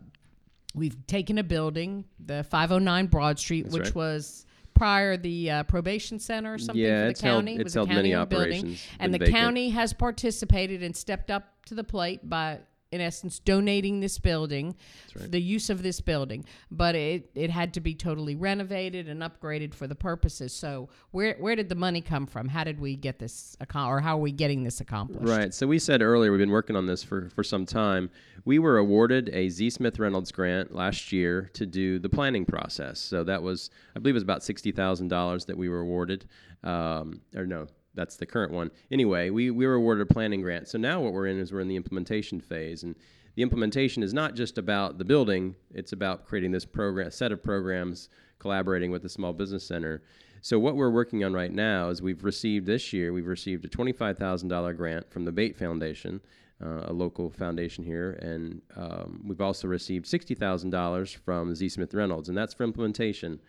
we've 0.75 1.07
taken 1.07 1.39
a 1.39 1.43
building, 1.43 2.05
the 2.25 2.45
509 2.45 3.07
Broad 3.07 3.39
Street, 3.39 3.63
That's 3.63 3.73
which 3.75 3.85
right. 3.87 3.95
was 3.95 4.45
prior 4.75 5.17
the 5.17 5.51
uh, 5.51 5.63
probation 5.63 6.19
center 6.19 6.53
or 6.55 6.59
something 6.59 6.85
Yeah, 6.85 6.99
for 6.99 7.05
the 7.05 7.11
it's 7.11 7.21
held- 7.23 7.39
county. 7.39 7.55
It 7.55 7.61
it's 7.63 7.75
held 7.75 7.89
many 7.89 8.11
county-owned 8.11 8.29
building. 8.29 8.59
operations, 8.59 8.83
and 9.01 9.15
the 9.15 9.19
vacant. 9.19 9.37
county 9.37 9.71
has 9.71 9.93
participated 9.95 10.83
and 10.83 10.95
stepped 10.95 11.31
up 11.31 11.65
to 11.67 11.75
the 11.75 11.83
plate 11.85 12.29
by 12.29 12.59
in 12.91 13.01
essence 13.01 13.39
donating 13.39 14.01
this 14.01 14.19
building 14.19 14.75
right. 15.19 15.31
the 15.31 15.41
use 15.41 15.71
of 15.71 15.83
this 15.83 16.01
building 16.01 16.45
but 16.71 16.95
it, 16.95 17.31
it 17.35 17.51
had 17.51 17.75
to 17.75 17.81
be 17.81 17.95
totally 17.95 18.35
renovated 18.35 19.09
and 19.09 19.23
upgraded 19.23 19.75
for 19.75 19.87
the 19.87 19.95
purposes 19.95 20.53
so 20.53 20.89
where 21.11 21.37
where 21.39 21.55
did 21.55 21.69
the 21.69 21.75
money 21.75 22.01
come 22.01 22.27
from 22.27 22.49
how 22.49 22.65
did 22.65 22.81
we 22.81 22.97
get 22.97 23.19
this 23.19 23.57
accom- 23.61 23.89
or 23.89 24.01
how 24.01 24.17
are 24.17 24.21
we 24.21 24.33
getting 24.33 24.63
this 24.65 24.81
accomplished 24.81 25.29
Right. 25.29 25.53
So 25.53 25.67
we 25.67 25.79
said 25.79 26.03
earlier 26.03 26.31
we've 26.31 26.39
been 26.39 26.51
working 26.51 26.77
on 26.77 26.87
this 26.87 27.03
for, 27.03 27.29
for 27.31 27.45
some 27.45 27.67
time. 27.67 28.11
We 28.45 28.59
were 28.59 28.79
awarded 28.79 29.29
a 29.33 29.49
Z. 29.49 29.71
Smith 29.71 29.99
Reynolds 29.99 30.33
grant 30.33 30.75
last 30.75 31.13
year 31.13 31.51
to 31.55 31.67
do 31.67 31.99
the 31.99 32.09
planning 32.09 32.45
process. 32.45 32.99
So 32.99 33.25
that 33.25 33.43
was, 33.43 33.71
I 33.95 33.99
believe, 33.99 34.15
it 34.15 34.17
was 34.17 34.23
about 34.23 34.43
sixty 34.43 34.73
thousand 34.73 35.09
dollars 35.09 35.45
that 35.47 35.57
we 35.57 35.69
were 35.69 35.81
awarded. 35.81 36.27
Um, 36.65 37.21
or 37.37 37.47
no, 37.47 37.67
that's 37.99 38.17
the 38.17 38.27
current 38.35 38.53
one. 38.53 38.71
Anyway, 38.91 39.31
we, 39.31 39.51
we 39.51 39.67
were 39.67 39.75
awarded 39.75 40.09
a 40.09 40.15
planning 40.15 40.43
grant. 40.43 40.69
So 40.69 40.79
now 40.79 41.01
what 41.01 41.13
we're 41.13 41.27
in 41.27 41.39
is 41.41 41.53
we're 41.53 41.61
in 41.67 41.73
the 41.75 41.81
implementation 41.83 42.41
phase, 42.41 42.85
and 42.85 42.95
the 43.35 43.43
implementation 43.43 44.03
is 44.03 44.15
not 44.15 44.37
just 44.37 44.57
about 44.59 44.99
the 44.99 45.05
building; 45.05 45.57
it's 45.75 45.93
about 45.93 46.25
creating 46.25 46.53
this 46.53 46.65
program 46.65 47.11
set 47.11 47.33
of 47.33 47.43
programs, 47.43 48.09
collaborating 48.39 48.91
with 48.93 49.03
the 49.03 49.09
Small 49.09 49.33
Business 49.33 49.67
Center. 49.67 50.03
So 50.41 50.59
what 50.61 50.77
we're 50.77 50.91
working 51.01 51.25
on 51.25 51.33
right 51.33 51.53
now 51.53 51.91
is 51.91 52.01
we've 52.01 52.25
received 52.25 52.65
this 52.67 52.93
year 52.93 53.13
we've 53.13 53.27
received 53.27 53.65
a 53.65 53.69
twenty-five 53.69 54.17
thousand 54.17 54.49
dollar 54.49 54.73
grant 54.73 55.11
from 55.11 55.25
the 55.25 55.33
Bate 55.33 55.57
Foundation, 55.57 56.21
uh, 56.65 56.83
a 56.85 56.93
local 56.93 57.31
foundation 57.31 57.83
here, 57.85 58.13
and 58.23 58.63
um, 58.77 59.25
we've 59.27 59.41
also 59.41 59.67
received 59.67 60.07
sixty 60.07 60.35
thousand 60.37 60.71
dollars 60.71 61.13
from 61.13 61.55
Z. 61.55 61.69
Smith 61.71 61.95
Reynolds, 61.95 62.29
and 62.29 62.39
that's 62.39 62.55
for 62.55 62.65
implementation. 62.65 63.41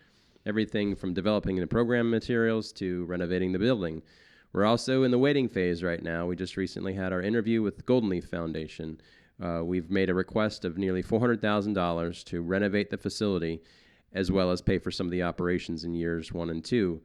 Everything 0.46 0.96
from 0.96 1.12
developing 1.12 1.56
the 1.56 1.66
program 1.66 2.10
materials 2.10 2.72
to 2.72 3.04
renovating 3.04 3.52
the 3.52 3.58
building. 3.58 4.02
We're 4.52 4.64
also 4.64 5.04
in 5.04 5.10
the 5.10 5.18
waiting 5.18 5.48
phase 5.48 5.82
right 5.82 6.02
now. 6.02 6.26
We 6.26 6.36
just 6.36 6.56
recently 6.56 6.94
had 6.94 7.12
our 7.12 7.22
interview 7.22 7.62
with 7.62 7.76
the 7.76 7.82
Golden 7.82 8.08
Leaf 8.08 8.24
Foundation. 8.24 9.00
Uh, 9.42 9.62
we've 9.64 9.90
made 9.90 10.10
a 10.10 10.14
request 10.14 10.64
of 10.64 10.76
nearly 10.76 11.02
$400,000 11.02 12.24
to 12.24 12.42
renovate 12.42 12.90
the 12.90 12.98
facility 12.98 13.62
as 14.12 14.30
well 14.30 14.50
as 14.50 14.60
pay 14.60 14.78
for 14.78 14.90
some 14.90 15.06
of 15.06 15.12
the 15.12 15.22
operations 15.22 15.84
in 15.84 15.94
years 15.94 16.32
one 16.32 16.50
and 16.50 16.64
two. 16.64 17.00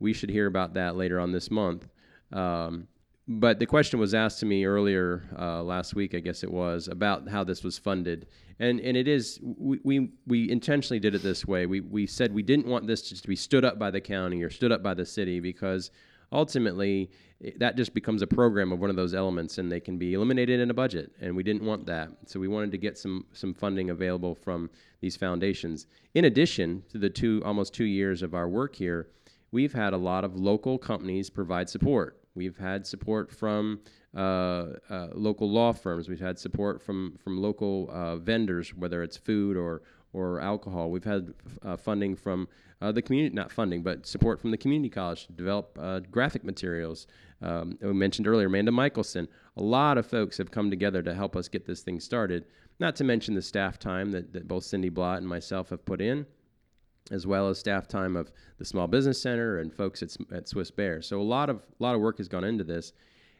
We 0.00 0.12
should 0.12 0.30
hear 0.30 0.46
about 0.46 0.74
that 0.74 0.96
later 0.96 1.20
on 1.20 1.32
this 1.32 1.50
month. 1.50 1.88
Um, 2.32 2.88
but 3.28 3.58
the 3.58 3.66
question 3.66 4.00
was 4.00 4.14
asked 4.14 4.40
to 4.40 4.46
me 4.46 4.64
earlier 4.64 5.28
uh, 5.38 5.62
last 5.62 5.94
week, 5.94 6.14
I 6.14 6.20
guess 6.20 6.42
it 6.42 6.50
was, 6.50 6.88
about 6.88 7.28
how 7.28 7.44
this 7.44 7.62
was 7.62 7.78
funded, 7.78 8.26
and 8.58 8.80
and 8.80 8.96
it 8.96 9.06
is 9.06 9.38
we 9.42 9.78
we, 9.84 10.10
we 10.26 10.50
intentionally 10.50 10.98
did 10.98 11.14
it 11.14 11.22
this 11.22 11.46
way. 11.46 11.66
We 11.66 11.80
we 11.80 12.06
said 12.06 12.32
we 12.32 12.42
didn't 12.42 12.66
want 12.66 12.86
this 12.86 13.02
to 13.10 13.28
be 13.28 13.36
stood 13.36 13.66
up 13.66 13.78
by 13.78 13.90
the 13.90 14.00
county 14.00 14.42
or 14.42 14.48
stood 14.48 14.72
up 14.72 14.82
by 14.82 14.94
the 14.94 15.04
city 15.04 15.40
because 15.40 15.90
ultimately 16.32 17.10
that 17.58 17.76
just 17.76 17.94
becomes 17.94 18.20
a 18.20 18.26
program 18.26 18.72
of 18.72 18.80
one 18.80 18.90
of 18.90 18.96
those 18.96 19.14
elements, 19.14 19.58
and 19.58 19.70
they 19.70 19.78
can 19.80 19.96
be 19.96 20.14
eliminated 20.14 20.58
in 20.58 20.70
a 20.70 20.74
budget, 20.74 21.12
and 21.20 21.36
we 21.36 21.44
didn't 21.44 21.64
want 21.64 21.86
that. 21.86 22.10
So 22.26 22.40
we 22.40 22.48
wanted 22.48 22.72
to 22.72 22.78
get 22.78 22.98
some 22.98 23.26
some 23.32 23.54
funding 23.54 23.90
available 23.90 24.34
from 24.34 24.70
these 25.00 25.16
foundations. 25.16 25.86
In 26.14 26.24
addition 26.24 26.82
to 26.90 26.98
the 26.98 27.10
two 27.10 27.42
almost 27.44 27.74
two 27.74 27.84
years 27.84 28.22
of 28.22 28.34
our 28.34 28.48
work 28.48 28.74
here, 28.74 29.08
we've 29.52 29.72
had 29.72 29.92
a 29.92 29.96
lot 29.96 30.24
of 30.24 30.34
local 30.36 30.78
companies 30.78 31.30
provide 31.30 31.70
support. 31.70 32.20
We've 32.34 32.58
had 32.58 32.86
support 32.86 33.30
from 33.30 33.80
uh, 34.16 34.66
uh, 34.90 35.08
local 35.14 35.48
law 35.48 35.72
firms. 35.72 36.08
We've 36.08 36.20
had 36.20 36.38
support 36.38 36.82
from 36.82 37.16
from 37.22 37.40
local 37.40 37.88
uh, 37.92 38.16
vendors, 38.16 38.74
whether 38.74 39.02
it's 39.04 39.16
food 39.16 39.56
or 39.56 39.82
or 40.12 40.40
alcohol. 40.40 40.90
We've 40.90 41.04
had 41.04 41.34
uh, 41.62 41.76
funding 41.76 42.16
from 42.16 42.48
uh, 42.80 42.92
the 42.92 43.02
community, 43.02 43.34
not 43.34 43.50
funding, 43.50 43.82
but 43.82 44.06
support 44.06 44.40
from 44.40 44.50
the 44.50 44.56
community 44.56 44.88
college 44.88 45.26
to 45.26 45.32
develop 45.32 45.76
uh, 45.80 46.00
graphic 46.10 46.44
materials. 46.44 47.06
Um, 47.42 47.78
we 47.80 47.92
mentioned 47.92 48.26
earlier, 48.26 48.46
Amanda 48.46 48.72
Michelson. 48.72 49.28
A 49.56 49.62
lot 49.62 49.98
of 49.98 50.06
folks 50.06 50.38
have 50.38 50.50
come 50.50 50.70
together 50.70 51.02
to 51.02 51.14
help 51.14 51.36
us 51.36 51.48
get 51.48 51.66
this 51.66 51.82
thing 51.82 52.00
started. 52.00 52.44
Not 52.80 52.94
to 52.96 53.04
mention 53.04 53.34
the 53.34 53.42
staff 53.42 53.78
time 53.78 54.12
that, 54.12 54.32
that 54.32 54.46
both 54.46 54.64
Cindy 54.64 54.88
Blott 54.88 55.18
and 55.18 55.28
myself 55.28 55.70
have 55.70 55.84
put 55.84 56.00
in 56.00 56.26
as 57.10 57.26
well 57.26 57.48
as 57.48 57.58
staff 57.58 57.88
time 57.88 58.16
of 58.16 58.30
the 58.58 58.64
Small 58.64 58.86
Business 58.86 59.20
Center 59.20 59.58
and 59.58 59.72
folks 59.72 60.02
at, 60.02 60.16
at 60.32 60.48
Swiss 60.48 60.70
Bear. 60.70 61.02
So 61.02 61.20
a 61.20 61.22
lot 61.22 61.48
of 61.50 61.56
a 61.56 61.82
lot 61.82 61.94
of 61.94 62.00
work 62.00 62.18
has 62.18 62.28
gone 62.28 62.44
into 62.44 62.64
this. 62.64 62.92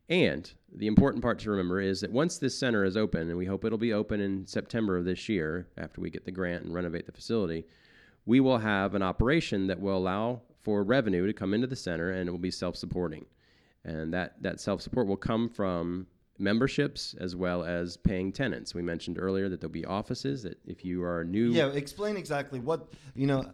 And 0.08 0.50
the 0.74 0.86
important 0.86 1.22
part 1.22 1.38
to 1.40 1.50
remember 1.50 1.80
is 1.80 2.00
that 2.00 2.10
once 2.10 2.38
this 2.38 2.58
center 2.58 2.84
is 2.84 2.96
open, 2.96 3.28
and 3.28 3.36
we 3.36 3.44
hope 3.44 3.64
it'll 3.64 3.76
be 3.76 3.92
open 3.92 4.20
in 4.20 4.46
September 4.46 4.96
of 4.96 5.04
this 5.04 5.28
year 5.28 5.68
after 5.76 6.00
we 6.00 6.08
get 6.08 6.24
the 6.24 6.30
grant 6.30 6.64
and 6.64 6.74
renovate 6.74 7.04
the 7.04 7.12
facility, 7.12 7.66
we 8.28 8.40
will 8.40 8.58
have 8.58 8.94
an 8.94 9.02
operation 9.02 9.68
that 9.68 9.80
will 9.80 9.96
allow 9.96 10.42
for 10.60 10.84
revenue 10.84 11.26
to 11.26 11.32
come 11.32 11.54
into 11.54 11.66
the 11.66 11.74
center 11.74 12.10
and 12.10 12.28
it 12.28 12.30
will 12.30 12.38
be 12.38 12.50
self-supporting. 12.50 13.24
And 13.86 14.12
that, 14.12 14.34
that 14.42 14.60
self-support 14.60 15.06
will 15.06 15.16
come 15.16 15.48
from 15.48 16.06
memberships 16.38 17.14
as 17.18 17.34
well 17.34 17.64
as 17.64 17.96
paying 17.96 18.30
tenants. 18.30 18.74
We 18.74 18.82
mentioned 18.82 19.16
earlier 19.18 19.48
that 19.48 19.62
there'll 19.62 19.72
be 19.72 19.86
offices 19.86 20.42
that 20.42 20.58
if 20.66 20.84
you 20.84 21.02
are 21.02 21.24
new 21.24 21.52
Yeah, 21.52 21.68
explain 21.68 22.18
exactly 22.18 22.60
what 22.60 22.92
you 23.14 23.26
know. 23.26 23.46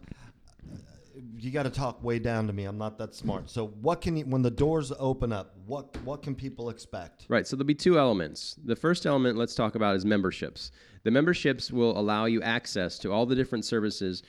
You 1.37 1.49
got 1.51 1.63
to 1.63 1.69
talk 1.69 2.03
way 2.03 2.19
down 2.19 2.45
to 2.47 2.51
me. 2.51 2.65
I'm 2.65 2.77
not 2.77 2.97
that 2.97 3.15
smart. 3.15 3.49
So, 3.49 3.67
what 3.67 4.01
can 4.01 4.17
you 4.17 4.25
when 4.25 4.41
the 4.41 4.51
doors 4.51 4.91
open 4.99 5.31
up? 5.31 5.55
What 5.65 5.95
what 6.03 6.21
can 6.21 6.35
people 6.35 6.69
expect? 6.69 7.25
Right. 7.29 7.47
So 7.47 7.55
there'll 7.55 7.65
be 7.65 7.73
two 7.73 7.97
elements. 7.97 8.57
The 8.65 8.75
first 8.75 9.05
element 9.05 9.37
let's 9.37 9.55
talk 9.55 9.75
about 9.75 9.95
is 9.95 10.03
memberships. 10.05 10.71
The 11.03 11.11
memberships 11.11 11.71
will 11.71 11.97
allow 11.97 12.25
you 12.25 12.41
access 12.41 12.99
to 12.99 13.13
all 13.13 13.25
the 13.25 13.35
different 13.35 13.63
services, 13.63 14.23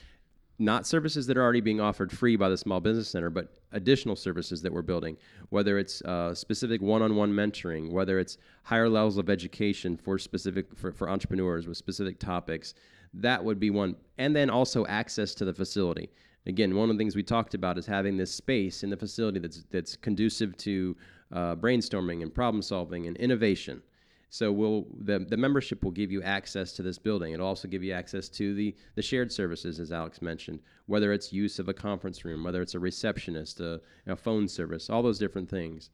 not 0.59 0.87
services 0.87 1.27
that 1.27 1.37
are 1.37 1.43
already 1.43 1.61
being 1.61 1.79
offered 1.79 2.11
free 2.11 2.35
by 2.35 2.49
the 2.49 2.57
Small 2.57 2.79
Business 2.79 3.09
Center, 3.09 3.29
but 3.29 3.53
additional 3.73 4.15
services 4.15 4.61
that 4.63 4.73
we're 4.73 4.81
building, 4.81 5.15
whether 5.49 5.77
it's 5.77 6.01
uh, 6.01 6.33
specific 6.33 6.81
one-on-one 6.81 7.31
mentoring, 7.31 7.91
whether 7.91 8.17
it's 8.17 8.37
higher 8.63 8.89
levels 8.89 9.17
of 9.17 9.29
education 9.29 9.95
for 9.97 10.17
specific 10.17 10.65
for, 10.75 10.91
for 10.91 11.09
entrepreneurs 11.09 11.67
with 11.67 11.77
specific 11.77 12.19
topics. 12.19 12.73
That 13.13 13.43
would 13.43 13.59
be 13.59 13.69
one. 13.69 13.95
And 14.17 14.35
then 14.35 14.49
also 14.49 14.85
access 14.87 15.35
to 15.35 15.45
the 15.45 15.53
facility. 15.53 16.09
Again, 16.47 16.75
one 16.75 16.89
of 16.89 16.95
the 16.95 16.99
things 16.99 17.15
we 17.15 17.23
talked 17.23 17.53
about 17.53 17.77
is 17.77 17.85
having 17.85 18.17
this 18.17 18.31
space 18.31 18.83
in 18.83 18.89
the 18.89 18.97
facility 18.97 19.39
that's 19.39 19.63
that's 19.69 19.95
conducive 19.95 20.57
to 20.57 20.95
uh, 21.31 21.55
brainstorming 21.55 22.21
and 22.23 22.33
problem 22.33 22.61
solving 22.61 23.05
and 23.05 23.17
innovation. 23.17 23.81
So 24.29 24.51
we'll 24.51 24.87
the, 24.99 25.19
the 25.19 25.37
membership 25.37 25.83
will 25.83 25.91
give 25.91 26.11
you 26.11 26.21
access 26.21 26.73
to 26.73 26.83
this 26.83 26.97
building. 26.97 27.33
It'll 27.33 27.47
also 27.47 27.67
give 27.67 27.83
you 27.83 27.93
access 27.93 28.27
to 28.29 28.53
the 28.53 28.75
the 28.95 29.01
shared 29.01 29.31
services, 29.31 29.79
as 29.79 29.91
Alex 29.91 30.21
mentioned, 30.21 30.59
whether 30.85 31.13
it's 31.13 31.31
use 31.31 31.59
of 31.59 31.69
a 31.69 31.73
conference 31.73 32.25
room, 32.25 32.43
whether 32.43 32.61
it's 32.61 32.75
a 32.75 32.79
receptionist, 32.79 33.59
a, 33.59 33.81
a 34.05 34.15
phone 34.15 34.47
service, 34.47 34.89
all 34.89 35.01
those 35.01 35.19
different 35.19 35.49
things. 35.49 35.89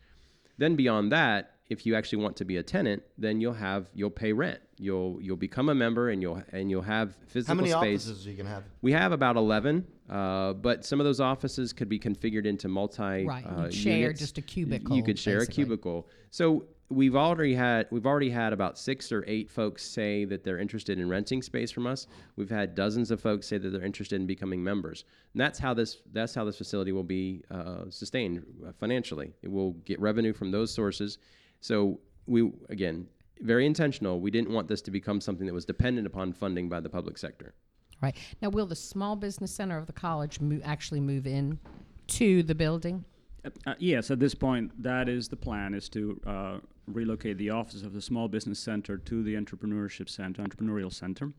Then 0.57 0.75
beyond 0.75 1.11
that, 1.11 1.51
if 1.69 1.85
you 1.85 1.95
actually 1.95 2.21
want 2.21 2.35
to 2.37 2.45
be 2.45 2.57
a 2.57 2.63
tenant, 2.63 3.03
then 3.17 3.39
you'll 3.41 3.53
have 3.53 3.89
you'll 3.93 4.09
pay 4.09 4.33
rent. 4.33 4.59
You'll 4.77 5.19
you'll 5.21 5.37
become 5.37 5.69
a 5.69 5.75
member 5.75 6.09
and 6.09 6.21
you'll 6.21 6.41
and 6.51 6.69
you'll 6.69 6.81
have 6.81 7.15
physical 7.27 7.57
space. 7.63 7.73
How 7.73 7.81
many 7.81 7.97
space. 7.97 8.07
offices 8.07 8.27
are 8.27 8.31
you 8.31 8.37
gonna 8.37 8.49
have? 8.49 8.63
We 8.81 8.91
have 8.91 9.11
about 9.11 9.35
11, 9.37 9.85
uh, 10.09 10.53
but 10.53 10.85
some 10.85 10.99
of 10.99 11.05
those 11.05 11.19
offices 11.19 11.71
could 11.71 11.89
be 11.89 11.99
configured 11.99 12.45
into 12.45 12.67
multi 12.67 13.25
Right, 13.25 13.45
uh, 13.45 13.63
you'd 13.65 13.73
share 13.73 13.97
units. 13.97 14.19
just 14.19 14.37
a 14.37 14.41
cubicle, 14.41 14.95
You 14.95 15.03
could 15.03 15.17
share 15.17 15.39
basically. 15.39 15.63
a 15.63 15.65
cubicle. 15.65 16.07
So 16.31 16.65
we've 16.93 17.15
already 17.15 17.53
had 17.53 17.87
we've 17.91 18.05
already 18.05 18.29
had 18.29 18.53
about 18.53 18.77
six 18.77 19.11
or 19.11 19.23
eight 19.27 19.49
folks 19.49 19.83
say 19.83 20.25
that 20.25 20.43
they're 20.43 20.59
interested 20.59 20.99
in 20.99 21.09
renting 21.09 21.41
space 21.41 21.71
from 21.71 21.87
us. 21.87 22.07
We've 22.35 22.49
had 22.49 22.75
dozens 22.75 23.11
of 23.11 23.19
folks 23.19 23.47
say 23.47 23.57
that 23.57 23.69
they're 23.69 23.83
interested 23.83 24.15
in 24.21 24.27
becoming 24.27 24.63
members, 24.63 25.05
and 25.33 25.41
that's 25.41 25.59
how 25.59 25.73
this 25.73 26.01
that's 26.11 26.33
how 26.33 26.45
this 26.45 26.57
facility 26.57 26.91
will 26.91 27.03
be 27.03 27.43
uh, 27.51 27.89
sustained 27.89 28.45
uh, 28.65 28.71
financially. 28.79 29.33
It 29.41 29.51
will 29.51 29.71
get 29.85 29.99
revenue 29.99 30.33
from 30.33 30.51
those 30.51 30.71
sources. 30.73 31.17
So 31.61 31.99
we 32.27 32.51
again 32.69 33.07
very 33.41 33.65
intentional. 33.65 34.19
We 34.21 34.31
didn't 34.31 34.51
want 34.51 34.67
this 34.67 34.81
to 34.83 34.91
become 34.91 35.19
something 35.19 35.45
that 35.47 35.53
was 35.53 35.65
dependent 35.65 36.07
upon 36.07 36.31
funding 36.33 36.69
by 36.69 36.79
the 36.79 36.89
public 36.89 37.17
sector. 37.17 37.53
right 38.01 38.15
now 38.41 38.49
will 38.49 38.65
the 38.65 38.75
small 38.75 39.15
business 39.15 39.51
center 39.53 39.77
of 39.77 39.87
the 39.87 39.93
college 39.93 40.39
mo- 40.39 40.61
actually 40.63 40.99
move 40.99 41.25
in 41.27 41.59
to 42.07 42.43
the 42.43 42.55
building 42.55 43.03
Uh, 43.45 43.49
uh, 43.65 43.73
yes, 43.79 44.11
at 44.11 44.19
this 44.19 44.35
point, 44.35 44.71
that 44.81 45.09
is 45.09 45.27
the 45.27 45.35
plan: 45.35 45.73
is 45.73 45.89
to 45.89 46.19
uh, 46.25 46.57
relocate 46.87 47.37
the 47.37 47.49
office 47.49 47.83
of 47.83 47.93
the 47.93 48.01
Small 48.01 48.27
Business 48.27 48.59
Center 48.59 48.97
to 48.97 49.23
the 49.23 49.35
Entrepreneurship 49.35 50.09
Center, 50.09 50.43
Entrepreneurial 50.43 50.91
Center, 50.93 51.31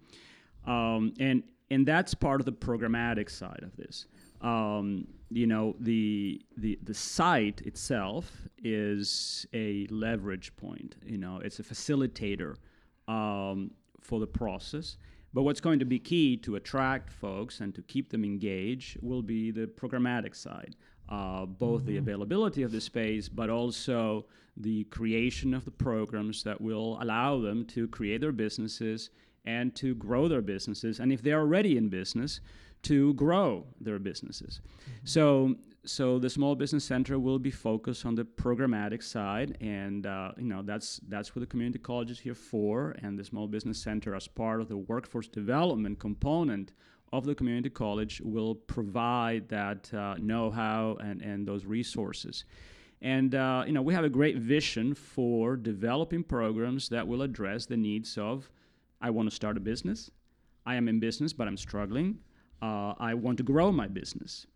um, 0.67 1.15
and 1.19 1.43
and 1.71 1.87
that's 1.87 2.15
part 2.15 2.41
of 2.41 2.45
the 2.45 2.53
programmatic 2.53 3.31
side 3.31 3.61
of 3.63 3.77
this. 3.77 4.07
Um, 4.41 5.07
you 5.31 5.47
know, 5.47 5.75
the 5.81 6.41
the 6.57 6.79
the 6.83 6.95
site 6.95 7.63
itself 7.63 8.31
is 8.63 9.47
a 9.53 9.87
leverage 9.91 10.55
point. 10.57 10.97
You 11.05 11.19
know, 11.19 11.41
it's 11.43 11.59
a 11.59 11.63
facilitator 11.63 12.57
um, 13.09 13.71
for 14.01 14.21
the 14.21 14.27
process. 14.27 14.97
But 15.33 15.43
what's 15.43 15.61
going 15.61 15.81
to 15.81 15.85
be 15.85 15.99
key 15.99 16.37
to 16.39 16.55
attract 16.55 17.11
folks 17.11 17.59
and 17.59 17.75
to 17.75 17.83
keep 17.83 18.11
them 18.11 18.25
engaged 18.25 18.99
will 19.03 19.21
be 19.21 19.51
the 19.51 19.67
programmatic 19.67 20.37
side, 20.37 20.77
uh, 21.09 21.47
both 21.47 21.85
the 21.85 21.97
availability 21.97 22.63
of 22.63 22.73
the 22.73 22.81
space, 22.81 23.29
but 23.29 23.51
also 23.51 24.27
the 24.57 24.85
creation 24.85 25.53
of 25.53 25.65
the 25.65 25.71
programs 25.71 26.43
that 26.45 26.61
will 26.61 26.99
allow 27.01 27.41
them 27.41 27.65
to 27.67 27.89
create 27.89 28.21
their 28.21 28.33
businesses 28.33 29.11
and 29.45 29.75
to 29.75 29.95
grow 29.95 30.29
their 30.29 30.41
businesses. 30.41 31.01
And 31.01 31.13
if 31.13 31.23
they're 31.23 31.41
already 31.41 31.77
in 31.77 31.89
business, 31.89 32.41
to 32.85 33.15
grow 33.15 33.65
their 33.81 33.99
businesses. 33.99 34.61
So, 35.05 35.57
so 35.85 36.19
the 36.19 36.31
Small 36.31 36.55
Business 36.55 36.85
Center 36.85 37.19
will 37.19 37.39
be 37.39 37.51
focused 37.51 38.07
on 38.07 38.15
the 38.15 38.25
programmatic 38.25 39.03
side, 39.03 39.57
and 39.61 40.07
uh, 40.07 40.33
you 40.37 40.45
know 40.45 40.63
that's 40.63 41.01
that's 41.09 41.35
what 41.35 41.41
the 41.41 41.47
community 41.47 41.79
college 41.79 42.11
is 42.11 42.21
here 42.21 42.35
for. 42.35 42.95
And 43.03 43.19
the 43.19 43.25
Small 43.25 43.49
Business 43.49 43.79
Center, 43.79 44.15
as 44.15 44.29
part 44.29 44.61
of 44.61 44.69
the 44.69 44.77
workforce 44.77 45.29
development 45.29 45.99
component 45.99 46.73
of 47.17 47.25
the 47.25 47.35
community 47.35 47.71
college, 47.71 48.21
will 48.25 48.55
provide 48.55 49.49
that 49.49 49.93
uh, 49.95 50.17
know-how 50.19 50.97
and 51.01 51.23
and 51.23 51.47
those 51.47 51.65
resources. 51.65 52.45
And 53.01 53.35
uh, 53.35 53.65
you 53.67 53.73
know, 53.73 53.83
we 53.83 53.95
have 53.95 54.05
a 54.05 54.15
great 54.21 54.39
vision 54.39 54.95
for 54.95 55.57
developing 55.57 56.25
programs 56.25 56.89
that 56.89 57.07
will 57.07 57.23
address 57.23 57.67
the 57.67 57.77
needs 57.77 58.19
of 58.19 58.51
I 59.01 59.11
want 59.11 59.29
to 59.29 59.35
start 59.35 59.57
a 59.57 59.61
business. 59.61 60.11
I 60.65 60.77
am 60.77 60.89
in 60.89 60.99
business, 60.99 61.33
but 61.35 61.47
I'm 61.47 61.59
struggling. 61.59 62.19
Uh, 62.63 62.95
I 62.99 63.13
want 63.15 63.37
to 63.39 63.45
grow 63.45 63.71
my 63.71 63.89
business. 63.89 64.47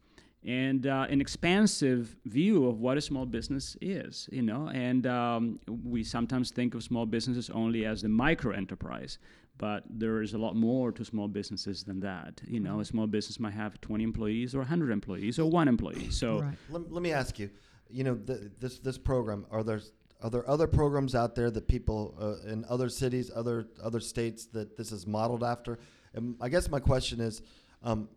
And 0.46 0.86
uh, 0.86 1.06
an 1.10 1.20
expansive 1.20 2.16
view 2.24 2.66
of 2.66 2.80
what 2.80 2.96
a 2.96 3.00
small 3.00 3.26
business 3.26 3.76
is, 3.80 4.28
you 4.32 4.42
know. 4.42 4.70
And 4.72 5.06
um, 5.06 5.58
we 5.84 6.04
sometimes 6.04 6.50
think 6.50 6.74
of 6.74 6.82
small 6.82 7.06
businesses 7.06 7.50
only 7.50 7.84
as 7.84 8.02
the 8.02 8.08
micro 8.08 8.52
enterprise, 8.52 9.18
but 9.58 9.82
there 9.90 10.22
is 10.22 10.34
a 10.34 10.38
lot 10.38 10.54
more 10.56 10.92
to 10.92 11.04
small 11.04 11.28
businesses 11.28 11.82
than 11.82 12.00
that. 12.00 12.40
You 12.46 12.60
know, 12.60 12.80
a 12.80 12.84
small 12.84 13.06
business 13.06 13.40
might 13.40 13.54
have 13.54 13.80
20 13.80 14.04
employees 14.04 14.54
or 14.54 14.58
100 14.58 14.90
employees 14.90 15.38
or 15.38 15.50
one 15.50 15.68
employee. 15.68 16.10
So 16.10 16.40
Right. 16.40 16.54
Let, 16.70 16.92
let 16.92 17.02
me 17.02 17.12
ask 17.12 17.38
you, 17.38 17.50
you 17.90 18.04
know, 18.04 18.14
th- 18.14 18.52
this 18.60 18.78
this 18.78 18.98
program 18.98 19.46
are 19.50 19.64
there 19.64 19.80
are 20.22 20.30
there 20.30 20.48
other 20.48 20.66
programs 20.66 21.14
out 21.14 21.34
there 21.34 21.50
that 21.50 21.68
people 21.68 22.14
uh, 22.20 22.50
in 22.50 22.64
other 22.68 22.88
cities, 22.88 23.30
other 23.34 23.66
other 23.82 24.00
states 24.00 24.46
that 24.46 24.76
this 24.76 24.92
is 24.92 25.06
modeled 25.06 25.42
after? 25.42 25.78
And 26.14 26.36
I 26.40 26.48
guess 26.48 26.68
my 26.68 26.80
question 26.80 27.20
is, 27.20 27.42
um, 27.82 28.08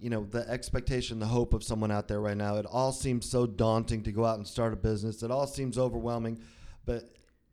you 0.00 0.10
know, 0.10 0.24
the 0.24 0.48
expectation, 0.48 1.18
the 1.18 1.26
hope 1.26 1.54
of 1.54 1.62
someone 1.62 1.90
out 1.90 2.08
there 2.08 2.20
right 2.20 2.36
now. 2.36 2.56
It 2.56 2.66
all 2.66 2.92
seems 2.92 3.28
so 3.28 3.46
daunting 3.46 4.02
to 4.04 4.12
go 4.12 4.24
out 4.24 4.38
and 4.38 4.46
start 4.46 4.72
a 4.72 4.76
business. 4.76 5.22
It 5.22 5.30
all 5.30 5.46
seems 5.46 5.78
overwhelming, 5.78 6.40
but 6.84 7.04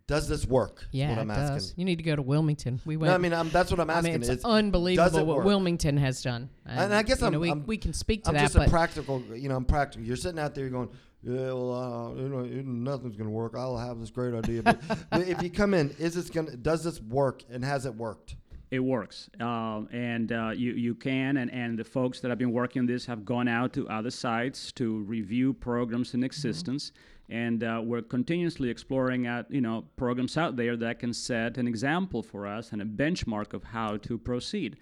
does 0.10 0.28
this 0.28 0.46
work? 0.48 0.86
Yeah, 0.92 1.10
what 1.10 1.18
it 1.20 1.22
I'm 1.22 1.28
does. 1.28 1.50
asking. 1.52 1.74
You 1.78 1.86
need 1.86 1.98
to 1.98 2.04
go 2.04 2.16
to 2.16 2.22
Wilmington. 2.24 2.82
We 2.84 2.98
went. 2.98 3.10
No, 3.12 3.16
I 3.16 3.20
mean, 3.20 3.32
I'm, 3.32 3.50
that's 3.52 3.70
what 3.70 3.80
I'm 3.80 3.90
I 3.92 3.94
asking. 3.94 4.14
mean, 4.14 4.22
it's 4.24 4.30
is, 4.30 4.44
unbelievable 4.44 5.20
it 5.20 5.26
what 5.26 5.38
work? 5.38 5.46
Wilmington 5.46 5.98
has 5.98 6.24
done. 6.24 6.50
And 6.66 6.94
I 6.94 7.04
guess 7.04 7.22
I'm- 7.22 7.32
know, 7.34 7.40
we, 7.40 7.50
I'm- 7.50 7.64
we 7.68 7.78
can 7.78 7.94
speak 7.94 8.24
to 8.24 8.30
I'm 8.30 8.36
that, 8.36 8.42
just 8.42 8.56
but 8.56 8.68
a 8.68 8.70
practical, 8.72 9.22
you 9.36 9.48
know, 9.50 9.56
I'm 9.56 9.66
practical. 9.66 10.06
You're 10.06 10.18
sitting 10.18 10.40
out 10.40 10.56
there, 10.56 10.64
you're 10.64 10.72
going, 10.72 10.90
yeah, 11.22 11.54
well, 11.54 11.74
uh, 11.74 12.22
you 12.22 12.28
know, 12.28 12.42
nothing's 12.44 13.16
going 13.18 13.30
to 13.30 13.34
work. 13.36 13.54
I'll 13.56 13.78
have 13.78 14.00
this 14.00 14.10
great 14.10 14.34
idea. 14.34 14.64
But, 14.64 14.82
but 15.12 15.28
if 15.28 15.44
you 15.44 15.52
come 15.52 15.76
in, 15.76 15.92
is 16.00 16.16
this 16.16 16.32
going 16.32 16.48
to, 16.48 16.58
does 16.58 16.84
this 16.84 17.00
work 17.02 17.44
and 17.52 17.64
has 17.64 17.86
it 17.86 17.94
worked? 17.94 18.36
It 18.72 18.80
works, 18.80 19.32
um, 19.40 19.90
and 19.92 20.32
uh, 20.32 20.52
you 20.56 20.74
you 20.74 20.94
can, 20.94 21.38
and, 21.38 21.52
and 21.52 21.78
the 21.78 21.84
folks 21.84 22.20
that 22.20 22.30
have 22.30 22.38
been 22.38 22.52
working 22.52 22.82
on 22.82 22.86
this 22.86 23.04
have 23.08 23.26
gone 23.26 23.48
out 23.48 23.74
to 23.74 23.90
other 23.90 24.12
sites 24.12 24.72
to 24.74 25.00
review 25.00 25.54
programs 25.54 26.14
in 26.14 26.24
existence, 26.24 26.92
and 27.30 27.64
uh, 27.64 27.82
we're 27.84 28.02
continuously 28.02 28.70
exploring 28.70 29.28
at 29.28 29.50
you 29.52 29.62
know 29.62 29.86
programs 29.96 30.38
out 30.38 30.56
there 30.56 30.76
that 30.78 31.00
can 31.00 31.14
set 31.14 31.58
an 31.58 31.68
example 31.68 32.24
for 32.24 32.48
us 32.48 32.72
and 32.72 32.82
a 32.82 32.86
benchmark 32.86 33.54
of 33.54 33.64
how 33.64 33.98
to 33.98 34.18
proceed. 34.18 34.78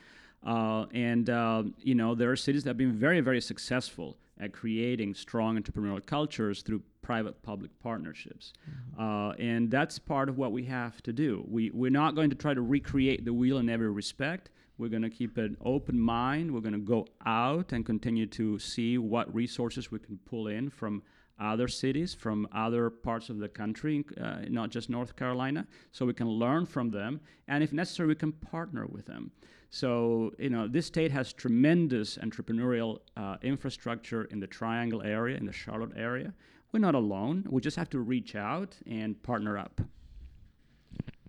Uh, 0.45 0.85
and 0.93 1.29
uh, 1.29 1.63
you 1.79 1.95
know 1.95 2.15
there 2.15 2.31
are 2.31 2.35
cities 2.35 2.63
that 2.63 2.71
have 2.71 2.77
been 2.77 2.93
very 2.93 3.21
very 3.21 3.41
successful 3.41 4.17
at 4.39 4.53
creating 4.53 5.15
strong 5.15 5.59
entrepreneurial 5.59 6.05
cultures 6.05 6.61
through 6.61 6.79
private-public 7.01 7.71
partnerships, 7.79 8.53
uh, 8.99 9.29
and 9.39 9.71
that's 9.71 9.97
part 9.97 10.29
of 10.29 10.37
what 10.37 10.51
we 10.51 10.63
have 10.63 11.01
to 11.01 11.11
do. 11.11 11.43
We 11.49 11.71
we're 11.71 11.91
not 11.91 12.15
going 12.15 12.29
to 12.29 12.35
try 12.35 12.53
to 12.53 12.61
recreate 12.61 13.25
the 13.25 13.33
wheel 13.33 13.57
in 13.57 13.67
every 13.67 13.91
respect. 13.91 14.51
We're 14.77 14.89
going 14.89 15.01
to 15.01 15.09
keep 15.09 15.37
an 15.37 15.57
open 15.65 15.99
mind. 15.99 16.51
We're 16.51 16.61
going 16.61 16.73
to 16.73 16.79
go 16.79 17.07
out 17.25 17.73
and 17.73 17.83
continue 17.83 18.27
to 18.27 18.59
see 18.59 18.99
what 18.99 19.33
resources 19.33 19.91
we 19.91 19.97
can 19.97 20.19
pull 20.29 20.47
in 20.47 20.69
from 20.69 21.01
other 21.39 21.67
cities, 21.67 22.13
from 22.13 22.47
other 22.51 22.89
parts 22.89 23.29
of 23.29 23.39
the 23.39 23.47
country, 23.47 24.03
uh, 24.21 24.39
not 24.49 24.69
just 24.69 24.89
North 24.89 25.15
Carolina, 25.15 25.67
so 25.91 26.05
we 26.05 26.13
can 26.13 26.27
learn 26.27 26.65
from 26.65 26.89
them, 26.91 27.19
and 27.47 27.63
if 27.63 27.73
necessary, 27.73 28.07
we 28.07 28.15
can 28.15 28.31
partner 28.31 28.85
with 28.85 29.05
them. 29.05 29.31
So, 29.69 30.33
you 30.39 30.49
know, 30.49 30.67
this 30.67 30.85
state 30.85 31.11
has 31.11 31.33
tremendous 31.33 32.17
entrepreneurial 32.17 32.99
uh, 33.17 33.35
infrastructure 33.41 34.23
in 34.25 34.39
the 34.39 34.47
Triangle 34.47 35.01
area, 35.01 35.37
in 35.37 35.45
the 35.45 35.51
Charlotte 35.51 35.91
area. 35.95 36.33
We're 36.71 36.79
not 36.79 36.95
alone. 36.95 37.45
We 37.49 37.61
just 37.61 37.77
have 37.77 37.89
to 37.91 37.99
reach 37.99 38.35
out 38.35 38.75
and 38.85 39.21
partner 39.23 39.57
up. 39.57 39.81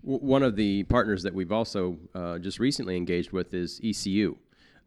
W- 0.03 0.19
one 0.19 0.43
of 0.43 0.55
the 0.55 0.83
partners 0.83 1.23
that 1.23 1.33
we've 1.33 1.51
also 1.51 1.97
uh, 2.15 2.39
just 2.39 2.59
recently 2.59 2.95
engaged 2.95 3.31
with 3.31 3.53
is 3.53 3.79
ECU. 3.83 4.37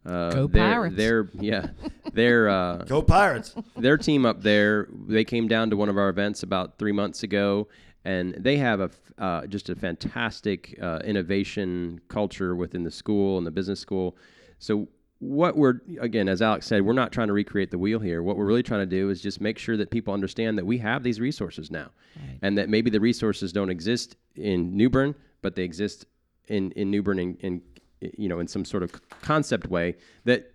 Uh, 0.05 0.30
Go 0.30 0.46
their- 0.46 0.62
Pirates. 0.72 0.96
Their 0.96 1.28
yeah, 1.34 1.66
their 2.12 2.48
uh, 2.48 2.76
Go 2.88 3.03
Pirates. 3.03 3.55
their 3.76 3.96
team 3.96 4.26
up 4.26 4.42
there. 4.42 4.88
They 5.07 5.24
came 5.24 5.46
down 5.48 5.70
to 5.70 5.76
one 5.76 5.88
of 5.88 5.96
our 5.96 6.09
events 6.09 6.42
about 6.42 6.78
three 6.78 6.92
months 6.92 7.22
ago, 7.22 7.68
and 8.05 8.34
they 8.38 8.57
have 8.57 8.80
a 8.80 8.84
f- 8.84 9.12
uh, 9.18 9.46
just 9.46 9.68
a 9.70 9.76
fantastic 9.76 10.76
uh, 10.82 10.98
innovation 11.05 12.00
culture 12.09 12.57
within 12.57 12.82
the 12.82 12.90
school 12.90 13.38
and 13.38 13.46
the 13.46 13.50
business 13.53 13.78
school. 13.80 14.16
So 14.59 14.88
what 15.20 15.57
we're 15.57 15.80
again, 16.00 16.28
as 16.28 16.42
Alex 16.42 16.66
said, 16.66 16.82
we're 16.82 16.94
not 16.94 17.12
trying 17.12 17.28
to 17.28 17.32
recreate 17.32 17.70
the 17.70 17.78
wheel 17.78 18.00
here. 18.00 18.24
What 18.24 18.36
we're 18.36 18.44
really 18.46 18.64
trying 18.64 18.80
to 18.80 18.86
do 18.86 19.09
is 19.09 19.20
just 19.20 19.40
make 19.40 19.57
sure 19.57 19.76
that 19.76 19.90
people 19.92 20.12
understand 20.12 20.59
that 20.59 20.66
we 20.66 20.78
have 20.78 21.05
these 21.05 21.20
resources 21.20 21.70
now, 21.70 21.90
and 22.42 22.59
that 22.59 22.68
maybe 22.68 22.90
the 22.90 22.98
resources 23.00 23.53
don't 23.53 23.70
exist 23.70 24.16
in 24.34 24.76
New 24.76 24.90
Bern, 24.90 25.14
but 25.42 25.55
they 25.55 25.62
exist 25.62 26.07
in 26.48 26.72
in 26.72 26.90
New 26.90 27.05
Bern 27.05 27.20
in, 27.20 27.36
in 27.36 27.62
you 28.16 28.28
know 28.28 28.40
in 28.40 28.48
some 28.48 28.64
sort 28.64 28.82
of 28.82 28.92
concept 29.20 29.68
way 29.68 29.96
that 30.24 30.53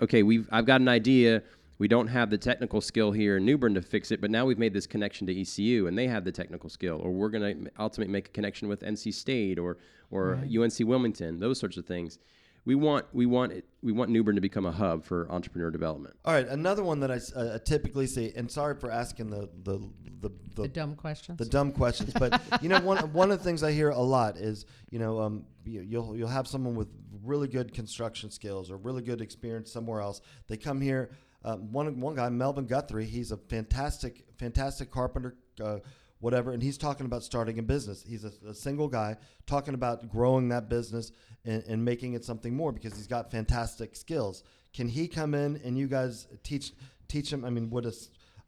okay, 0.00 0.22
we've 0.22 0.48
I've 0.52 0.66
got 0.66 0.80
an 0.80 0.88
idea. 0.88 1.42
We 1.78 1.88
don't 1.88 2.08
have 2.08 2.28
the 2.28 2.36
technical 2.36 2.82
skill 2.82 3.10
here 3.10 3.38
in 3.38 3.46
New 3.46 3.56
Bern 3.56 3.72
to 3.74 3.80
fix 3.80 4.10
it, 4.10 4.20
but 4.20 4.30
now 4.30 4.44
we've 4.44 4.58
made 4.58 4.74
this 4.74 4.86
connection 4.86 5.26
to 5.28 5.40
ECU, 5.40 5.86
and 5.86 5.96
they 5.96 6.06
have 6.08 6.24
the 6.24 6.32
technical 6.32 6.68
skill. 6.68 7.00
Or 7.02 7.10
we're 7.10 7.30
going 7.30 7.64
to 7.64 7.70
ultimately 7.78 8.12
make 8.12 8.28
a 8.28 8.32
connection 8.32 8.68
with 8.68 8.82
NC 8.82 9.14
State 9.14 9.58
or 9.58 9.78
or 10.10 10.40
UNC 10.44 10.74
Wilmington, 10.80 11.38
those 11.38 11.58
sorts 11.58 11.76
of 11.76 11.86
things. 11.86 12.18
We 12.64 12.74
want 12.74 13.06
we 13.12 13.26
want 13.26 13.52
it, 13.52 13.64
we 13.82 13.92
want 13.92 14.10
New 14.10 14.22
Bern 14.22 14.34
to 14.34 14.40
become 14.40 14.66
a 14.66 14.72
hub 14.72 15.04
for 15.04 15.30
entrepreneur 15.30 15.70
development. 15.70 16.14
All 16.24 16.34
right, 16.34 16.46
another 16.46 16.82
one 16.84 17.00
that 17.00 17.10
I 17.10 17.16
s- 17.16 17.32
uh, 17.34 17.58
typically 17.64 18.06
see, 18.06 18.32
and 18.36 18.50
sorry 18.50 18.74
for 18.78 18.90
asking 18.90 19.30
the 19.30 19.48
the 19.64 19.78
the, 20.20 20.28
the, 20.54 20.62
the 20.62 20.68
dumb 20.68 20.94
questions. 20.94 21.38
the 21.38 21.46
dumb 21.46 21.72
questions, 21.72 22.12
but 22.12 22.40
you 22.60 22.68
know 22.68 22.78
one 22.80 22.98
one 23.12 23.30
of 23.30 23.38
the 23.38 23.44
things 23.44 23.62
I 23.62 23.72
hear 23.72 23.88
a 23.90 23.98
lot 24.00 24.36
is 24.36 24.66
you 24.90 24.98
know 24.98 25.20
um, 25.20 25.44
you, 25.64 25.80
you'll 25.80 26.16
you'll 26.16 26.28
have 26.28 26.46
someone 26.46 26.74
with 26.74 26.88
really 27.24 27.48
good 27.48 27.72
construction 27.72 28.30
skills 28.30 28.70
or 28.70 28.76
really 28.76 29.02
good 29.02 29.20
experience 29.22 29.72
somewhere 29.72 30.00
else. 30.00 30.20
They 30.48 30.56
come 30.56 30.80
here. 30.80 31.10
Um, 31.42 31.72
one 31.72 31.98
one 32.00 32.14
guy, 32.14 32.28
Melvin 32.28 32.66
Guthrie, 32.66 33.06
he's 33.06 33.32
a 33.32 33.38
fantastic 33.38 34.24
fantastic 34.36 34.90
carpenter. 34.90 35.36
Uh, 35.58 35.78
Whatever, 36.20 36.52
and 36.52 36.62
he's 36.62 36.78
talking 36.78 37.06
about 37.06 37.24
starting 37.24 37.58
a 37.58 37.62
business. 37.62 38.04
He's 38.06 38.24
a, 38.24 38.32
a 38.46 38.54
single 38.54 38.88
guy 38.88 39.16
talking 39.46 39.74
about 39.74 40.08
growing 40.10 40.48
that 40.50 40.68
business 40.68 41.12
and, 41.44 41.62
and 41.64 41.84
making 41.84 42.12
it 42.12 42.24
something 42.24 42.54
more 42.54 42.72
because 42.72 42.94
he's 42.94 43.06
got 43.06 43.30
fantastic 43.30 43.96
skills. 43.96 44.44
Can 44.72 44.88
he 44.88 45.08
come 45.08 45.34
in 45.34 45.60
and 45.64 45.78
you 45.78 45.88
guys 45.88 46.28
teach 46.42 46.72
teach 47.08 47.32
him? 47.32 47.44
I 47.44 47.50
mean, 47.50 47.70
would 47.70 47.86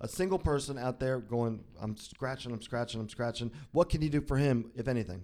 a 0.03 0.09
single 0.09 0.39
person 0.39 0.79
out 0.79 1.01
there 1.01 1.19
going, 1.21 1.65
I'm 1.81 1.97
scratching, 1.97 2.53
I'm 2.53 2.61
scratching, 2.61 3.01
I'm 3.01 3.09
scratching. 3.09 3.53
What 3.71 3.89
can 3.89 4.03
you 4.03 4.11
do 4.11 4.21
for 4.21 4.37
him, 4.37 4.71
if 4.75 4.89
anything? 4.89 5.23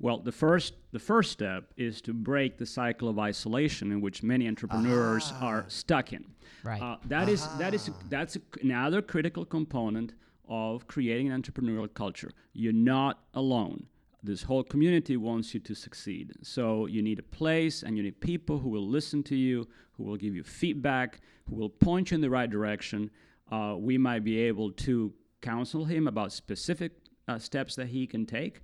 Well, 0.00 0.18
the 0.18 0.32
first 0.32 0.74
the 0.92 0.98
first 0.98 1.30
step 1.30 1.72
is 1.76 2.00
to 2.02 2.14
break 2.14 2.58
the 2.58 2.66
cycle 2.66 3.08
of 3.08 3.18
isolation 3.18 3.92
in 3.92 4.00
which 4.00 4.22
many 4.22 4.48
entrepreneurs 4.48 5.32
are 5.40 5.66
stuck 5.68 6.12
in. 6.12 6.24
Right. 6.64 6.80
Uh, 6.80 6.96
that 7.06 7.28
is 7.28 7.46
that 7.58 7.74
is 7.74 7.90
that's 8.08 8.38
another 8.62 9.02
critical 9.02 9.44
component 9.44 10.14
of 10.50 10.86
creating 10.88 11.30
an 11.30 11.40
entrepreneurial 11.42 11.92
culture. 11.94 12.30
You're 12.52 12.72
not 12.72 13.20
alone. 13.34 13.86
This 14.22 14.42
whole 14.42 14.64
community 14.64 15.16
wants 15.16 15.54
you 15.54 15.60
to 15.60 15.74
succeed. 15.74 16.32
So 16.42 16.84
you 16.86 17.00
need 17.00 17.18
a 17.18 17.22
place 17.22 17.82
and 17.82 17.96
you 17.96 18.02
need 18.02 18.20
people 18.20 18.58
who 18.58 18.68
will 18.68 18.86
listen 18.86 19.22
to 19.24 19.36
you, 19.36 19.66
who 19.92 20.04
will 20.04 20.16
give 20.16 20.34
you 20.34 20.42
feedback, 20.42 21.20
who 21.48 21.54
will 21.56 21.70
point 21.70 22.10
you 22.10 22.16
in 22.16 22.20
the 22.20 22.28
right 22.28 22.50
direction. 22.50 23.10
Uh, 23.50 23.76
we 23.78 23.96
might 23.96 24.24
be 24.24 24.38
able 24.40 24.72
to 24.72 25.14
counsel 25.40 25.86
him 25.86 26.06
about 26.06 26.32
specific 26.32 26.92
uh, 27.28 27.38
steps 27.38 27.74
that 27.76 27.86
he 27.86 28.06
can 28.06 28.26
take. 28.26 28.60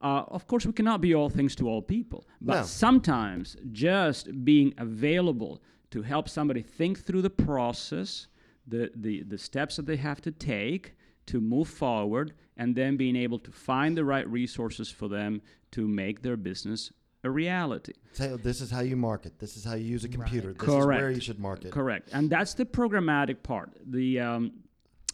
Uh, 0.00 0.22
of 0.28 0.46
course, 0.46 0.64
we 0.64 0.72
cannot 0.72 1.00
be 1.00 1.14
all 1.14 1.28
things 1.28 1.54
to 1.56 1.68
all 1.68 1.82
people, 1.82 2.26
but 2.40 2.56
No. 2.60 2.62
sometimes 2.62 3.56
just 3.72 4.44
being 4.44 4.72
available 4.78 5.62
to 5.90 6.02
help 6.02 6.28
somebody 6.28 6.62
think 6.62 6.98
through 7.00 7.22
the 7.22 7.30
process, 7.30 8.28
the, 8.66 8.90
the, 8.94 9.22
the 9.24 9.38
steps 9.38 9.76
that 9.76 9.86
they 9.86 9.96
have 9.96 10.20
to 10.22 10.30
take 10.30 10.94
to 11.26 11.40
move 11.40 11.68
forward, 11.68 12.34
and 12.56 12.74
then 12.76 12.96
being 12.96 13.16
able 13.16 13.38
to 13.38 13.50
find 13.50 13.96
the 13.96 14.04
right 14.04 14.28
resources 14.28 14.90
for 14.90 15.08
them 15.08 15.42
to 15.72 15.88
make 15.88 16.22
their 16.22 16.36
business 16.36 16.92
a 17.24 17.30
reality. 17.30 17.94
So 18.12 18.36
this 18.36 18.60
is 18.60 18.70
how 18.70 18.80
you 18.80 18.96
market. 18.96 19.38
This 19.38 19.56
is 19.56 19.64
how 19.64 19.74
you 19.74 19.86
use 19.86 20.04
a 20.04 20.08
computer. 20.08 20.52
This 20.52 20.62
is 20.62 20.74
Correct. 20.74 21.00
where 21.00 21.10
you 21.10 21.20
should 21.20 21.40
market. 21.40 21.72
Correct, 21.72 22.10
and 22.12 22.30
that's 22.30 22.54
the 22.54 22.64
programmatic 22.64 23.42
part. 23.42 23.70
The 23.86 24.20
um, 24.20 24.52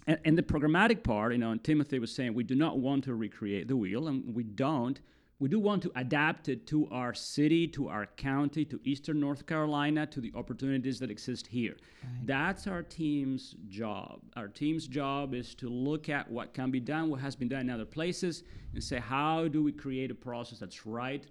and, 0.06 0.18
and 0.24 0.38
the 0.38 0.42
programmatic 0.42 1.02
part, 1.04 1.32
you 1.32 1.38
know, 1.38 1.52
and 1.52 1.62
Timothy 1.62 1.98
was 1.98 2.12
saying 2.12 2.34
we 2.34 2.44
do 2.44 2.56
not 2.56 2.78
want 2.78 3.04
to 3.04 3.14
recreate 3.14 3.68
the 3.68 3.76
wheel, 3.76 4.08
and 4.08 4.34
we 4.34 4.42
don't. 4.42 5.00
We 5.40 5.48
do 5.48 5.58
want 5.58 5.82
to 5.82 5.90
adapt 5.96 6.50
it 6.50 6.66
to 6.66 6.86
our 6.90 7.14
city, 7.14 7.66
to 7.68 7.88
our 7.88 8.04
county, 8.04 8.64
to 8.66 8.78
Eastern 8.84 9.18
North 9.18 9.46
Carolina, 9.46 10.06
to 10.06 10.20
the 10.20 10.30
opportunities 10.36 11.00
that 11.00 11.10
exist 11.10 11.46
here. 11.46 11.76
That's 12.24 12.66
our 12.66 12.82
team's 12.82 13.56
job. 13.66 14.20
Our 14.36 14.48
team's 14.48 14.86
job 14.86 15.34
is 15.34 15.54
to 15.56 15.70
look 15.70 16.10
at 16.10 16.30
what 16.30 16.52
can 16.52 16.70
be 16.70 16.78
done, 16.78 17.08
what 17.08 17.20
has 17.20 17.34
been 17.34 17.48
done 17.48 17.62
in 17.62 17.70
other 17.70 17.86
places, 17.86 18.44
and 18.74 18.84
say, 18.84 18.98
how 18.98 19.48
do 19.48 19.62
we 19.62 19.72
create 19.72 20.10
a 20.10 20.14
process 20.14 20.58
that's 20.58 20.86
right 20.86 21.26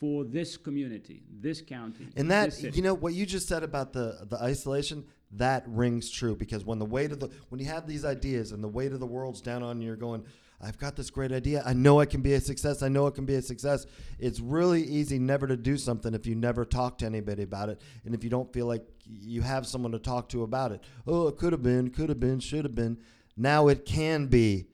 for 0.00 0.24
this 0.24 0.56
community, 0.56 1.22
this 1.40 1.62
county, 1.62 2.08
And 2.16 2.30
that 2.30 2.60
you 2.76 2.82
know 2.82 2.92
what 2.92 3.14
you 3.14 3.24
just 3.24 3.48
said 3.48 3.62
about 3.62 3.92
the 3.94 4.26
the 4.28 4.36
isolation 4.36 5.06
that 5.32 5.64
rings 5.66 6.10
true 6.10 6.36
because 6.36 6.64
when 6.64 6.78
the 6.78 6.84
weight 6.84 7.12
of 7.12 7.20
the 7.20 7.30
when 7.48 7.60
you 7.60 7.66
have 7.66 7.86
these 7.86 8.04
ideas 8.04 8.52
and 8.52 8.62
the 8.62 8.68
weight 8.68 8.92
of 8.92 9.00
the 9.00 9.06
world's 9.06 9.40
down 9.40 9.62
on 9.62 9.80
you, 9.80 9.86
you're 9.86 9.96
going. 9.96 10.24
I've 10.60 10.78
got 10.78 10.96
this 10.96 11.10
great 11.10 11.32
idea. 11.32 11.62
I 11.66 11.74
know 11.74 12.00
it 12.00 12.10
can 12.10 12.22
be 12.22 12.32
a 12.34 12.40
success. 12.40 12.82
I 12.82 12.88
know 12.88 13.06
it 13.06 13.14
can 13.14 13.26
be 13.26 13.34
a 13.34 13.42
success. 13.42 13.86
It's 14.18 14.40
really 14.40 14.82
easy 14.82 15.18
never 15.18 15.46
to 15.46 15.56
do 15.56 15.76
something 15.76 16.14
if 16.14 16.26
you 16.26 16.34
never 16.34 16.64
talk 16.64 16.98
to 16.98 17.06
anybody 17.06 17.42
about 17.42 17.68
it, 17.68 17.80
and 18.04 18.14
if 18.14 18.24
you 18.24 18.30
don't 18.30 18.52
feel 18.52 18.66
like 18.66 18.84
you 19.04 19.42
have 19.42 19.66
someone 19.66 19.92
to 19.92 19.98
talk 19.98 20.28
to 20.30 20.42
about 20.42 20.72
it. 20.72 20.82
Oh, 21.06 21.28
it 21.28 21.36
could 21.36 21.52
have 21.52 21.62
been, 21.62 21.90
could 21.90 22.08
have 22.08 22.20
been, 22.20 22.40
should 22.40 22.64
have 22.64 22.74
been. 22.74 22.98
Now 23.36 23.68
it 23.68 23.84
can 23.84 24.26
be. 24.26 24.66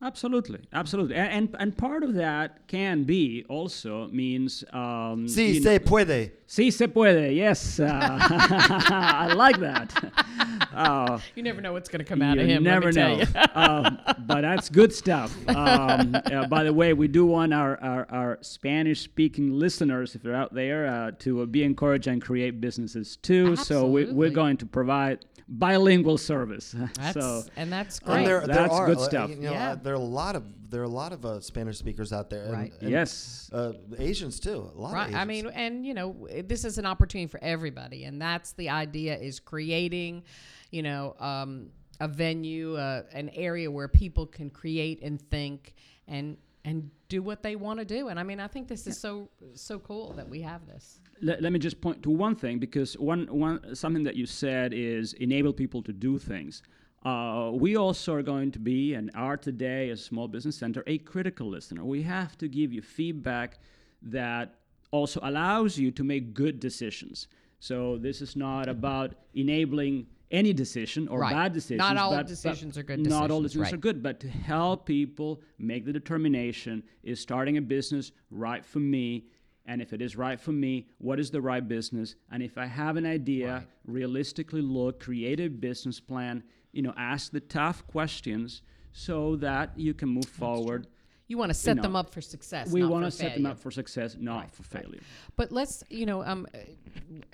Absolutely, 0.00 0.60
absolutely, 0.72 1.16
and, 1.16 1.32
and 1.32 1.56
and 1.58 1.76
part 1.76 2.04
of 2.04 2.14
that 2.14 2.68
can 2.68 3.02
be 3.02 3.44
also 3.48 4.06
means 4.08 4.62
um, 4.72 5.26
Si 5.26 5.54
you 5.54 5.60
know- 5.60 5.64
se 5.72 5.78
puede. 5.80 6.30
Sí 6.46 6.72
se 6.72 6.86
puede. 6.86 7.34
Yes, 7.34 7.80
uh, 7.80 7.88
I 8.20 9.32
like 9.34 9.58
that. 9.58 9.92
Uh, 10.70 11.18
You 11.34 11.42
never 11.42 11.60
know 11.60 11.72
what's 11.72 11.88
going 11.88 11.98
to 11.98 12.04
come 12.04 12.22
out 12.22 12.36
you 12.36 12.42
of 12.42 12.48
him. 12.48 12.62
let 12.62 12.70
me 12.70 12.86
never 12.86 12.92
tell 12.92 13.16
know. 13.16 13.24
you. 13.24 13.26
um, 13.54 13.98
but 14.26 14.42
that's 14.42 14.68
good 14.68 14.92
stuff. 14.92 15.34
Um, 15.48 16.14
uh, 16.14 16.46
by 16.46 16.62
the 16.62 16.72
way, 16.72 16.92
we 16.92 17.08
do 17.08 17.26
want 17.26 17.52
our, 17.52 17.82
our, 17.82 18.06
our 18.10 18.38
Spanish 18.42 19.00
speaking 19.00 19.50
listeners, 19.58 20.14
if 20.14 20.22
they're 20.22 20.36
out 20.36 20.54
there, 20.54 20.86
uh, 20.86 21.10
to 21.20 21.42
uh, 21.42 21.46
be 21.46 21.64
encouraged 21.64 22.06
and 22.06 22.22
create 22.22 22.60
businesses 22.60 23.16
too. 23.16 23.56
So 23.56 23.86
we, 23.86 24.04
we're 24.04 24.30
going 24.30 24.56
to 24.58 24.66
provide 24.66 25.24
bilingual 25.48 26.18
service. 26.18 26.72
That's, 26.94 27.14
so 27.14 27.42
and 27.56 27.72
that's 27.72 27.98
And 28.00 28.06
great. 28.06 28.26
there, 28.26 28.40
there 28.40 28.54
That's 28.56 28.72
are, 28.74 28.86
good 28.86 28.98
uh, 28.98 29.04
stuff. 29.04 29.30
You 29.30 29.36
know, 29.36 29.52
Yeah. 29.52 29.70
uh, 29.70 29.74
there 29.76 29.92
are 29.94 29.96
a 29.96 29.98
lot 29.98 30.36
of 30.36 30.44
there 30.70 30.82
are 30.82 30.84
a 30.84 30.88
lot 30.88 31.12
of 31.14 31.24
uh, 31.24 31.40
Spanish 31.40 31.78
speakers 31.78 32.12
out 32.12 32.28
there, 32.28 32.42
and, 32.44 32.52
Right. 32.52 32.72
and, 32.82 32.90
yes. 32.90 33.48
uh, 33.54 33.72
Asians 33.98 34.38
too. 34.38 34.70
A 34.76 34.78
lot 34.78 34.92
Right. 34.92 35.08
of 35.08 35.14
I 35.14 35.24
mean, 35.24 35.46
and 35.46 35.86
you 35.86 35.94
know, 35.94 36.28
this 36.44 36.64
is 36.66 36.76
an 36.76 36.84
opportunity 36.84 37.26
for 37.26 37.42
everybody, 37.42 38.04
and 38.04 38.20
that's 38.20 38.52
the 38.52 38.68
idea: 38.68 39.16
is 39.16 39.40
creating, 39.40 40.24
you 40.70 40.82
know, 40.82 41.14
um, 41.18 41.70
a 42.00 42.06
venue, 42.08 42.76
uh, 42.76 43.02
an 43.12 43.30
area 43.30 43.70
where 43.70 43.88
people 43.88 44.26
can 44.26 44.50
create 44.50 45.02
and 45.02 45.20
think 45.30 45.74
and 46.06 46.36
and 46.66 46.90
do 47.08 47.22
what 47.22 47.42
they 47.42 47.56
want 47.56 47.78
to 47.78 47.84
do. 47.86 48.08
And 48.08 48.20
I 48.20 48.22
mean, 48.22 48.38
I 48.40 48.46
think 48.48 48.68
this 48.68 48.86
is 48.86 49.00
so 49.00 49.30
so 49.54 49.78
cool 49.78 50.12
that 50.12 50.28
we 50.28 50.42
have 50.42 50.66
this. 50.66 51.00
Let, 51.22 51.42
let 51.42 51.52
me 51.52 51.58
just 51.58 51.80
point 51.80 52.02
to 52.02 52.10
one 52.10 52.34
thing 52.36 52.58
because 52.58 52.94
one, 52.98 53.26
one 53.26 53.74
something 53.74 54.04
that 54.04 54.16
you 54.16 54.26
said 54.26 54.72
is 54.74 55.12
enable 55.14 55.52
people 55.52 55.82
to 55.82 55.92
do 55.92 56.18
things. 56.18 56.62
Uh, 57.04 57.50
we 57.54 57.76
also 57.76 58.12
are 58.14 58.22
going 58.22 58.50
to 58.50 58.58
be 58.58 58.94
and 58.94 59.10
are 59.14 59.36
today 59.36 59.88
as 59.90 60.00
a 60.00 60.04
Small 60.04 60.26
Business 60.28 60.56
Center 60.56 60.82
a 60.86 60.98
critical 60.98 61.48
listener. 61.48 61.84
We 61.84 62.02
have 62.02 62.36
to 62.38 62.48
give 62.48 62.72
you 62.72 62.82
feedback 62.82 63.58
that 64.02 64.56
also 64.90 65.20
allows 65.22 65.78
you 65.78 65.90
to 65.92 66.02
make 66.04 66.34
good 66.34 66.58
decisions. 66.60 67.28
So 67.60 67.98
this 67.98 68.20
is 68.20 68.36
not 68.36 68.68
about 68.68 69.14
enabling 69.34 70.06
any 70.30 70.52
decision 70.52 71.08
or 71.08 71.20
Right. 71.20 71.32
bad 71.32 71.52
decisions. 71.52 71.78
Not 71.78 71.96
all 71.96 72.10
but- 72.10 72.16
but 72.18 72.26
decisions 72.26 72.76
are 72.76 72.82
good 72.82 73.00
Not 73.00 73.30
all 73.30 73.40
decisions, 73.42 73.42
decisions 73.42 73.62
right. 73.62 73.74
are 73.74 73.80
good, 73.80 74.02
but 74.02 74.20
to 74.20 74.28
help 74.28 74.84
people 74.86 75.40
make 75.58 75.84
the 75.84 75.92
determination 75.92 76.82
is 77.02 77.18
starting 77.20 77.56
a 77.56 77.62
business 77.62 78.12
right 78.30 78.64
for 78.64 78.80
me? 78.80 79.24
And 79.68 79.82
if 79.82 79.92
it 79.92 80.00
is 80.00 80.16
right 80.16 80.40
for 80.40 80.52
me, 80.52 80.88
what 80.96 81.20
is 81.20 81.30
the 81.30 81.42
right 81.42 81.66
business? 81.66 82.14
And 82.32 82.42
if 82.42 82.56
I 82.56 82.64
have 82.64 82.96
an 82.96 83.04
idea, 83.04 83.66
realistically 83.86 84.62
look, 84.62 84.98
create 84.98 85.40
a 85.40 85.48
business 85.48 86.00
plan, 86.00 86.42
you 86.72 86.80
know, 86.80 86.94
ask 86.96 87.30
the 87.30 87.40
tough 87.40 87.86
questions 87.86 88.62
so 88.92 89.36
that 89.36 89.78
you 89.78 89.92
can 89.92 90.08
move 90.08 90.24
forward. 90.24 90.86
You 91.28 91.36
want 91.36 91.50
to 91.50 91.54
set 91.54 91.76
know, 91.76 91.82
them 91.82 91.94
up 91.94 92.10
for 92.10 92.22
success. 92.22 92.72
We 92.72 92.82
want 92.84 93.04
to 93.04 93.10
set 93.10 93.34
them 93.34 93.44
up 93.44 93.58
for 93.58 93.70
success, 93.70 94.16
not 94.18 94.50
for 94.50 94.62
failure. 94.62 95.00
But 95.36 95.52
let's, 95.52 95.84
you 95.90 96.06
know, 96.06 96.24
um, 96.24 96.46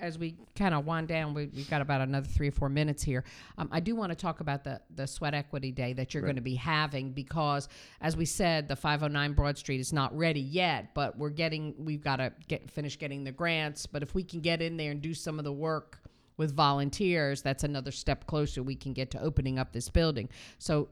as 0.01 0.19
we 0.19 0.35
kind 0.53 0.75
of 0.75 0.85
wind 0.85 1.07
down, 1.07 1.33
we, 1.33 1.45
we've 1.47 1.69
got 1.69 1.81
about 1.81 2.01
another 2.01 2.27
three 2.27 2.49
or 2.49 2.51
four 2.51 2.67
minutes 2.67 3.01
here. 3.01 3.23
Um, 3.57 3.69
I 3.71 3.79
do 3.79 3.95
want 3.95 4.11
to 4.11 4.15
talk 4.15 4.41
about 4.41 4.65
the 4.65 4.81
the 4.93 5.07
Sweat 5.07 5.33
Equity 5.33 5.71
Day 5.71 5.93
that 5.93 6.13
you're 6.13 6.23
going 6.23 6.35
to 6.35 6.41
be 6.41 6.55
having 6.55 7.13
because, 7.13 7.69
as 8.01 8.17
we 8.17 8.25
said, 8.25 8.67
the 8.67 8.75
509 8.75 9.33
Broad 9.33 9.57
Street 9.57 9.79
is 9.79 9.93
not 9.93 10.15
ready 10.15 10.41
yet, 10.41 10.93
but 10.93 11.17
we're 11.17 11.29
getting, 11.29 11.73
we've 11.77 12.03
got 12.03 12.17
to 12.17 12.33
get 12.49 12.69
finish 12.69 12.99
getting 12.99 13.23
the 13.23 13.31
grants. 13.31 13.85
But 13.85 14.03
if 14.03 14.13
we 14.13 14.23
can 14.23 14.41
get 14.41 14.61
in 14.61 14.75
there 14.75 14.91
and 14.91 15.01
do 15.01 15.13
some 15.13 15.39
of 15.39 15.45
the 15.45 15.53
work 15.53 15.99
with 16.37 16.55
volunteers, 16.55 17.41
that's 17.41 17.63
another 17.63 17.91
step 17.91 18.27
closer 18.27 18.61
we 18.61 18.75
can 18.75 18.93
get 18.93 19.11
to 19.11 19.21
opening 19.21 19.57
up 19.57 19.71
this 19.71 19.89
building. 19.89 20.29
So 20.57 20.89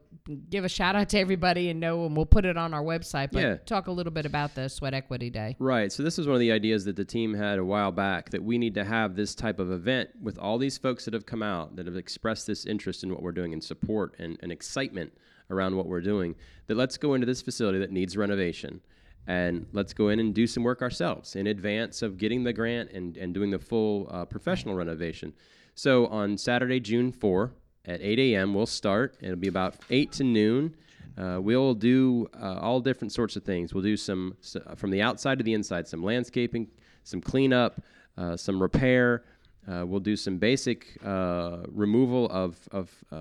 give 0.50 0.64
a 0.64 0.68
shout 0.68 0.96
out 0.96 1.08
to 1.10 1.18
everybody 1.18 1.70
and 1.70 1.80
know, 1.80 2.06
and 2.06 2.16
we'll 2.16 2.26
put 2.26 2.44
it 2.44 2.56
on 2.56 2.72
our 2.72 2.82
website. 2.82 3.30
But 3.32 3.42
Yeah. 3.42 3.56
talk 3.66 3.86
a 3.86 3.92
little 3.92 4.12
bit 4.12 4.26
about 4.26 4.54
the 4.54 4.68
Sweat 4.68 4.94
Equity 4.94 5.30
Day. 5.30 5.56
Right. 5.58 5.92
So 5.92 6.02
this 6.02 6.18
is 6.18 6.26
one 6.26 6.34
of 6.34 6.40
the 6.40 6.52
ideas 6.52 6.84
that 6.86 6.96
the 6.96 7.04
team 7.04 7.34
had 7.34 7.58
a 7.58 7.64
while 7.64 7.92
back 7.92 8.30
that 8.30 8.42
we 8.42 8.58
need 8.58 8.74
to 8.74 8.84
have 8.84 9.16
this 9.16 9.34
type 9.34 9.58
of 9.58 9.70
event 9.70 10.10
with 10.22 10.38
all 10.38 10.58
these 10.58 10.78
folks 10.78 11.04
that 11.04 11.14
have 11.14 11.26
come 11.26 11.42
out 11.42 11.76
that 11.76 11.86
have 11.86 11.96
expressed 11.96 12.46
this 12.46 12.64
interest 12.64 13.04
in 13.04 13.10
what 13.10 13.22
we're 13.22 13.32
doing 13.32 13.52
and 13.52 13.62
support 13.62 14.14
and, 14.18 14.38
and 14.42 14.50
excitement 14.50 15.12
around 15.50 15.76
what 15.76 15.86
we're 15.86 16.00
doing. 16.00 16.34
That 16.68 16.76
let's 16.76 16.96
go 16.96 17.12
into 17.14 17.26
this 17.26 17.42
facility 17.42 17.78
that 17.80 17.90
needs 17.90 18.16
renovation 18.16 18.80
and 19.26 19.66
let's 19.72 19.92
go 19.92 20.08
in 20.08 20.20
and 20.20 20.34
do 20.34 20.46
some 20.46 20.62
work 20.62 20.82
ourselves 20.82 21.36
in 21.36 21.46
advance 21.46 22.02
of 22.02 22.18
getting 22.18 22.44
the 22.44 22.52
grant 22.52 22.90
and, 22.92 23.16
and 23.16 23.32
doing 23.32 23.50
the 23.50 23.58
full 23.58 24.08
uh, 24.10 24.24
professional 24.24 24.74
renovation. 24.74 25.32
So 25.74 26.06
on 26.06 26.38
Saturday, 26.38 26.80
June 26.80 27.10
4 27.10 27.52
at 27.86 28.00
8 28.00 28.18
a.m., 28.18 28.54
we'll 28.54 28.66
start. 28.66 29.16
It'll 29.20 29.36
be 29.36 29.48
about 29.48 29.76
8 29.90 30.12
to 30.12 30.24
noon. 30.24 30.76
Uh, 31.16 31.38
we'll 31.40 31.74
do 31.74 32.28
uh, 32.40 32.58
all 32.60 32.80
different 32.80 33.12
sorts 33.12 33.36
of 33.36 33.44
things. 33.44 33.72
We'll 33.72 33.82
do 33.82 33.96
some, 33.96 34.36
s 34.42 34.56
from 34.76 34.90
the 34.90 35.00
outside 35.00 35.38
to 35.38 35.44
the 35.44 35.54
inside, 35.54 35.86
some 35.86 36.02
landscaping, 36.02 36.68
some 37.04 37.20
cleanup, 37.20 37.80
uh, 38.16 38.36
some 38.36 38.60
repair. 38.60 39.24
Uh, 39.66 39.84
we'll 39.86 40.00
do 40.00 40.16
some 40.16 40.36
basic 40.36 40.98
uh, 41.04 41.58
removal 41.68 42.28
of, 42.30 42.58
of 42.70 42.90
uh, 43.10 43.20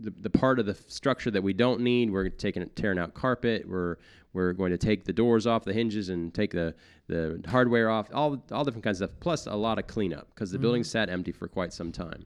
the, 0.00 0.12
the 0.20 0.30
part 0.30 0.58
of 0.58 0.66
the 0.66 0.74
structure 0.88 1.30
that 1.30 1.42
we 1.42 1.52
don't 1.52 1.80
need. 1.80 2.10
We're 2.10 2.28
taking 2.28 2.68
tearing 2.70 2.98
out 2.98 3.14
carpet. 3.14 3.68
We're 3.68 3.96
we're 4.32 4.52
going 4.52 4.72
to 4.72 4.78
take 4.78 5.04
the 5.04 5.12
doors 5.12 5.46
off 5.46 5.64
the 5.64 5.72
hinges 5.72 6.08
and 6.08 6.34
take 6.34 6.50
the, 6.50 6.74
the 7.06 7.40
hardware 7.46 7.88
off. 7.88 8.08
All 8.12 8.42
all 8.50 8.64
different 8.64 8.82
kinds 8.82 9.00
of 9.00 9.10
stuff. 9.10 9.20
Plus 9.20 9.46
a 9.46 9.54
lot 9.54 9.78
of 9.78 9.86
cleanup 9.86 10.28
because 10.34 10.50
the 10.50 10.58
building 10.58 10.82
sat 10.82 11.08
empty 11.08 11.30
for 11.30 11.46
quite 11.46 11.72
some 11.72 11.92
time. 11.92 12.24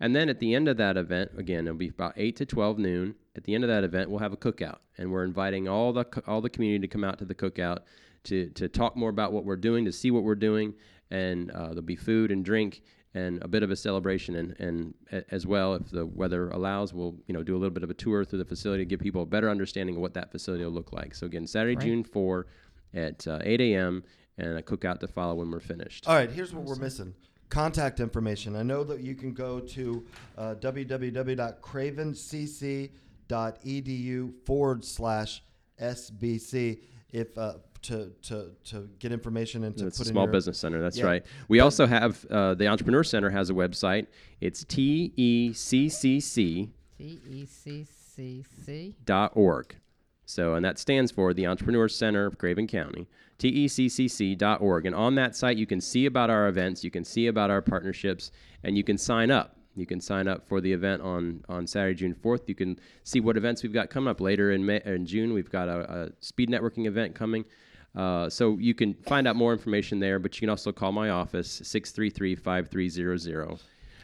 And 0.00 0.14
then 0.14 0.28
at 0.28 0.40
the 0.40 0.54
end 0.54 0.68
of 0.68 0.76
that 0.76 0.96
event, 0.96 1.30
again, 1.38 1.66
it'll 1.66 1.78
be 1.78 1.88
about 1.88 2.14
eight 2.16 2.36
to 2.36 2.46
twelve 2.46 2.78
noon. 2.78 3.14
At 3.36 3.44
the 3.44 3.54
end 3.54 3.64
of 3.64 3.68
that 3.68 3.84
event, 3.84 4.10
we'll 4.10 4.18
have 4.18 4.32
a 4.32 4.36
cookout, 4.36 4.78
and 4.98 5.12
we're 5.12 5.24
inviting 5.24 5.68
all 5.68 5.92
the 5.92 6.04
all 6.26 6.40
the 6.40 6.50
community 6.50 6.86
to 6.86 6.92
come 6.92 7.04
out 7.04 7.18
to 7.18 7.24
the 7.24 7.34
cookout 7.34 7.78
to 8.24 8.50
to 8.50 8.68
talk 8.68 8.96
more 8.96 9.10
about 9.10 9.32
what 9.32 9.44
we're 9.44 9.56
doing, 9.56 9.84
to 9.84 9.92
see 9.92 10.10
what 10.10 10.24
we're 10.24 10.34
doing, 10.34 10.74
and 11.10 11.50
uh, 11.50 11.68
there'll 11.68 11.82
be 11.82 11.96
food 11.96 12.30
and 12.30 12.44
drink 12.44 12.82
and 13.14 13.42
a 13.42 13.48
bit 13.48 13.62
of 13.62 13.70
a 13.70 13.76
celebration, 13.76 14.34
and 14.36 14.54
and 14.60 14.94
a- 15.10 15.24
as 15.34 15.46
well, 15.46 15.74
if 15.74 15.90
the 15.90 16.04
weather 16.04 16.50
allows, 16.50 16.92
we'll 16.92 17.16
you 17.26 17.32
know 17.34 17.42
do 17.42 17.54
a 17.56 17.58
little 17.58 17.72
bit 17.72 17.82
of 17.82 17.88
a 17.90 17.94
tour 17.94 18.24
through 18.24 18.38
the 18.40 18.44
facility, 18.44 18.82
to 18.84 18.88
give 18.88 19.00
people 19.00 19.22
a 19.22 19.26
better 19.26 19.48
understanding 19.48 19.96
of 19.96 20.02
what 20.02 20.12
that 20.14 20.30
facility 20.30 20.64
will 20.64 20.72
look 20.72 20.92
like. 20.92 21.14
So 21.14 21.24
again, 21.26 21.46
Saturday, 21.46 21.76
Great. 21.76 21.86
June 21.86 22.04
four, 22.04 22.46
at 22.92 23.26
uh, 23.26 23.38
eight 23.42 23.60
a.m. 23.62 24.04
and 24.36 24.58
a 24.58 24.62
cookout 24.62 25.00
to 25.00 25.08
follow 25.08 25.36
when 25.36 25.50
we're 25.50 25.60
finished. 25.60 26.06
All 26.06 26.14
right, 26.14 26.30
here's 26.30 26.52
what 26.52 26.64
we're 26.64 26.76
missing. 26.76 27.14
Contact 27.48 28.00
information. 28.00 28.54
I 28.56 28.62
know 28.64 28.84
that 28.84 29.00
you 29.00 29.14
can 29.14 29.32
go 29.32 29.60
to 29.60 30.04
uh, 30.36 30.56
www.cravencc.edu 33.28 34.32
forward 34.44 34.84
slash 34.84 35.42
SBC 35.80 36.80
if 37.12 37.36
uh, 37.38 37.54
to, 37.86 38.12
to, 38.22 38.50
to 38.64 38.88
get 38.98 39.12
information 39.12 39.64
and 39.64 39.76
to 39.78 39.86
It's 39.86 39.98
put 39.98 40.06
a 40.06 40.10
in 40.10 40.14
small 40.14 40.24
your, 40.24 40.32
business 40.32 40.58
center. 40.58 40.80
That's 40.80 40.98
Yeah. 40.98 41.06
right. 41.06 41.26
We 41.48 41.60
also 41.60 41.86
have 41.86 42.24
uh, 42.26 42.54
the 42.54 42.66
Entrepreneur 42.68 43.04
Center 43.04 43.30
has 43.30 43.50
a 43.50 43.54
website. 43.54 44.06
It's 44.40 44.64
t 44.64 45.12
e 45.16 45.52
c 45.52 45.88
c 45.88 46.20
c 46.20 46.70
T 46.98 47.20
E 47.30 47.44
C 47.46 47.84
C 47.84 48.42
C. 48.64 48.94
dot 49.04 49.32
org. 49.34 49.76
So, 50.24 50.54
and 50.54 50.64
that 50.64 50.78
stands 50.78 51.12
for 51.12 51.32
the 51.32 51.46
Entrepreneur 51.46 51.88
Center 51.88 52.26
of 52.26 52.36
Craven 52.38 52.66
County, 52.66 53.06
E 53.42 53.66
teccc 53.68 54.36
dot 54.36 54.60
org. 54.60 54.86
And 54.86 54.94
on 54.94 55.14
that 55.16 55.36
site, 55.36 55.56
you 55.56 55.66
can 55.66 55.80
see 55.80 56.06
about 56.06 56.30
our 56.30 56.48
events, 56.48 56.82
you 56.82 56.90
can 56.90 57.04
see 57.04 57.28
about 57.28 57.50
our 57.50 57.62
partnerships, 57.62 58.32
and 58.64 58.76
you 58.76 58.82
can 58.82 58.98
sign 58.98 59.30
up. 59.30 59.56
You 59.76 59.84
can 59.86 60.00
sign 60.00 60.26
up 60.26 60.48
for 60.48 60.60
the 60.62 60.72
event 60.72 61.02
on, 61.02 61.44
on 61.50 61.66
Saturday, 61.66 61.94
June 61.94 62.14
4th. 62.14 62.48
You 62.48 62.54
can 62.54 62.80
see 63.04 63.20
what 63.20 63.36
events 63.36 63.62
we've 63.62 63.74
got 63.74 63.90
coming 63.90 64.08
up 64.08 64.22
later 64.22 64.50
in 64.52 64.64
May, 64.64 64.80
in 64.86 65.04
June. 65.04 65.34
We've 65.34 65.50
got 65.50 65.68
a, 65.68 65.92
a 65.92 66.08
speed 66.20 66.48
networking 66.48 66.86
event 66.86 67.14
coming. 67.14 67.44
Uh, 67.96 68.28
so 68.28 68.58
you 68.58 68.74
can 68.74 68.94
find 68.94 69.26
out 69.26 69.36
more 69.36 69.52
information 69.52 69.98
there, 69.98 70.18
but 70.18 70.36
you 70.36 70.40
can 70.40 70.50
also 70.50 70.70
call 70.70 70.92
my 70.92 71.08
office, 71.10 71.50
633 71.64 72.36
5300. 72.36 73.58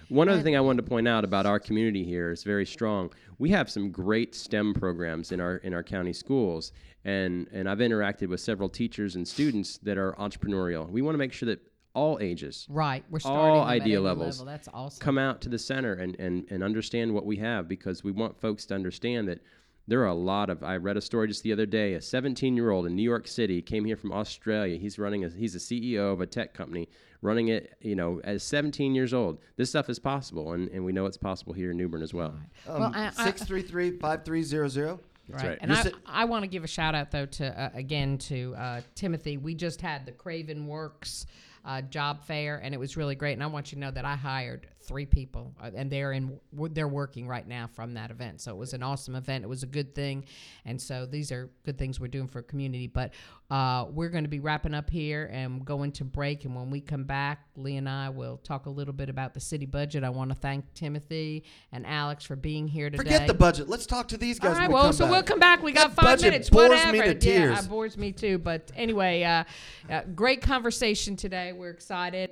One 0.08 0.28
other 0.28 0.42
thing 0.42 0.56
I 0.56 0.60
wanted 0.60 0.82
to 0.82 0.88
point 0.88 1.08
out 1.08 1.24
about 1.24 1.46
our 1.46 1.58
community 1.58 2.04
here 2.04 2.30
is 2.30 2.42
very 2.42 2.66
strong. 2.66 3.10
We 3.38 3.50
have 3.50 3.70
some 3.70 3.90
great 3.90 4.34
STEM 4.34 4.74
programs 4.74 5.32
in 5.32 5.40
our 5.40 5.56
in 5.56 5.72
our 5.72 5.82
county 5.82 6.12
schools, 6.12 6.72
and 7.04 7.48
and 7.52 7.68
I've 7.68 7.78
interacted 7.78 8.28
with 8.28 8.40
several 8.40 8.68
teachers 8.68 9.16
and 9.16 9.26
students 9.26 9.78
that 9.78 9.96
are 9.96 10.12
entrepreneurial. 10.12 10.88
We 10.90 11.00
want 11.00 11.14
to 11.14 11.18
make 11.18 11.32
sure 11.32 11.46
that 11.46 11.60
all 11.94 12.18
ages 12.20 12.66
Right. 12.70 13.04
We're 13.10 13.20
starting 13.20 13.40
all 13.40 13.62
idea 13.62 14.00
levels 14.00 14.40
level. 14.40 14.52
That's 14.52 14.68
awesome. 14.72 15.02
come 15.02 15.18
out 15.18 15.40
to 15.42 15.48
the 15.48 15.58
center 15.58 15.94
and, 15.94 16.18
and, 16.18 16.46
and 16.50 16.62
understand 16.62 17.12
what 17.12 17.26
we 17.26 17.36
have 17.36 17.68
because 17.68 18.02
we 18.02 18.12
want 18.12 18.40
folks 18.40 18.64
to 18.66 18.74
understand 18.74 19.28
that 19.28 19.40
there 19.88 20.00
are 20.02 20.06
a 20.06 20.14
lot 20.14 20.48
of 20.50 20.62
i 20.62 20.76
read 20.76 20.96
a 20.96 21.00
story 21.00 21.26
just 21.28 21.42
the 21.42 21.52
other 21.52 21.66
day 21.66 21.94
a 21.94 22.00
17 22.00 22.56
year 22.56 22.70
old 22.70 22.86
in 22.86 22.94
new 22.94 23.02
york 23.02 23.26
city 23.26 23.60
came 23.62 23.84
here 23.84 23.96
from 23.96 24.12
australia 24.12 24.76
he's 24.76 24.98
running 24.98 25.24
a, 25.24 25.28
he's 25.28 25.54
a 25.54 25.58
ceo 25.58 26.12
of 26.12 26.20
a 26.20 26.26
tech 26.26 26.54
company 26.54 26.88
running 27.20 27.48
it 27.48 27.74
you 27.80 27.94
know 27.94 28.20
as 28.24 28.42
17 28.42 28.94
years 28.94 29.12
old 29.14 29.38
this 29.56 29.70
stuff 29.70 29.88
is 29.90 29.98
possible 29.98 30.52
and, 30.52 30.68
and 30.70 30.84
we 30.84 30.92
know 30.92 31.06
it's 31.06 31.16
possible 31.16 31.52
here 31.52 31.70
in 31.72 31.76
new 31.76 31.88
bern 31.88 32.02
as 32.02 32.14
well 32.14 32.34
Well, 32.66 32.92
I- 32.94 33.12
I- 33.16 33.24
Six 33.24 33.42
three 33.44 33.62
three 33.62 33.96
five 33.98 34.24
three 34.24 34.42
zero 34.42 34.68
zero. 34.68 35.00
That's 35.28 35.44
right. 35.44 35.58
And 35.60 35.70
You're 35.70 35.78
I, 35.78 35.82
si- 35.84 35.92
I 36.04 36.24
want 36.24 36.42
to 36.42 36.48
give 36.48 36.64
a 36.64 36.66
shout 36.68 36.94
out 36.96 37.10
though 37.12 37.26
to 37.26 37.60
uh, 37.60 37.70
again 37.74 38.18
to 38.18 38.54
uh, 38.58 38.80
Timothy. 38.96 39.36
We 39.36 39.54
just 39.54 39.80
had 39.80 40.04
the 40.04 40.10
Craven 40.12 40.66
Works 40.66 41.26
uh, 41.64 41.80
job 41.82 42.24
fair, 42.24 42.58
and 42.58 42.74
it 42.74 42.78
was 42.78 42.96
really 42.96 43.14
great. 43.14 43.34
And 43.34 43.42
I 43.42 43.46
want 43.46 43.70
you 43.70 43.76
to 43.76 43.80
know 43.80 43.92
that 43.92 44.04
I 44.04 44.16
hired 44.16 44.66
three 44.82 45.06
people, 45.06 45.54
uh, 45.62 45.70
and 45.74 45.90
they're 45.90 46.12
in 46.12 46.38
they're 46.52 46.88
working 46.88 47.26
right 47.26 47.46
now 47.46 47.68
from 47.72 47.94
that 47.94 48.10
event. 48.10 48.40
So 48.40 48.52
it 48.52 48.58
was 48.58 48.74
an 48.74 48.82
awesome 48.82 49.14
event. 49.14 49.44
It 49.44 49.48
was 49.48 49.62
a 49.62 49.66
good 49.66 49.94
thing, 49.94 50.24
and 50.64 50.80
so 50.80 51.06
these 51.06 51.32
are 51.32 51.50
good 51.64 51.78
things 51.78 51.98
we're 52.00 52.08
doing 52.08 52.28
for 52.28 52.40
a 52.40 52.42
community. 52.42 52.86
But 52.86 53.12
uh, 53.50 53.86
we're 53.90 54.08
going 54.08 54.24
to 54.24 54.30
be 54.30 54.40
wrapping 54.40 54.72
up 54.74 54.88
here 54.88 55.28
and 55.32 55.64
going 55.64 55.92
to 55.92 56.04
break. 56.04 56.44
And 56.44 56.56
when 56.56 56.70
we 56.70 56.80
come 56.80 57.04
back, 57.04 57.46
Lee 57.56 57.76
and 57.76 57.88
I 57.88 58.08
will 58.08 58.38
talk 58.38 58.66
a 58.66 58.70
little 58.70 58.94
bit 58.94 59.08
about 59.08 59.34
the 59.34 59.40
city 59.40 59.66
budget. 59.66 60.04
I 60.04 60.10
want 60.10 60.30
to 60.30 60.34
thank 60.34 60.72
Timothy 60.74 61.44
and 61.70 61.86
Alex 61.86 62.24
for 62.24 62.36
being 62.36 62.66
here 62.66 62.88
today. 62.88 63.02
Forget 63.02 63.26
the 63.26 63.34
budget. 63.34 63.68
Let's 63.68 63.86
talk 63.86 64.08
to 64.08 64.16
these 64.16 64.38
guys. 64.38 64.54
All 64.54 64.60
right, 64.60 64.68
we 64.68 64.74
well, 64.74 64.92
so 64.92 65.04
back. 65.04 65.12
we'll 65.12 65.22
come 65.22 65.38
back. 65.38 65.62
We 65.62 65.72
got 65.72 65.94
That 65.94 66.02
five 66.02 66.22
minutes. 66.22 66.48
bores 66.48 66.70
whatever. 66.70 66.92
me 66.92 67.14
to 67.14 67.30
Yeah, 67.30 67.58
it 67.58 67.68
bores 67.68 67.96
me 67.98 68.12
too. 68.12 68.38
But 68.38 68.72
anyway, 68.74 69.22
uh, 69.22 69.44
uh, 69.90 70.02
great 70.14 70.40
conversation 70.40 71.16
today. 71.16 71.52
We're 71.52 71.70
excited. 71.70 72.30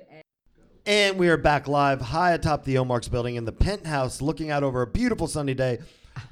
And 0.85 1.19
we 1.19 1.29
are 1.29 1.37
back 1.37 1.67
live 1.67 2.01
high 2.01 2.31
atop 2.33 2.63
the 2.63 2.77
Omarks 2.79 3.07
building 3.07 3.35
in 3.35 3.45
the 3.45 3.51
penthouse, 3.51 4.19
looking 4.21 4.49
out 4.49 4.63
over 4.63 4.81
a 4.81 4.87
beautiful 4.87 5.27
sunny 5.27 5.53
day 5.53 5.79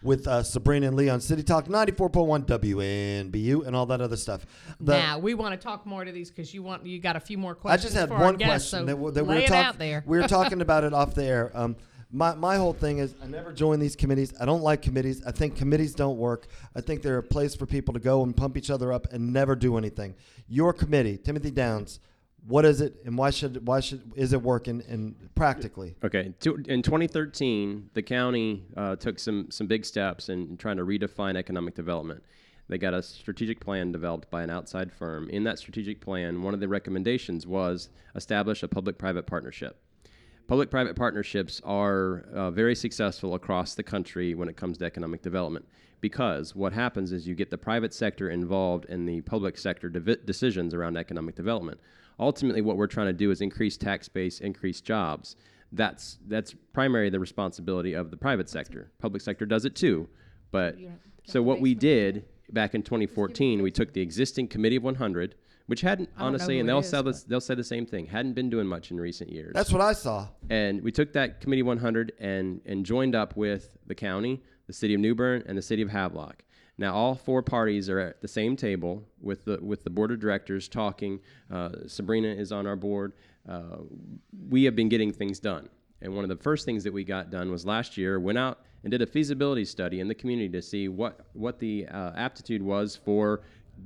with 0.01 0.27
uh, 0.27 0.41
Sabrina 0.41 0.87
and 0.87 0.95
Lee 0.95 1.07
on 1.07 1.21
City 1.21 1.43
Talk 1.43 1.65
94.1 1.65 2.45
WNBU 2.45 3.65
and 3.67 3.75
all 3.75 3.85
that 3.85 4.01
other 4.01 4.17
stuff. 4.17 4.45
The- 4.79 4.93
now 4.97 5.19
we 5.19 5.35
want 5.35 5.53
to 5.53 5.63
talk 5.63 5.85
more 5.85 6.03
to 6.03 6.11
these 6.11 6.31
because 6.31 6.51
you 6.53 6.63
want 6.63 6.83
you 6.85 6.99
got 6.99 7.15
a 7.15 7.19
few 7.19 7.37
more 7.37 7.53
questions. 7.53 7.93
I 7.93 7.93
questions. 7.93 7.93
just 7.93 7.99
had 7.99 8.09
for 8.09 8.15
our 8.15 8.23
one 8.23 8.37
guests, 8.37 8.71
question 8.71 8.79
so 8.81 8.85
that, 8.85 8.91
w- 8.93 9.11
that 9.13 9.23
we 9.23 9.29
lay 9.29 9.35
were 9.35 9.41
it 9.43 9.47
talking. 9.47 9.65
out 9.65 9.77
there. 9.77 10.03
We 10.07 10.17
were 10.17 10.27
talking 10.27 10.61
about 10.61 10.83
it 10.83 10.93
off 10.93 11.13
the 11.13 11.25
air. 11.25 11.51
Um, 11.53 11.75
my, 12.11 12.33
my 12.33 12.57
whole 12.57 12.73
thing 12.73 12.97
is 12.97 13.13
I 13.23 13.27
never 13.27 13.53
join 13.53 13.79
these 13.79 13.95
committees. 13.95 14.33
I 14.41 14.45
don't 14.45 14.63
like 14.63 14.81
committees. 14.81 15.23
I 15.27 15.31
think 15.31 15.55
committees 15.57 15.93
don't 15.93 16.17
work. 16.17 16.47
I 16.75 16.81
think 16.81 17.03
they're 17.03 17.19
a 17.19 17.23
place 17.23 17.53
for 17.55 17.67
people 17.67 17.93
to 17.93 17.99
go 17.99 18.23
and 18.23 18.35
pump 18.35 18.57
each 18.57 18.71
other 18.71 18.91
up 18.91 19.13
and 19.13 19.31
never 19.31 19.55
do 19.55 19.77
anything. 19.77 20.15
Your 20.47 20.73
committee, 20.73 21.17
Timothy 21.17 21.51
Downs, 21.51 21.99
what 22.47 22.65
is 22.65 22.81
it 22.81 22.95
and 23.05 23.17
why 23.17 23.29
should 23.29 23.65
why 23.67 23.79
should 23.79 24.11
is 24.15 24.33
it 24.33 24.41
working 24.41 24.83
and 24.87 25.15
practically? 25.35 25.95
Okay. 26.03 26.33
In 26.67 26.81
2013, 26.81 27.89
the 27.93 28.01
county 28.01 28.63
uh, 28.75 28.95
took 28.95 29.19
some 29.19 29.51
some 29.51 29.67
big 29.67 29.85
steps 29.85 30.29
in 30.29 30.57
trying 30.57 30.77
to 30.77 30.85
redefine 30.85 31.35
economic 31.35 31.75
development. 31.75 32.23
They 32.67 32.77
got 32.77 32.93
a 32.93 33.01
strategic 33.01 33.59
plan 33.59 33.91
developed 33.91 34.29
by 34.29 34.43
an 34.43 34.51
outside 34.51 34.91
firm. 34.91 35.27
In 35.29 35.43
that 35.45 35.57
strategic 35.57 36.01
plan, 36.01 36.43
one 36.43 36.53
of 36.53 36.59
the 36.59 36.67
recommendations 36.67 37.47
was 37.47 37.89
establish 38.15 38.61
a 38.61 38.67
public-private 38.67 39.25
partnership. 39.25 39.81
Public-private 40.45 40.95
partnerships 40.95 41.61
are 41.65 42.25
uh, 42.31 42.51
very 42.51 42.75
successful 42.75 43.33
across 43.33 43.73
the 43.73 43.81
country 43.81 44.35
when 44.35 44.49
it 44.49 44.55
comes 44.55 44.77
to 44.77 44.85
economic 44.85 45.23
development 45.23 45.65
because 46.01 46.55
what 46.55 46.73
happens 46.73 47.11
is 47.11 47.27
you 47.27 47.35
get 47.35 47.49
the 47.49 47.57
private 47.57 47.93
sector 47.93 48.29
involved 48.29 48.85
in 48.85 49.05
the 49.05 49.21
public 49.21 49.57
sector 49.57 49.89
devi- 49.89 50.17
decisions 50.25 50.73
around 50.73 50.97
economic 50.97 51.35
development. 51.35 51.79
Ultimately, 52.19 52.61
what 52.61 52.77
we're 52.77 52.87
trying 52.87 53.07
to 53.07 53.13
do 53.13 53.31
is 53.31 53.41
increase 53.41 53.77
tax 53.77 54.09
base, 54.09 54.39
increase 54.39 54.81
jobs. 54.81 55.35
That's 55.71 56.17
that's 56.27 56.55
primarily 56.73 57.09
the 57.09 57.19
responsibility 57.19 57.93
of 57.93 58.11
the 58.11 58.17
private 58.17 58.49
sector. 58.49 58.91
Public 58.99 59.21
sector 59.21 59.45
does 59.45 59.65
it 59.65 59.75
too, 59.75 60.09
but 60.51 60.75
so 61.25 61.41
what 61.41 61.61
we 61.61 61.75
did 61.75 62.25
back 62.51 62.73
in 62.73 62.81
2014, 62.81 63.61
we 63.61 63.71
took 63.71 63.93
the 63.93 64.01
existing 64.01 64.47
committee 64.47 64.77
of 64.77 64.83
100, 64.83 65.35
which 65.67 65.81
hadn't 65.81 66.09
I 66.09 66.11
don't 66.11 66.19
know 66.19 66.25
honestly, 66.27 66.59
and 66.59 66.67
they'll 66.67 66.79
is, 66.79 66.89
say 66.89 67.01
this, 67.03 67.23
they'll 67.23 67.39
say 67.39 67.53
the 67.53 67.63
same 67.63 67.85
thing, 67.85 68.07
hadn't 68.07 68.33
been 68.33 68.49
doing 68.49 68.65
much 68.65 68.89
in 68.89 68.99
recent 68.99 69.31
years. 69.31 69.51
That's 69.53 69.71
what 69.71 69.81
I 69.81 69.93
saw. 69.93 70.27
And 70.49 70.81
we 70.81 70.91
took 70.91 71.13
that 71.13 71.41
committee 71.41 71.63
100 71.63 72.13
and 72.19 72.61
and 72.65 72.85
joined 72.85 73.15
up 73.15 73.37
with 73.37 73.77
the 73.85 73.95
county, 73.95 74.41
the 74.67 74.73
city 74.73 74.95
of 74.95 74.99
New 74.99 75.13
Bern, 75.13 75.43
and 75.45 75.57
the 75.57 75.61
city 75.61 75.83
of 75.83 75.89
Havelock. 75.89 76.43
Now 76.79 76.93
all 76.93 77.13
four 77.13 77.43
parties 77.43 77.89
are 77.89 77.99
at 77.99 78.21
the 78.21 78.27
same 78.27 78.55
table 78.55 79.03
with 79.19 79.43
the 79.43 79.59
with 79.61 79.83
the 79.83 79.89
board 79.89 80.11
of 80.11 80.21
directors 80.21 80.69
talking. 80.69 81.19
Uh, 81.51 81.71
Sabrina 81.87 82.29
is 82.29 82.53
on 82.53 82.65
our 82.65 82.77
board. 82.77 83.11
Uh, 83.47 83.79
we 84.49 84.63
have 84.63 84.77
been 84.77 84.87
getting 84.87 85.11
things 85.11 85.39
done. 85.39 85.67
And 86.01 86.15
one 86.15 86.23
of 86.23 86.29
the 86.29 86.41
first 86.41 86.63
things 86.63 86.85
that 86.85 86.93
we 86.93 87.03
got 87.03 87.29
done 87.29 87.51
was 87.51 87.65
last 87.65 87.97
year 87.97 88.17
went 88.21 88.37
out 88.37 88.61
and 88.83 88.91
did 88.91 89.01
a 89.01 89.05
feasibility 89.05 89.65
study 89.65 89.99
in 89.99 90.07
the 90.07 90.15
community 90.15 90.47
to 90.47 90.61
see 90.61 90.87
what 90.87 91.27
what 91.33 91.59
the 91.59 91.85
uh, 91.87 92.13
aptitude 92.15 92.61
was 92.61 92.95
for 92.95 93.41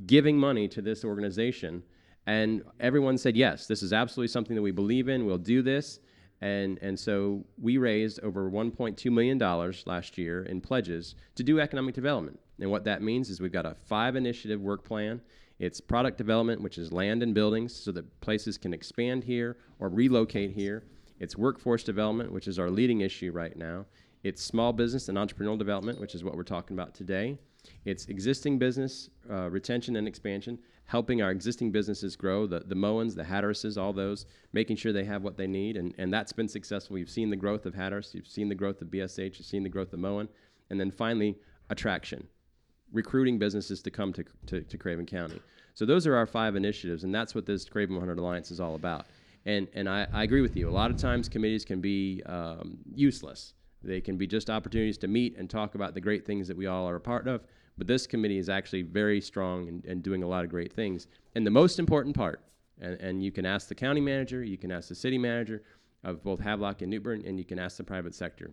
giving 0.05 0.37
money 0.37 0.67
to 0.67 0.79
this 0.79 1.03
organization. 1.03 1.81
And 2.27 2.61
everyone 2.79 3.17
said 3.17 3.35
yes, 3.35 3.65
this 3.65 3.81
is 3.81 3.91
absolutely 3.91 4.27
something 4.27 4.55
that 4.55 4.61
we 4.61 4.71
believe 4.71 5.09
in. 5.09 5.25
We'll 5.25 5.39
do 5.39 5.63
this. 5.63 5.99
And, 6.41 6.77
and 6.81 6.99
so 6.99 7.45
we 7.59 7.77
raised 7.77 8.19
over 8.19 8.51
$1.2 8.51 9.11
million 9.11 9.39
last 9.85 10.17
year 10.17 10.43
in 10.43 10.59
pledges 10.59 11.15
to 11.35 11.43
do 11.43 11.59
economic 11.59 11.95
development. 11.95 12.37
And 12.59 12.69
what 12.69 12.83
that 12.85 13.01
means 13.01 13.29
is 13.29 13.41
we've 13.41 13.51
got 13.51 13.65
a 13.65 13.75
five 13.87 14.15
initiative 14.15 14.61
work 14.61 14.83
plan. 14.83 15.21
It's 15.59 15.81
product 15.81 16.17
development, 16.17 16.61
which 16.61 16.77
is 16.77 16.91
land 16.91 17.23
and 17.23 17.33
buildings, 17.33 17.73
so 17.73 17.91
that 17.91 18.21
places 18.21 18.57
can 18.57 18.73
expand 18.73 19.23
here 19.23 19.57
or 19.79 19.89
relocate 19.89 20.51
here. 20.51 20.83
It's 21.19 21.37
workforce 21.37 21.83
development, 21.83 22.31
which 22.31 22.47
is 22.47 22.59
our 22.59 22.69
leading 22.69 23.01
issue 23.01 23.31
right 23.31 23.55
now. 23.55 23.85
It's 24.23 24.41
small 24.41 24.73
business 24.73 25.09
and 25.09 25.17
entrepreneurial 25.17 25.57
development, 25.57 25.99
which 25.99 26.15
is 26.15 26.23
what 26.23 26.35
we're 26.35 26.43
talking 26.43 26.77
about 26.77 26.93
today. 26.93 27.37
It's 27.85 28.05
existing 28.05 28.59
business 28.59 29.09
uh, 29.29 29.49
retention 29.49 29.95
and 29.95 30.07
expansion, 30.07 30.59
helping 30.85 31.21
our 31.21 31.31
existing 31.31 31.71
businesses 31.71 32.15
grow, 32.15 32.45
the, 32.45 32.59
the 32.59 32.75
Moens, 32.75 33.15
the 33.15 33.23
Hatterses, 33.23 33.77
all 33.77 33.93
those, 33.93 34.25
making 34.51 34.77
sure 34.77 34.91
they 34.91 35.05
have 35.05 35.23
what 35.23 35.37
they 35.37 35.47
need. 35.47 35.77
And, 35.77 35.93
and 35.97 36.13
that's 36.13 36.33
been 36.33 36.47
successful. 36.47 36.97
You've 36.97 37.09
seen 37.09 37.29
the 37.29 37.35
growth 37.35 37.65
of 37.65 37.73
Hatteras, 37.73 38.13
you've 38.13 38.27
seen 38.27 38.49
the 38.49 38.55
growth 38.55 38.81
of 38.81 38.89
BSH, 38.89 39.37
you've 39.37 39.47
seen 39.47 39.63
the 39.63 39.69
growth 39.69 39.93
of 39.93 39.99
Moen. 39.99 40.27
And 40.69 40.79
then 40.79 40.91
finally, 40.91 41.37
attraction, 41.69 42.27
recruiting 42.93 43.37
businesses 43.37 43.81
to 43.81 43.91
come 43.91 44.13
to, 44.13 44.23
to, 44.45 44.61
to 44.61 44.77
Craven 44.77 45.05
County. 45.05 45.41
So 45.73 45.85
those 45.85 46.05
are 46.07 46.15
our 46.15 46.27
five 46.27 46.55
initiatives, 46.55 47.03
and 47.03 47.13
that's 47.13 47.33
what 47.33 47.45
this 47.45 47.65
Craven 47.65 47.95
100 47.95 48.19
Alliance 48.19 48.51
is 48.51 48.59
all 48.59 48.75
about. 48.75 49.07
And, 49.45 49.67
and 49.73 49.89
I, 49.89 50.07
I 50.13 50.23
agree 50.23 50.41
with 50.41 50.55
you. 50.55 50.69
A 50.69 50.71
lot 50.71 50.91
of 50.91 50.97
times 50.97 51.27
committees 51.27 51.65
can 51.65 51.81
be 51.81 52.21
um, 52.25 52.77
useless. 52.93 53.55
They 53.83 53.99
can 53.99 54.15
be 54.15 54.27
just 54.27 54.49
opportunities 54.49 54.97
to 54.99 55.07
meet 55.07 55.35
and 55.37 55.49
talk 55.49 55.75
about 55.75 55.93
the 55.93 55.99
great 55.99 56.25
things 56.25 56.47
that 56.47 56.55
we 56.55 56.67
all 56.67 56.87
are 56.87 56.95
a 56.95 57.01
part 57.01 57.27
of. 57.27 57.43
But 57.77 57.87
this 57.87 58.07
committee 58.07 58.37
is 58.37 58.49
actually 58.49 58.83
very 58.83 59.19
strong 59.19 59.67
and, 59.67 59.83
and 59.85 60.03
doing 60.03 60.23
a 60.23 60.27
lot 60.27 60.45
of 60.45 60.49
great 60.49 60.71
things. 60.71 61.07
And 61.35 61.45
the 61.45 61.51
most 61.51 61.79
important 61.79 62.15
part, 62.15 62.41
and, 62.79 62.99
and 63.01 63.23
you 63.23 63.31
can 63.31 63.45
ask 63.45 63.67
the 63.67 63.75
county 63.75 63.99
manager, 63.99 64.43
you 64.43 64.57
can 64.57 64.71
ask 64.71 64.89
the 64.89 64.95
city 64.95 65.17
manager 65.17 65.63
of 66.03 66.23
both 66.23 66.39
Havelock 66.39 66.81
and 66.81 66.89
New 66.89 67.01
Bern, 67.01 67.23
and 67.25 67.39
you 67.39 67.45
can 67.45 67.57
ask 67.57 67.77
the 67.77 67.83
private 67.83 68.13
sector, 68.13 68.51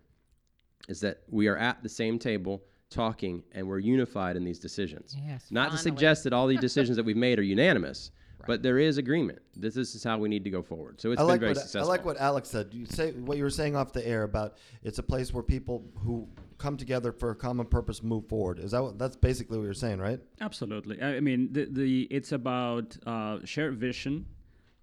is 0.89 1.01
that 1.01 1.23
we 1.29 1.47
are 1.49 1.59
at 1.59 1.83
the 1.83 1.89
same 1.89 2.19
table 2.19 2.63
talking 2.91 3.43
and 3.53 3.67
we're 3.67 3.79
unified 3.79 4.37
in 4.37 4.45
these 4.45 4.59
decisions. 4.59 5.17
Yes, 5.25 5.47
Not 5.51 5.71
to 5.73 5.79
suggest 5.79 6.25
that 6.25 6.33
all 6.33 6.47
the 6.47 6.57
decisions 6.69 6.97
that 6.97 7.05
we've 7.05 7.17
made 7.17 7.39
are 7.39 7.43
unanimous, 7.43 8.11
but 8.47 8.63
there 8.63 8.79
is 8.79 8.99
agreement. 8.99 9.39
This, 9.57 9.75
this 9.75 9.95
is 9.95 10.03
how 10.03 10.19
we 10.19 10.29
need 10.29 10.45
to 10.45 10.51
go 10.51 10.63
forward. 10.63 11.01
So 11.01 11.13
it's 11.13 11.21
I 11.21 11.23
been 11.23 11.29
like 11.29 11.41
very 11.41 11.55
what 11.55 11.77
I 11.77 11.83
like 11.83 12.05
what 12.05 12.19
Alex 12.19 12.49
said. 12.49 12.69
You 12.73 12.87
say 12.87 13.13
what 13.13 13.37
you 13.37 13.45
were 13.45 13.51
saying 13.51 13.77
off 13.77 13.93
the 13.93 14.07
air 14.07 14.25
about 14.25 14.57
it's 14.83 14.99
a 14.99 15.03
place 15.03 15.33
where 15.33 15.43
people 15.43 15.85
who 16.03 16.29
come 16.59 16.77
together 16.77 17.13
for 17.13 17.31
a 17.31 17.35
common 17.35 17.67
purpose 17.67 18.03
move 18.03 18.29
forward. 18.29 18.59
Is 18.59 18.73
that 18.73 18.83
what, 18.83 18.99
that's 18.99 19.17
basically 19.17 19.59
what 19.59 19.65
you're 19.65 19.75
saying, 19.75 19.99
right? 19.99 20.21
Absolutely. 20.41 21.01
I 21.01 21.17
I 21.17 21.21
mean, 21.21 21.53
the, 21.53 21.67
the 21.67 22.03
it's 22.05 22.33
about 22.33 22.97
uh, 23.07 23.39
shared 23.45 23.79
vision, 23.79 24.27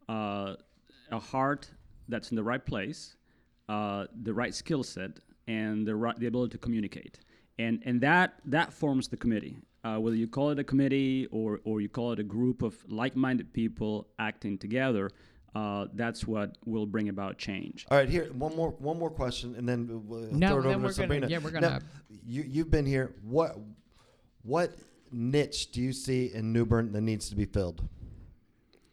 uh, 0.07 0.55
a 1.11 1.19
heart 1.19 1.69
that's 2.07 2.31
in 2.31 2.35
the 2.35 2.43
right 2.43 2.65
place, 2.65 3.15
uh, 3.69 4.05
the 4.23 4.33
right 4.33 4.53
skill 4.53 4.83
set, 4.83 5.19
and 5.47 5.87
the 5.87 5.95
right, 5.95 6.17
the 6.19 6.27
ability 6.27 6.51
to 6.51 6.57
communicate, 6.57 7.19
and 7.59 7.81
and 7.85 8.01
that 8.01 8.35
that 8.45 8.73
forms 8.73 9.07
the 9.07 9.17
committee. 9.17 9.57
Uh, 9.83 9.97
whether 9.97 10.15
you 10.17 10.27
call 10.27 10.49
it 10.49 10.59
a 10.59 10.63
committee 10.63 11.27
or 11.31 11.59
or 11.63 11.81
you 11.81 11.89
call 11.89 12.11
it 12.11 12.19
a 12.19 12.23
group 12.23 12.61
of 12.61 12.75
like-minded 12.89 13.53
people 13.53 14.07
acting 14.19 14.57
together, 14.57 15.09
uh, 15.55 15.85
that's 15.93 16.27
what 16.27 16.57
will 16.65 16.85
bring 16.85 17.09
about 17.09 17.37
change. 17.37 17.85
All 17.89 17.97
right, 17.97 18.09
here 18.09 18.25
one 18.33 18.55
more 18.55 18.71
one 18.79 18.99
more 18.99 19.09
question, 19.09 19.55
and 19.55 19.67
then 19.69 19.87
we'll 20.07 20.31
No, 20.31 20.47
throw 20.47 20.57
it 20.59 20.65
over 20.65 20.67
we're 20.67 20.73
to 20.73 20.79
gonna- 20.79 20.91
Sabrina. 20.93 21.27
yeah, 21.29 21.37
we're 21.37 21.51
gonna- 21.51 21.69
Now, 21.69 21.79
you 22.25 22.43
you've 22.43 22.69
been 22.71 22.85
here. 22.85 23.15
What 23.23 23.57
what 24.43 24.71
niche 25.11 25.71
do 25.71 25.81
you 25.81 25.93
see 25.93 26.31
in 26.33 26.51
New 26.51 26.65
Bern 26.65 26.91
that 26.91 27.01
needs 27.01 27.29
to 27.29 27.35
be 27.35 27.45
filled 27.45 27.81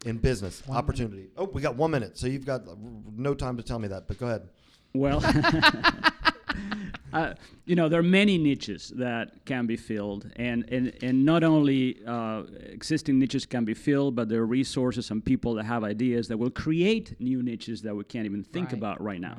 in 0.06 0.18
business 0.18 0.62
opportunity? 0.68 1.30
Oh, 1.36 1.44
we 1.46 1.60
got 1.60 1.76
one 1.76 1.90
minute, 1.90 2.16
so 2.18 2.26
you've 2.28 2.46
got 2.46 2.68
uh, 2.68 2.74
no 3.16 3.34
time 3.34 3.56
to 3.56 3.62
tell 3.64 3.78
me 3.80 3.88
that. 3.88 4.06
But 4.06 4.18
go 4.18 4.26
ahead. 4.26 4.48
Well, 4.92 5.20
uh, 7.14 7.34
you 7.64 7.76
know, 7.76 7.88
there 7.88 8.00
are 8.00 8.02
many 8.02 8.36
niches 8.38 8.92
that 8.96 9.44
can 9.44 9.66
be 9.66 9.76
filled, 9.76 10.30
and 10.36 10.64
and, 10.70 10.92
and 11.02 11.24
not 11.24 11.44
only 11.44 11.98
uh, 12.06 12.42
existing 12.66 13.18
niches 13.18 13.46
can 13.46 13.64
be 13.64 13.74
filled, 13.74 14.14
but 14.14 14.28
there 14.28 14.40
are 14.40 14.46
resources 14.46 15.10
and 15.10 15.24
people 15.24 15.54
that 15.54 15.64
have 15.64 15.84
ideas 15.84 16.28
that 16.28 16.36
will 16.36 16.50
create 16.50 17.14
new 17.20 17.42
niches 17.42 17.82
that 17.82 17.94
we 17.94 18.04
can't 18.04 18.26
even 18.26 18.42
think 18.42 18.66
Right, 18.66 18.78
about 18.78 19.02
right 19.02 19.20
now. 19.20 19.38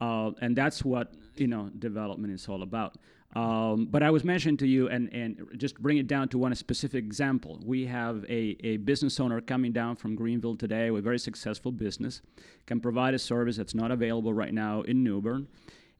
Uh, 0.00 0.30
and 0.40 0.54
that's 0.56 0.84
what 0.84 1.14
you 1.36 1.46
know 1.46 1.70
development 1.78 2.32
is 2.32 2.48
all 2.48 2.62
about. 2.62 2.96
Um, 3.34 3.86
but 3.86 4.02
I 4.02 4.10
was 4.10 4.24
mentioning 4.24 4.56
to 4.58 4.66
you, 4.66 4.88
and, 4.88 5.12
and 5.12 5.46
just 5.58 5.78
bring 5.82 5.98
it 5.98 6.06
down 6.06 6.28
to 6.30 6.38
one 6.38 6.54
specific 6.54 7.04
example. 7.04 7.60
We 7.64 7.84
have 7.84 8.24
a, 8.30 8.56
a 8.64 8.78
business 8.78 9.20
owner 9.20 9.42
coming 9.42 9.72
down 9.72 9.96
from 9.96 10.14
Greenville 10.14 10.56
today 10.56 10.90
with 10.90 11.00
a 11.00 11.02
very 11.02 11.18
successful 11.18 11.70
business, 11.70 12.22
can 12.64 12.80
provide 12.80 13.12
a 13.12 13.18
service 13.18 13.58
that's 13.58 13.74
not 13.74 13.90
available 13.90 14.32
right 14.32 14.54
now 14.54 14.80
in 14.82 15.04
New 15.04 15.20
Bern. 15.20 15.48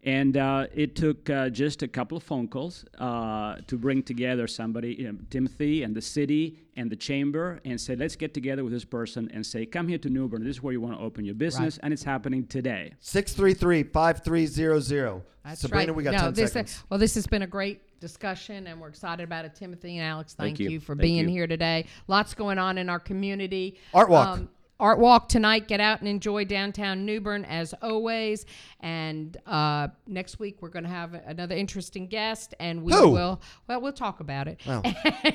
And 0.07 0.36
uh, 0.36 0.68
it 0.72 0.94
took 0.94 1.28
uh, 1.28 1.50
just 1.50 1.82
a 1.82 1.88
couple 1.88 2.16
of 2.16 2.22
phone 2.22 2.46
calls 2.46 2.84
uh, 2.98 3.57
to 3.66 3.76
bring 3.76 4.04
together 4.04 4.46
somebody, 4.46 4.94
you 4.94 5.12
know, 5.12 5.18
Timothy 5.30 5.82
and 5.82 5.96
the 5.96 6.00
city 6.00 6.61
and 6.76 6.88
the 6.88 6.94
chamber, 6.94 7.61
and 7.64 7.80
say, 7.80 7.96
let's 7.96 8.14
get 8.14 8.32
together 8.32 8.62
with 8.62 8.72
this 8.72 8.84
person 8.84 9.28
and 9.34 9.44
say, 9.44 9.66
come 9.66 9.88
here 9.88 9.98
to 9.98 10.09
New 10.09 10.28
Bern. 10.28 10.44
This 10.44 10.57
is 10.57 10.62
where 10.62 10.72
you 10.72 10.80
want 10.80 10.96
to 10.96 11.04
open 11.04 11.24
your 11.24 11.34
business, 11.34 11.78
and 11.82 11.92
it's 11.92 12.04
happening 12.04 12.46
today. 12.46 12.92
633 13.00 13.82
5300. 13.82 15.22
That's 15.44 15.61
Sabrina, 15.61 15.86
right. 15.86 15.96
we 15.96 16.04
got 16.04 16.12
no, 16.12 16.18
10 16.18 16.34
this, 16.34 16.52
seconds. 16.52 16.84
well, 16.88 16.98
this 16.98 17.14
has 17.14 17.26
been 17.26 17.42
a 17.42 17.46
great 17.46 17.98
discussion, 17.98 18.66
and 18.68 18.80
we're 18.80 18.88
excited 18.88 19.24
about 19.24 19.44
it. 19.44 19.54
Timothy 19.54 19.98
and 19.98 20.07
Alex, 20.07 20.34
thank, 20.34 20.59
Thank 20.59 20.70
you. 20.70 20.80
for 20.80 20.94
Thank 20.94 21.02
being 21.02 21.24
you. 21.24 21.30
here 21.30 21.46
today. 21.46 21.86
Lots 22.07 22.34
going 22.34 22.59
on 22.59 22.78
in 22.78 22.88
our 22.88 23.00
community. 23.00 23.78
Art 23.94 24.09
walk. 24.09 24.40
Art 24.79 24.99
walk 24.99 25.29
tonight. 25.29 25.68
Get 25.68 25.81
out 25.81 26.01
and 26.01 26.09
enjoy 26.09 26.45
downtown 26.45 27.05
New 27.05 27.20
Bern 27.20 27.45
as 27.45 27.74
always. 27.83 28.47
And 28.81 29.37
uh, 29.47 29.89
next 30.07 30.39
week 30.39 30.61
we're 30.61 30.68
going 30.68 30.85
to 30.85 30.91
have 30.91 31.14
another 31.14 31.55
interesting 31.55 32.07
guest, 32.07 32.55
and 32.61 32.83
we 32.83 32.93
Who? 32.93 33.09
will. 33.09 33.41
Well, 33.68 33.81
we'll 33.81 33.93
talk 33.93 34.20
about 34.20 34.49
it. 34.49 34.61
Oh. 34.66 34.83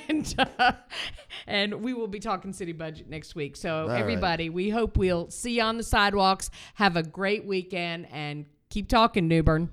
And 0.08 0.36
uh, 0.60 0.74
and 1.48 1.82
we 1.82 1.94
will 1.94 2.08
be 2.08 2.20
talking 2.20 2.54
city 2.54 2.72
budget 2.72 3.10
next 3.10 3.36
week. 3.36 3.56
So 3.56 3.88
right. 3.88 4.00
everybody, 4.00 4.50
we 4.50 4.70
hope 4.70 4.98
we'll 4.98 5.30
see 5.30 5.58
you 5.58 5.64
on 5.64 5.78
the 5.78 5.84
sidewalks. 5.84 6.50
Have 6.76 6.96
a 6.96 7.04
great 7.04 7.46
weekend, 7.46 8.08
and 8.12 8.46
keep 8.70 8.88
talking, 8.88 9.28
New 9.28 9.44
Bern. 9.44 9.70